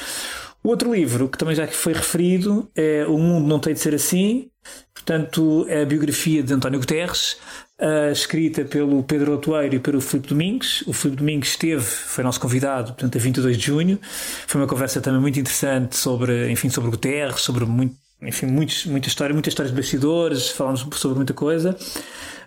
O 0.64 0.68
outro 0.68 0.94
livro, 0.94 1.28
que 1.28 1.36
também 1.36 1.56
já 1.56 1.66
foi 1.66 1.92
referido, 1.92 2.70
é 2.74 3.04
O 3.06 3.18
Mundo 3.18 3.48
Não 3.48 3.58
Tem 3.58 3.74
de 3.74 3.80
Ser 3.80 3.94
Assim, 3.94 4.48
portanto, 4.94 5.66
é 5.68 5.82
a 5.82 5.84
biografia 5.84 6.40
de 6.40 6.54
António 6.54 6.78
Guterres, 6.78 7.36
uh, 7.80 8.12
escrita 8.12 8.64
pelo 8.64 9.02
Pedro 9.02 9.34
Otoeiro 9.34 9.74
e 9.74 9.80
pelo 9.80 10.00
Filipe 10.00 10.28
Domingos. 10.28 10.84
O 10.86 10.92
Filipe 10.92 11.18
Domingos 11.18 11.48
esteve, 11.48 11.82
foi 11.82 12.22
nosso 12.22 12.38
convidado, 12.38 12.92
portanto, 12.92 13.18
a 13.18 13.20
22 13.20 13.58
de 13.58 13.66
junho. 13.66 13.98
Foi 14.46 14.60
uma 14.60 14.68
conversa 14.68 15.00
também 15.00 15.20
muito 15.20 15.40
interessante 15.40 15.96
sobre, 15.96 16.48
enfim, 16.52 16.70
sobre 16.70 16.90
Guterres, 16.90 17.40
sobre 17.40 17.64
muito, 17.64 17.96
enfim, 18.22 18.46
muitos, 18.46 18.86
muita 18.86 19.08
história, 19.08 19.32
muitas 19.34 19.50
histórias 19.50 19.74
de 19.74 19.80
bastidores, 19.80 20.48
falámos 20.50 20.86
sobre 20.94 21.16
muita 21.16 21.34
coisa. 21.34 21.76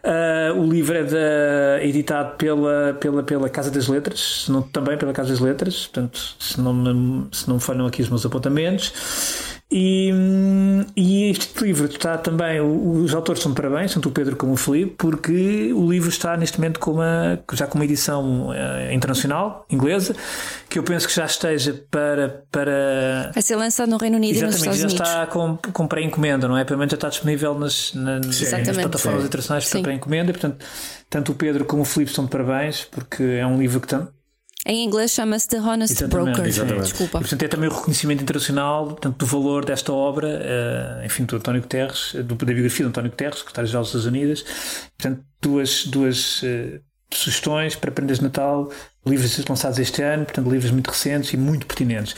Uh, 0.05 0.59
o 0.59 0.71
livro 0.71 0.95
é 0.95 1.03
da, 1.03 1.83
editado 1.83 2.35
pela, 2.35 2.93
pela, 2.93 3.23
pela 3.23 3.49
Casa 3.49 3.71
das 3.71 3.87
Letras, 3.87 4.45
não, 4.47 4.61
também 4.61 4.95
pela 4.99 5.11
Casa 5.11 5.29
das 5.29 5.39
Letras, 5.39 5.87
portanto, 5.87 6.35
se 6.39 6.61
não 6.61 7.27
se 7.31 7.47
não 7.47 7.55
me 7.55 7.61
falham 7.61 7.87
aqui 7.87 8.03
os 8.03 8.09
meus 8.09 8.23
apontamentos. 8.23 9.54
E, 9.71 10.11
e 10.95 11.31
este 11.31 11.63
livro 11.63 11.87
está 11.87 12.19
também, 12.19 12.61
os 12.61 13.15
autores 13.15 13.41
são 13.41 13.51
de 13.51 13.55
parabéns, 13.59 13.93
tanto 13.93 14.09
o 14.09 14.11
Pedro 14.11 14.35
como 14.35 14.53
o 14.53 14.57
Felipe, 14.57 14.93
porque 14.95 15.73
o 15.73 15.89
livro 15.89 16.07
está 16.07 16.37
neste 16.37 16.59
momento 16.59 16.79
com 16.79 16.91
uma, 16.91 17.39
já 17.51 17.65
com 17.65 17.75
uma 17.79 17.83
edição 17.83 18.49
uh, 18.49 18.93
internacional, 18.93 19.65
inglesa, 19.69 20.15
que 20.69 20.77
eu 20.77 20.83
penso 20.83 21.07
que 21.07 21.15
já 21.15 21.25
esteja 21.25 21.83
para. 21.89 22.43
para... 22.51 23.31
Vai 23.33 23.41
ser 23.41 23.55
lançado 23.55 23.89
no 23.89 23.97
Reino 23.97 24.17
Unido 24.17 24.35
Exatamente, 24.35 24.65
e 24.65 24.83
nos 24.83 24.93
Estados 24.93 25.11
já 25.11 25.23
está 25.23 25.27
com, 25.27 25.57
com 25.57 25.87
pré-encomenda, 25.87 26.47
não 26.47 26.57
é? 26.57 26.63
Pelo 26.63 26.77
menos 26.77 26.91
já 26.91 26.97
está 26.97 27.09
disponível 27.09 27.57
nas, 27.57 27.91
nas, 27.95 28.21
nas 28.23 28.77
plataformas 28.77 29.21
Sim. 29.21 29.27
internacionais 29.27 29.67
para 29.67 29.81
pré-encomenda, 29.81 30.31
portanto, 30.31 30.63
tanto 31.09 31.31
o 31.31 31.35
Pedro 31.35 31.65
como 31.65 31.81
o 31.81 31.85
Felipe 31.85 32.11
estão 32.11 32.25
de 32.25 32.29
parabéns, 32.29 32.85
porque 32.85 33.23
é 33.23 33.47
um 33.47 33.57
livro 33.57 33.81
que 33.81 33.87
tem, 33.87 34.07
em 34.65 34.83
inglês 34.83 35.11
chama-se 35.11 35.47
The 35.47 35.59
Honest 35.59 35.93
exatamente, 35.93 36.33
Broker. 36.33 36.47
Exatamente. 36.47 36.83
Desculpa. 36.83 37.17
E, 37.19 37.21
portanto, 37.21 37.43
é 37.43 37.47
também 37.47 37.69
o 37.69 37.73
reconhecimento 37.73 38.23
internacional 38.23 38.87
portanto, 38.87 39.17
do 39.17 39.25
valor 39.25 39.63
desta 39.63 39.93
obra, 39.93 40.27
uh, 40.27 41.05
enfim, 41.05 41.23
do 41.25 41.35
António 41.35 41.61
Guterres, 41.61 42.13
do, 42.13 42.35
da 42.35 42.45
biografia 42.53 42.85
do 42.85 42.89
António 42.89 43.11
Guterres, 43.11 43.39
secretário-geral 43.39 43.83
dos 43.83 43.89
Estados 43.89 44.07
Unidos. 44.07 44.45
Portanto, 44.97 45.23
duas, 45.39 45.85
duas 45.85 46.41
uh, 46.41 46.79
sugestões 47.13 47.75
para 47.75 47.91
prendas 47.91 48.17
de 48.17 48.23
Natal, 48.23 48.71
livros 49.05 49.37
lançados 49.47 49.77
este 49.77 50.01
ano, 50.01 50.25
portanto, 50.25 50.49
livros 50.49 50.71
muito 50.71 50.89
recentes 50.89 51.31
e 51.33 51.37
muito 51.37 51.65
pertinentes. 51.67 52.15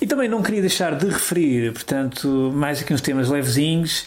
E 0.00 0.06
também 0.06 0.28
não 0.28 0.42
queria 0.42 0.60
deixar 0.60 0.96
de 0.96 1.06
referir, 1.06 1.72
portanto, 1.72 2.50
mais 2.54 2.80
aqui 2.80 2.94
uns 2.94 3.02
temas 3.02 3.28
levezinhos, 3.28 4.06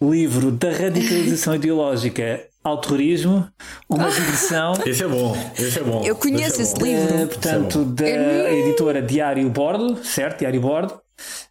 o 0.00 0.10
livro 0.10 0.50
da 0.50 0.70
radicalização 0.70 1.54
ideológica 1.56 2.46
ao 2.66 2.78
terrorismo, 2.78 3.46
uma 3.88 4.10
digressão. 4.10 4.74
Esse 4.84 5.04
é 5.04 5.08
bom, 5.08 5.36
esse 5.56 5.78
é 5.78 5.82
bom. 5.82 6.02
Eu 6.04 6.16
conheço 6.16 6.60
esse, 6.60 6.74
é 6.74 6.84
livro. 6.84 7.22
Uh, 7.22 7.26
portanto, 7.28 7.94
é 8.00 8.02
da 8.02 8.48
é 8.48 8.58
editora 8.60 9.00
Diário 9.00 9.48
Bordo, 9.48 10.04
certo? 10.04 10.40
Diário 10.40 10.60
Bordo. 10.60 10.94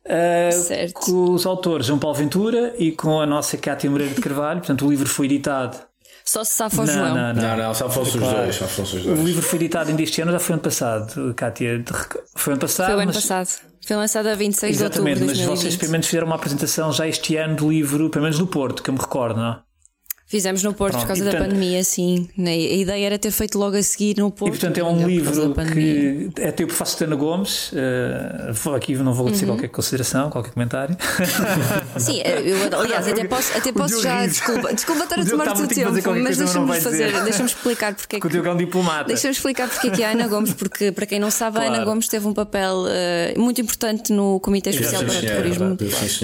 Uh, 0.05 0.51
certo. 0.51 0.93
Com 0.93 1.31
os 1.31 1.45
autores 1.45 1.87
João 1.87 1.97
Paulo 1.97 2.17
Ventura 2.17 2.75
e 2.77 2.91
com 2.91 3.19
a 3.19 3.25
nossa 3.25 3.57
Cátia 3.57 3.89
Moreira 3.89 4.13
de 4.13 4.21
Carvalho. 4.21 4.59
Portanto, 4.59 4.85
o 4.85 4.89
livro 4.89 5.07
foi 5.07 5.27
editado. 5.27 5.77
Só 6.25 6.43
se 6.43 6.51
safa 6.51 6.81
o 6.81 6.85
João. 6.85 7.15
Não, 7.15 7.33
não, 7.33 7.41
não, 7.41 7.57
não 7.57 7.73
só 7.73 7.89
fosse 7.89 8.17
os 8.17 8.23
dois. 8.23 8.55
Só 8.55 8.65
fosse 8.65 8.97
os 8.97 9.03
dois. 9.03 9.19
O 9.19 9.23
livro 9.23 9.41
foi 9.41 9.59
editado 9.59 9.91
em 9.91 10.03
este 10.03 10.21
ano, 10.21 10.31
já 10.33 10.39
foi 10.39 10.53
ano 10.53 10.63
passado, 10.63 11.33
Cátia. 11.33 11.83
Foi 12.35 12.53
ano 12.53 12.61
passado. 12.61 12.87
Foi 12.87 13.03
ano 13.03 13.05
mas... 13.05 13.15
passado. 13.15 13.75
Foi 13.85 13.95
lançado 13.95 14.27
a 14.27 14.35
26 14.35 14.75
Exatamente, 14.75 15.19
de 15.19 15.21
outubro. 15.21 15.31
Exatamente, 15.31 15.49
mas 15.49 15.59
vocês 15.59 15.75
pelo 15.75 15.91
menos 15.91 16.07
fizeram 16.07 16.25
uma 16.25 16.35
apresentação 16.35 16.91
já 16.91 17.07
este 17.07 17.37
ano 17.37 17.55
do 17.55 17.69
livro, 17.69 18.09
pelo 18.09 18.23
menos 18.23 18.39
no 18.39 18.47
Porto, 18.47 18.81
que 18.81 18.89
eu 18.89 18.93
me 18.95 18.99
recordo, 18.99 19.39
não 19.39 19.51
é? 19.53 19.64
Fizemos 20.27 20.63
no 20.63 20.73
Porto 20.73 20.93
Pronto, 20.93 21.03
por 21.03 21.07
causa 21.09 21.23
portanto, 21.23 21.39
da 21.39 21.47
pandemia, 21.47 21.83
sim. 21.83 22.27
A 22.35 22.51
ideia 22.51 23.05
era 23.05 23.19
ter 23.19 23.29
feito 23.29 23.59
logo 23.59 23.77
a 23.77 23.83
seguir 23.83 24.17
no 24.17 24.31
Porto. 24.31 24.55
E 24.55 24.57
portanto 24.57 24.77
é 24.79 24.83
um 24.83 25.05
livro 25.05 25.53
que 25.71 26.31
é 26.41 26.51
teu 26.51 26.65
prefácio 26.65 26.97
de 26.97 27.03
Ana 27.03 27.15
Gomes. 27.15 27.71
Uh, 27.71 28.73
aqui 28.75 28.95
não 28.95 29.13
vou 29.13 29.29
dizer 29.29 29.45
uhum. 29.45 29.51
qualquer 29.51 29.67
consideração, 29.67 30.31
qualquer 30.31 30.51
comentário. 30.51 30.97
Sim, 31.99 32.21
eu, 32.21 32.79
aliás, 32.79 33.07
até 33.07 33.23
posso, 33.25 33.55
até 33.55 33.69
posso 33.71 34.01
já. 34.01 34.25
Desculpa, 34.25 34.73
desculpa 34.73 35.03
estar 35.03 35.19
a 35.19 35.25
tomar 35.25 35.47
o 35.49 35.67
teu 35.67 35.67
tempo, 35.67 36.19
mas 36.19 36.37
deixa-me 36.37 36.81
fazer, 36.81 37.23
deixa-me 37.23 37.49
explicar 37.49 37.93
porque 37.93 38.15
é 38.15 38.19
que. 38.19 38.25
O 38.25 38.45
é 38.47 38.51
um 38.51 38.57
diplomata. 38.57 39.03
Deixa-me 39.03 39.33
explicar 39.33 39.69
porque 39.69 39.89
é 39.89 39.91
que 39.91 40.03
a 40.03 40.09
Ana 40.09 40.27
Gomes, 40.27 40.53
porque 40.53 40.91
para 40.91 41.05
quem 41.05 41.19
não 41.19 41.29
sabe, 41.29 41.57
claro. 41.57 41.71
a 41.71 41.75
Ana 41.75 41.85
Gomes 41.85 42.07
teve 42.07 42.27
um 42.27 42.33
papel 42.33 42.85
uh, 42.85 43.39
muito 43.39 43.61
importante 43.61 44.11
no 44.11 44.39
Comitê 44.39 44.71
Especial 44.71 45.03
para 45.03 45.19
o 45.19 45.21
Terrorismo 45.21 45.77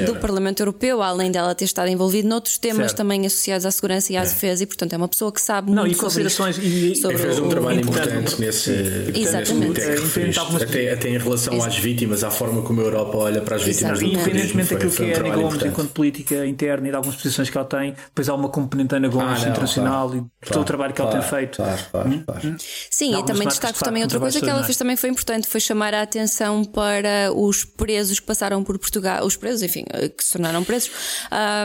do 0.08 0.16
Parlamento 0.16 0.62
Europeu, 0.62 1.04
além 1.04 1.32
dela 1.32 1.54
ter 1.54 1.66
estado 1.66 1.88
envolvida 1.88 2.28
noutros 2.28 2.58
temas 2.58 2.88
certo. 2.88 2.98
também 2.98 3.28
associados 3.28 3.64
à 3.64 3.70
segurança 3.70 3.92
segurança 4.02 4.14
e 4.14 4.18
à 4.18 4.22
é. 4.22 4.24
defesa, 4.24 4.64
e 4.64 4.66
portanto 4.66 4.94
é 4.94 4.98
uma 4.98 5.08
pessoa 5.08 5.32
que 5.32 5.42
sabe 5.42 5.72
não, 5.72 5.84
muito 5.84 5.96
e 5.96 6.00
considerações 6.00 6.58
e, 6.58 6.96
sobre 6.96 7.18
fez 7.18 7.40
um 7.40 7.48
trabalho 7.48 7.82
importante 7.82 8.42
nesse, 8.42 8.72
Exatamente. 9.14 9.80
Nesse 9.80 10.64
até, 10.64 10.94
até 10.94 11.10
em 11.10 11.18
relação 11.18 11.64
às 11.64 11.78
vítimas, 11.78 12.24
à 12.24 12.32
forma 12.32 12.62
como 12.62 12.82
a 12.82 12.84
Europa 12.84 13.18
olha 13.18 13.42
para 13.42 13.56
as 13.56 13.64
vítimas. 13.64 14.02
Independentemente 14.02 14.74
daquilo 14.74 14.92
que 14.92 15.04
é 15.04 15.14
a 15.14 15.20
Ana 15.20 15.36
Gomes 15.36 15.64
enquanto 15.64 15.92
política 15.92 16.46
interna 16.46 16.88
e 16.88 16.90
de 16.90 16.96
algumas 16.96 17.16
posições 17.16 17.50
que 17.50 17.58
ela 17.58 17.68
tem, 17.68 17.92
depois 17.92 18.28
há 18.28 18.34
uma 18.34 18.50
componente 18.50 18.96
Ana 18.96 19.08
Gomes 19.08 19.42
ah, 19.42 19.46
não, 19.46 19.52
internacional 19.52 20.10
claro, 20.10 20.18
e 20.18 20.46
claro, 20.46 20.54
todo 20.54 20.62
o 20.62 20.66
trabalho 20.66 20.94
que 20.94 21.02
claro, 21.02 21.18
ela 21.18 21.22
tem 21.22 21.30
feito. 21.30 21.58
Claro, 21.58 22.10
hum? 22.10 22.24
hum? 22.44 22.56
Sim, 22.90 23.20
e 23.20 23.26
também 23.26 23.48
destaco 23.48 23.84
também 23.84 24.04
outra 24.04 24.20
coisa 24.20 24.40
que 24.40 24.50
ela 24.50 24.64
fez 24.64 24.78
também 24.78 24.96
foi 24.96 25.10
importante, 25.10 25.48
foi 25.48 25.60
chamar 25.60 25.94
a 25.94 26.02
atenção 26.02 26.64
para 26.64 27.32
os 27.36 27.64
presos 27.64 28.20
que 28.20 28.26
passaram 28.26 28.64
por 28.64 28.78
Portugal, 28.78 29.26
os 29.26 29.36
presos, 29.36 29.62
enfim, 29.62 29.86
que 30.18 30.24
se 30.24 30.34
tornaram 30.34 30.64
presos, 30.64 30.92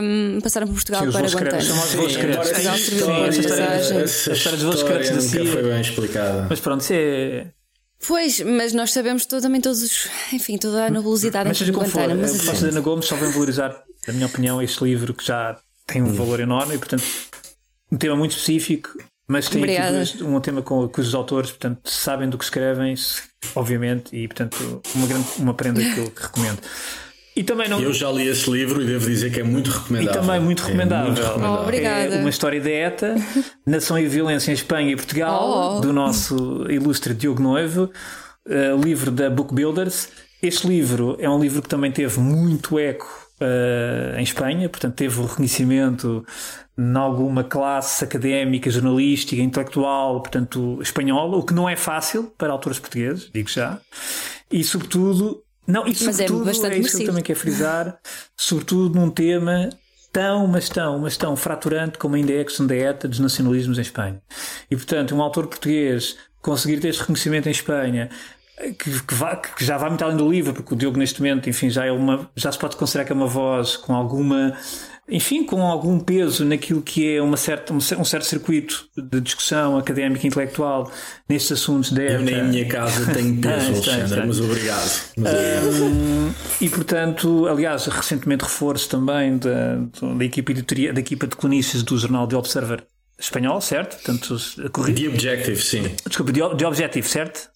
um, 0.02 0.40
passaram 0.40 0.66
por 0.66 0.74
Portugal 0.74 1.04
Sim, 1.04 1.12
para 1.12 1.28
Guantánamo. 1.28 2.15
Portugal 2.18 2.76
serviu 2.76 3.30
de 3.30 3.48
passagem. 3.48 3.98
Essa 4.00 4.32
história 4.32 4.58
dos 4.58 4.78
secretos 4.80 5.10
da 5.10 5.20
CIA. 5.20 5.46
foi 5.46 5.62
bem 5.62 5.80
explicada. 5.80 6.46
Mas 6.48 6.60
pronto, 6.60 6.80
isso 6.80 6.92
é. 6.94 7.46
Pois, 8.06 8.40
mas 8.40 8.72
nós 8.72 8.92
sabemos 8.92 9.24
todo, 9.26 9.42
também 9.42 9.60
todos 9.60 9.82
os. 9.82 10.08
Enfim, 10.32 10.58
toda 10.58 10.86
a 10.86 10.90
nebulosidade 10.90 11.48
mas 11.48 11.58
seja 11.58 11.72
como 11.72 11.86
for, 11.88 12.14
mas 12.14 12.34
o 12.34 12.44
Fácil 12.44 12.68
Ana 12.68 12.80
Gomes 12.80 13.06
só 13.06 13.16
vem 13.16 13.30
valorizar, 13.30 13.74
na 14.06 14.12
minha 14.12 14.26
opinião, 14.26 14.60
este 14.60 14.84
livro 14.84 15.14
que 15.14 15.24
já 15.24 15.58
tem 15.86 16.02
um 16.02 16.12
valor 16.12 16.40
enorme 16.40 16.74
e, 16.74 16.78
portanto, 16.78 17.04
um 17.90 17.96
tema 17.96 18.14
muito 18.16 18.32
específico, 18.32 18.90
mas 19.26 19.48
tem 19.48 19.64
aqui 19.64 20.22
um 20.22 20.40
tema 20.40 20.62
com, 20.62 20.88
com 20.88 21.00
os 21.00 21.14
autores, 21.14 21.50
portanto, 21.50 21.88
sabem 21.88 22.28
do 22.28 22.36
que 22.36 22.44
escrevem, 22.44 22.94
obviamente, 23.54 24.14
e, 24.14 24.28
portanto, 24.28 24.82
uma, 24.94 25.06
grande, 25.06 25.26
uma 25.38 25.54
prenda 25.54 25.80
que 25.80 25.98
eu 25.98 26.12
recomendo. 26.14 26.60
E 27.36 27.44
também 27.44 27.68
não... 27.68 27.78
Eu 27.78 27.92
já 27.92 28.10
li 28.10 28.26
esse 28.26 28.50
livro 28.50 28.80
e 28.80 28.86
devo 28.86 29.06
dizer 29.06 29.30
que 29.30 29.40
é 29.40 29.44
muito 29.44 29.70
recomendável. 29.70 30.22
E 30.22 30.26
também 30.26 30.40
muito 30.40 30.62
recomendável. 30.62 31.04
É, 31.04 31.06
muito 31.08 31.22
recomendável. 31.22 31.58
Oh, 31.58 31.62
obrigada. 31.62 32.14
é 32.14 32.18
uma 32.18 32.30
história 32.30 32.58
da 32.58 32.70
ETA, 32.70 33.14
Nação 33.66 33.98
e 33.98 34.08
Violência 34.08 34.50
em 34.50 34.54
Espanha 34.54 34.92
e 34.92 34.96
Portugal, 34.96 35.76
oh. 35.76 35.80
do 35.80 35.92
nosso 35.92 36.64
ilustre 36.70 37.12
Diogo 37.12 37.42
Noivo, 37.42 37.90
uh, 38.46 38.82
livro 38.82 39.10
da 39.10 39.28
Book 39.28 39.54
Builders. 39.54 40.08
Este 40.42 40.66
livro 40.66 41.14
é 41.20 41.28
um 41.28 41.38
livro 41.38 41.60
que 41.60 41.68
também 41.68 41.92
teve 41.92 42.18
muito 42.20 42.78
eco 42.78 43.06
uh, 43.42 44.18
em 44.18 44.22
Espanha, 44.22 44.66
portanto, 44.70 44.94
teve 44.94 45.20
o 45.20 45.26
reconhecimento 45.26 46.24
em 46.78 46.96
alguma 46.96 47.44
classe 47.44 48.02
académica, 48.02 48.70
jornalística, 48.70 49.42
intelectual, 49.42 50.20
portanto, 50.20 50.78
espanhola, 50.80 51.36
o 51.36 51.42
que 51.42 51.52
não 51.52 51.68
é 51.68 51.76
fácil 51.76 52.32
para 52.38 52.50
autores 52.50 52.78
portugueses, 52.78 53.30
digo 53.30 53.50
já. 53.50 53.78
E, 54.50 54.62
sobretudo, 54.62 55.42
não, 55.66 55.86
e 55.86 55.94
sobretudo, 55.94 56.44
mas 56.44 56.62
é, 56.62 56.68
é 56.68 56.78
isso 56.78 56.96
que 56.96 57.02
eu 57.02 57.06
também 57.06 57.22
quero 57.22 57.38
frisar, 57.38 57.98
sobretudo 58.36 58.98
num 58.98 59.10
tema 59.10 59.70
tão, 60.12 60.46
mas 60.46 60.68
tão, 60.68 60.98
mas 60.98 61.16
tão 61.16 61.36
fraturante 61.36 61.98
como 61.98 62.14
ainda 62.14 62.32
é 62.32 62.40
a 62.40 62.44
questão 62.44 62.66
da 62.66 62.74
ETA 62.74 63.06
dos 63.06 63.18
nacionalismos 63.18 63.78
em 63.78 63.82
Espanha. 63.82 64.22
E, 64.70 64.76
portanto, 64.76 65.14
um 65.14 65.20
autor 65.20 65.46
português 65.46 66.16
conseguir 66.40 66.80
ter 66.80 66.88
este 66.88 67.00
reconhecimento 67.00 67.48
em 67.48 67.52
Espanha, 67.52 68.08
que, 68.78 69.02
que, 69.02 69.14
vai, 69.14 69.38
que, 69.40 69.64
já 69.64 69.76
vai 69.76 69.90
muito 69.90 70.02
além 70.02 70.16
do 70.16 70.28
livro, 70.28 70.54
porque 70.54 70.72
o 70.72 70.76
Diogo 70.76 70.98
neste 70.98 71.20
momento, 71.20 71.50
enfim, 71.50 71.68
já 71.68 71.84
é 71.84 71.92
uma, 71.92 72.30
já 72.34 72.50
se 72.50 72.58
pode 72.58 72.76
considerar 72.76 73.04
que 73.04 73.12
é 73.12 73.14
uma 73.14 73.26
voz 73.26 73.76
com 73.76 73.94
alguma 73.94 74.56
enfim, 75.08 75.44
com 75.44 75.62
algum 75.62 76.00
peso 76.00 76.44
naquilo 76.44 76.82
que 76.82 77.14
é 77.14 77.22
uma 77.22 77.36
certa, 77.36 77.72
um 77.72 77.80
certo 77.80 78.24
circuito 78.24 78.88
de 78.96 79.20
discussão 79.20 79.78
académica 79.78 80.26
e 80.26 80.28
intelectual 80.28 80.90
nestes 81.28 81.52
assuntos 81.52 81.92
da 81.92 82.02
Eu 82.02 82.22
nem 82.22 82.34
em 82.34 82.44
minha 82.48 82.66
casa 82.66 83.12
tenho 83.12 83.38
peso, 83.40 83.66
Alexandre, 83.68 84.26
mas 84.26 84.40
obrigado. 84.40 85.02
Mas 85.16 85.32
Um, 85.80 86.32
e 86.60 86.68
portanto, 86.68 87.46
aliás, 87.46 87.86
recentemente 87.86 88.42
reforço 88.42 88.88
também 88.88 89.38
da, 89.38 89.76
da 90.16 90.24
equipa 90.24 90.50
editoria, 90.50 90.92
da 90.92 91.00
equipa 91.00 91.26
de 91.26 91.36
cronistas 91.36 91.82
do 91.82 91.96
jornal 91.96 92.26
The 92.26 92.36
Observer 92.36 92.84
espanhol, 93.18 93.60
certo? 93.60 93.96
Portanto, 93.96 94.36
a 94.64 94.68
corrida... 94.68 95.00
The 95.00 95.08
Objective, 95.08 95.62
sim. 95.62 95.94
Desculpa, 96.06 96.32
The 96.32 96.66
Objective, 96.66 97.08
certo? 97.08 97.48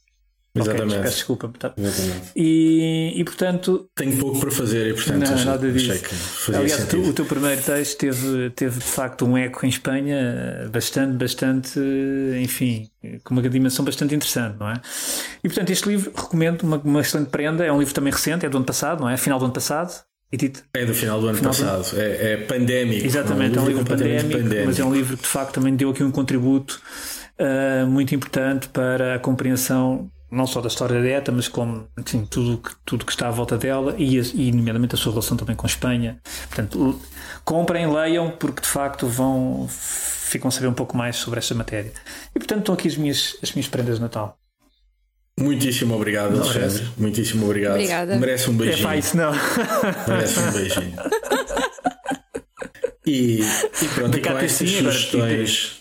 Exatamente. 0.52 0.88
Okay, 0.88 1.02
peço 1.02 1.14
desculpa. 1.16 1.52
Tá. 1.58 1.72
Exatamente. 1.76 2.32
E, 2.34 3.12
e 3.14 3.24
portanto. 3.24 3.88
Tenho 3.94 4.16
pouco 4.18 4.40
para 4.40 4.50
fazer 4.50 4.90
e 4.90 4.94
portanto 4.94 5.30
não, 5.30 5.44
nada 5.44 5.70
disso. 5.70 6.52
Aliás, 6.52 6.86
tu, 6.86 7.00
o 7.00 7.12
teu 7.12 7.24
primeiro 7.24 7.62
texto 7.62 7.98
teve, 7.98 8.50
teve 8.50 8.78
de 8.78 8.84
facto 8.84 9.24
um 9.24 9.38
eco 9.38 9.64
em 9.64 9.68
Espanha 9.68 10.68
bastante, 10.72 11.16
bastante, 11.16 11.80
enfim, 12.42 12.88
com 13.22 13.34
uma 13.34 13.48
dimensão 13.48 13.84
bastante 13.84 14.14
interessante, 14.14 14.56
não 14.58 14.68
é? 14.68 14.80
E 15.42 15.48
portanto, 15.48 15.70
este 15.70 15.88
livro 15.88 16.12
recomendo, 16.14 16.62
uma, 16.62 16.78
uma 16.78 17.00
excelente 17.00 17.28
prenda. 17.28 17.64
É 17.64 17.72
um 17.72 17.78
livro 17.78 17.94
também 17.94 18.12
recente, 18.12 18.44
é 18.44 18.48
do 18.48 18.56
ano 18.56 18.66
passado, 18.66 19.00
não 19.00 19.08
é? 19.08 19.16
Final 19.16 19.38
do 19.38 19.44
ano 19.44 19.54
passado. 19.54 20.02
É 20.72 20.86
do 20.86 20.94
final 20.94 21.20
do 21.20 21.26
ano 21.26 21.38
final 21.38 21.52
passado, 21.52 21.90
do... 21.90 22.00
É, 22.00 22.32
é 22.32 22.36
pandémico. 22.36 23.04
Exatamente, 23.04 23.58
é 23.58 23.60
um 23.60 23.66
livro, 23.66 23.80
é 23.80 23.84
um 23.84 23.84
livro 23.84 23.84
pandémico, 23.84 24.42
pandémico, 24.42 24.66
mas 24.66 24.78
é 24.78 24.84
um 24.84 24.92
livro 24.92 25.16
que 25.16 25.22
de 25.24 25.28
facto 25.28 25.54
também 25.54 25.74
deu 25.74 25.90
aqui 25.90 26.04
um 26.04 26.10
contributo 26.12 26.80
uh, 27.38 27.86
muito 27.88 28.14
importante 28.14 28.68
para 28.68 29.16
a 29.16 29.18
compreensão 29.18 30.08
não 30.30 30.46
só 30.46 30.60
da 30.60 30.68
história 30.68 31.00
da 31.00 31.08
ETA, 31.08 31.32
mas 31.32 31.48
como 31.48 31.88
enfim, 31.98 32.26
tudo 32.28 32.58
que, 32.58 32.70
tudo 32.84 33.04
que 33.04 33.12
está 33.12 33.28
à 33.28 33.30
volta 33.30 33.58
dela 33.58 33.94
e, 33.98 34.18
e, 34.34 34.52
nomeadamente, 34.52 34.94
a 34.94 34.98
sua 34.98 35.12
relação 35.12 35.36
também 35.36 35.56
com 35.56 35.66
a 35.66 35.68
Espanha. 35.68 36.20
Portanto, 36.48 37.00
comprem, 37.44 37.92
leiam, 37.92 38.30
porque 38.30 38.62
de 38.62 38.68
facto 38.68 39.06
vão 39.06 39.68
ficam 39.68 40.48
a 40.48 40.50
saber 40.50 40.68
um 40.68 40.74
pouco 40.74 40.96
mais 40.96 41.16
sobre 41.16 41.38
esta 41.38 41.54
matéria. 41.54 41.92
E 42.34 42.38
portanto, 42.38 42.60
estão 42.60 42.74
aqui 42.74 42.86
as 42.86 42.96
minhas, 42.96 43.36
as 43.42 43.52
minhas 43.52 43.68
prendas 43.68 43.96
de 43.96 44.02
Natal. 44.02 44.38
Muitíssimo 45.38 45.94
obrigado, 45.94 46.36
não, 46.36 46.42
Alexandre. 46.42 46.88
Muitíssimo 46.98 47.46
obrigado. 47.46 47.74
Obrigada. 47.74 48.16
Merece 48.16 48.50
um 48.50 48.56
beijinho. 48.56 48.80
É 48.80 48.82
pá, 48.82 48.96
isso 48.96 49.16
não. 49.16 49.32
Merece 50.06 50.38
um 50.38 50.52
beijinho. 50.52 50.96
E, 53.06 53.40
e 53.40 53.88
pronto, 53.94 54.18
e 54.18 54.20
com 54.20 54.38
estas 54.38 54.70
sugestões. 54.70 55.79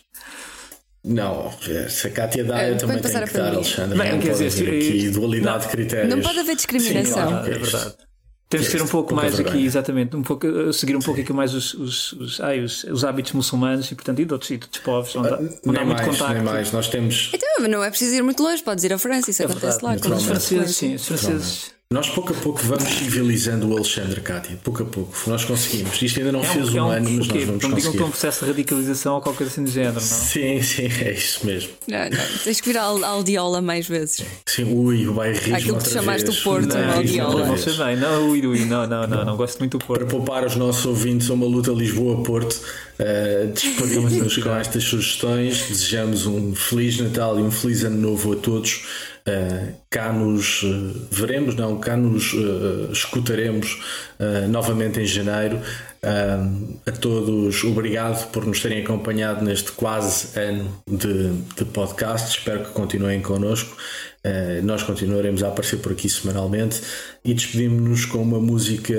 Não, 1.04 1.52
se 1.89 2.08
a 2.08 2.12
Cátia 2.12 2.43
dá, 2.43 2.68
eu 2.68 2.78
também 2.78 3.00
tenho 3.00 3.26
que 3.26 3.34
dar, 3.34 3.54
Alexandre. 3.54 3.97
Bem, 3.97 4.12
não 4.12 4.20
pode 4.20 4.43
dizer, 4.43 4.68
aqui 4.68 5.10
dualidade 5.10 5.58
não, 5.58 5.62
de 5.62 5.68
critérios. 5.70 6.16
Não 6.16 6.22
pode 6.22 6.39
haver 6.39 6.56
discriminação. 6.56 7.24
Sim, 7.24 7.30
claro, 7.30 7.47
é 7.47 7.58
verdade. 7.58 7.93
Temos 8.50 8.66
que 8.68 8.72
ser 8.72 8.82
um 8.82 8.88
pouco 8.88 9.14
mais 9.14 9.39
aqui, 9.39 9.64
exatamente, 9.64 10.16
um 10.16 10.24
pouco, 10.24 10.47
eh, 10.47 10.74
seguir 10.74 10.95
um 10.95 11.02
pouco 11.02 11.22
aqui 11.22 11.32
mais 11.32 11.54
os, 11.54 11.76
os, 11.76 12.14
os, 12.14 12.41
ai, 12.41 12.60
os, 12.62 12.84
os 12.84 13.06
hábitos 13.06 13.34
muçulmanos 13.34 13.91
e, 13.91 13.95
portanto, 13.95 14.20
e 14.20 14.26
de 14.26 14.34
outros, 14.34 14.50
e 14.50 14.58
de 14.58 14.66
outros 14.66 14.84
povos, 14.84 15.16
onde, 15.16 15.28
uh, 15.28 15.60
onde 15.68 15.78
há 15.78 15.86
muito 15.86 15.97
mais, 15.97 16.08
contacto. 16.08 16.34
Nem 16.34 16.43
mais, 16.43 16.72
nós 16.72 16.88
temos. 16.88 17.32
Então, 17.32 17.68
não 17.68 17.84
é 17.84 17.91
preciso 17.91 18.16
ir 18.16 18.24
muito 18.24 18.41
longe, 18.41 18.64
podes 18.64 18.84
ir 18.84 18.91
à 18.91 18.97
França, 18.97 19.30
isso 19.30 19.43
é 19.43 19.45
acontece 19.45 19.80
verdade, 19.80 20.08
lá. 20.08 20.16
Os 20.16 20.26
franceses, 20.26 20.76
sim, 20.76 20.95
os 20.95 21.06
franceses. 21.06 21.78
Nós 21.91 22.07
pouco 22.07 22.33
a 22.33 22.35
pouco 22.35 22.61
vamos 22.61 22.83
civilizando 22.83 23.67
o 23.67 23.75
Alexandre 23.75 24.21
Cátia, 24.21 24.59
pouco 24.63 24.83
a 24.83 24.85
pouco. 24.85 25.11
Nós 25.25 25.43
conseguimos. 25.43 25.99
Isto 25.99 26.19
ainda 26.19 26.31
não 26.33 26.41
é 26.41 26.43
um, 26.43 26.45
fez 26.45 26.69
um, 26.69 26.77
um 26.77 26.87
ano, 26.91 27.09
mas 27.09 27.27
nós 27.27 27.43
vamos 27.45 27.63
não 27.63 27.73
digam 27.73 27.91
que 27.91 27.97
é 27.97 28.05
um 28.05 28.09
processo 28.11 28.45
de 28.45 28.51
radicalização 28.51 29.15
ou 29.15 29.21
qualquer 29.21 29.47
assim 29.47 29.63
do 29.63 29.71
género, 29.71 29.95
não? 29.95 29.99
Sim, 29.99 30.61
sim, 30.61 30.83
é 30.83 31.13
isso 31.13 31.43
mesmo. 31.47 31.71
Não, 31.87 31.97
não. 31.97 32.43
Tens 32.43 32.61
que 32.61 32.69
vir 32.69 32.77
ao 32.77 33.03
aldiola 33.03 33.59
mais 33.59 33.87
vezes. 33.87 34.23
Sim, 34.45 34.71
ui, 34.71 35.07
o 35.07 35.15
bairrismo 35.15 35.55
Aquilo 35.55 35.77
que 35.79 35.89
chamaste 35.89 36.29
o 36.29 36.43
Porto, 36.43 36.67
não, 36.67 36.93
aldiola. 36.93 37.47
Não 37.47 37.57
sei 37.57 37.73
bem, 37.73 37.97
não, 37.97 38.29
ui, 38.29 38.45
ui, 38.45 38.65
não, 38.65 38.85
não, 38.85 39.07
não, 39.07 39.25
não, 39.25 39.35
gosto 39.35 39.57
muito 39.57 39.79
do 39.79 39.83
Porto. 39.83 40.01
Para 40.01 40.09
poupar 40.11 40.45
os 40.45 40.55
nossos 40.55 40.85
ouvintes 40.85 41.27
a 41.31 41.33
uma 41.33 41.47
luta 41.47 41.71
Lisboa-Porto, 41.71 42.53
uh, 42.99 43.51
despedimos-nos 43.51 44.37
com 44.37 44.53
estas 44.55 44.83
sugestões. 44.83 45.63
Desejamos 45.67 46.27
um 46.27 46.53
Feliz 46.53 46.99
Natal 46.99 47.39
e 47.39 47.41
um 47.41 47.49
Feliz 47.49 47.83
Ano 47.83 47.97
Novo 47.97 48.33
a 48.33 48.35
todos. 48.35 49.09
Uh, 49.28 49.74
cá 49.89 50.11
nos 50.11 50.63
uh, 50.63 51.07
veremos, 51.11 51.55
não, 51.55 51.80
cá 51.80 51.95
nos 51.95 52.34
uh, 52.34 52.91
escutaremos 52.91 53.80
novamente 54.49 54.99
em 54.99 55.05
janeiro. 55.05 55.59
a 56.86 56.91
todos, 56.91 57.63
obrigado 57.63 58.32
por 58.32 58.45
nos 58.45 58.61
terem 58.61 58.84
acompanhado 58.84 59.43
neste 59.43 59.72
quase 59.72 60.38
ano 60.39 60.82
de, 60.88 61.32
de 61.55 61.65
podcast. 61.65 62.38
Espero 62.38 62.65
que 62.65 62.72
continuem 62.72 63.22
connosco. 63.22 63.78
Nós 64.63 64.84
continuaremos 64.84 65.43
a 65.43 65.47
aparecer 65.47 65.77
por 65.77 65.91
aqui 65.91 66.09
semanalmente 66.09 66.82
e 67.23 67.34
despedimos-nos 67.34 68.05
com 68.05 68.19
uma 68.19 68.39
música 68.39 68.95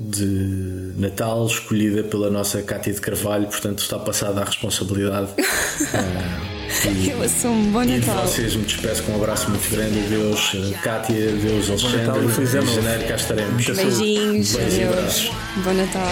de 0.00 0.92
Natal 0.96 1.46
escolhida 1.46 2.04
pela 2.04 2.30
nossa 2.30 2.62
Cátia 2.62 2.92
de 2.92 3.00
Carvalho, 3.00 3.46
portanto 3.46 3.80
está 3.80 3.98
passada 3.98 4.40
a 4.40 4.44
responsabilidade. 4.44 5.28
E, 6.84 7.10
eu 7.10 7.22
assumo. 7.22 7.70
Bom 7.70 7.84
Natal. 7.84 8.24
E 8.24 8.28
vocês 8.28 8.56
me 8.56 8.64
despeço 8.64 9.02
com 9.04 9.12
um 9.12 9.16
abraço 9.16 9.48
muito 9.50 9.70
grande. 9.70 10.00
Adeus, 10.00 10.56
Kátia. 10.82 11.30
Adeus, 11.30 11.70
Alexandre. 11.70 12.42
Em 12.42 12.66
janeiro 12.66 13.08
cá 13.08 13.14
estaremos. 13.14 13.66
Beijinhos. 13.66 14.56
Adeus. 14.56 15.30
Bom 15.62 15.72
Natal. 15.74 16.08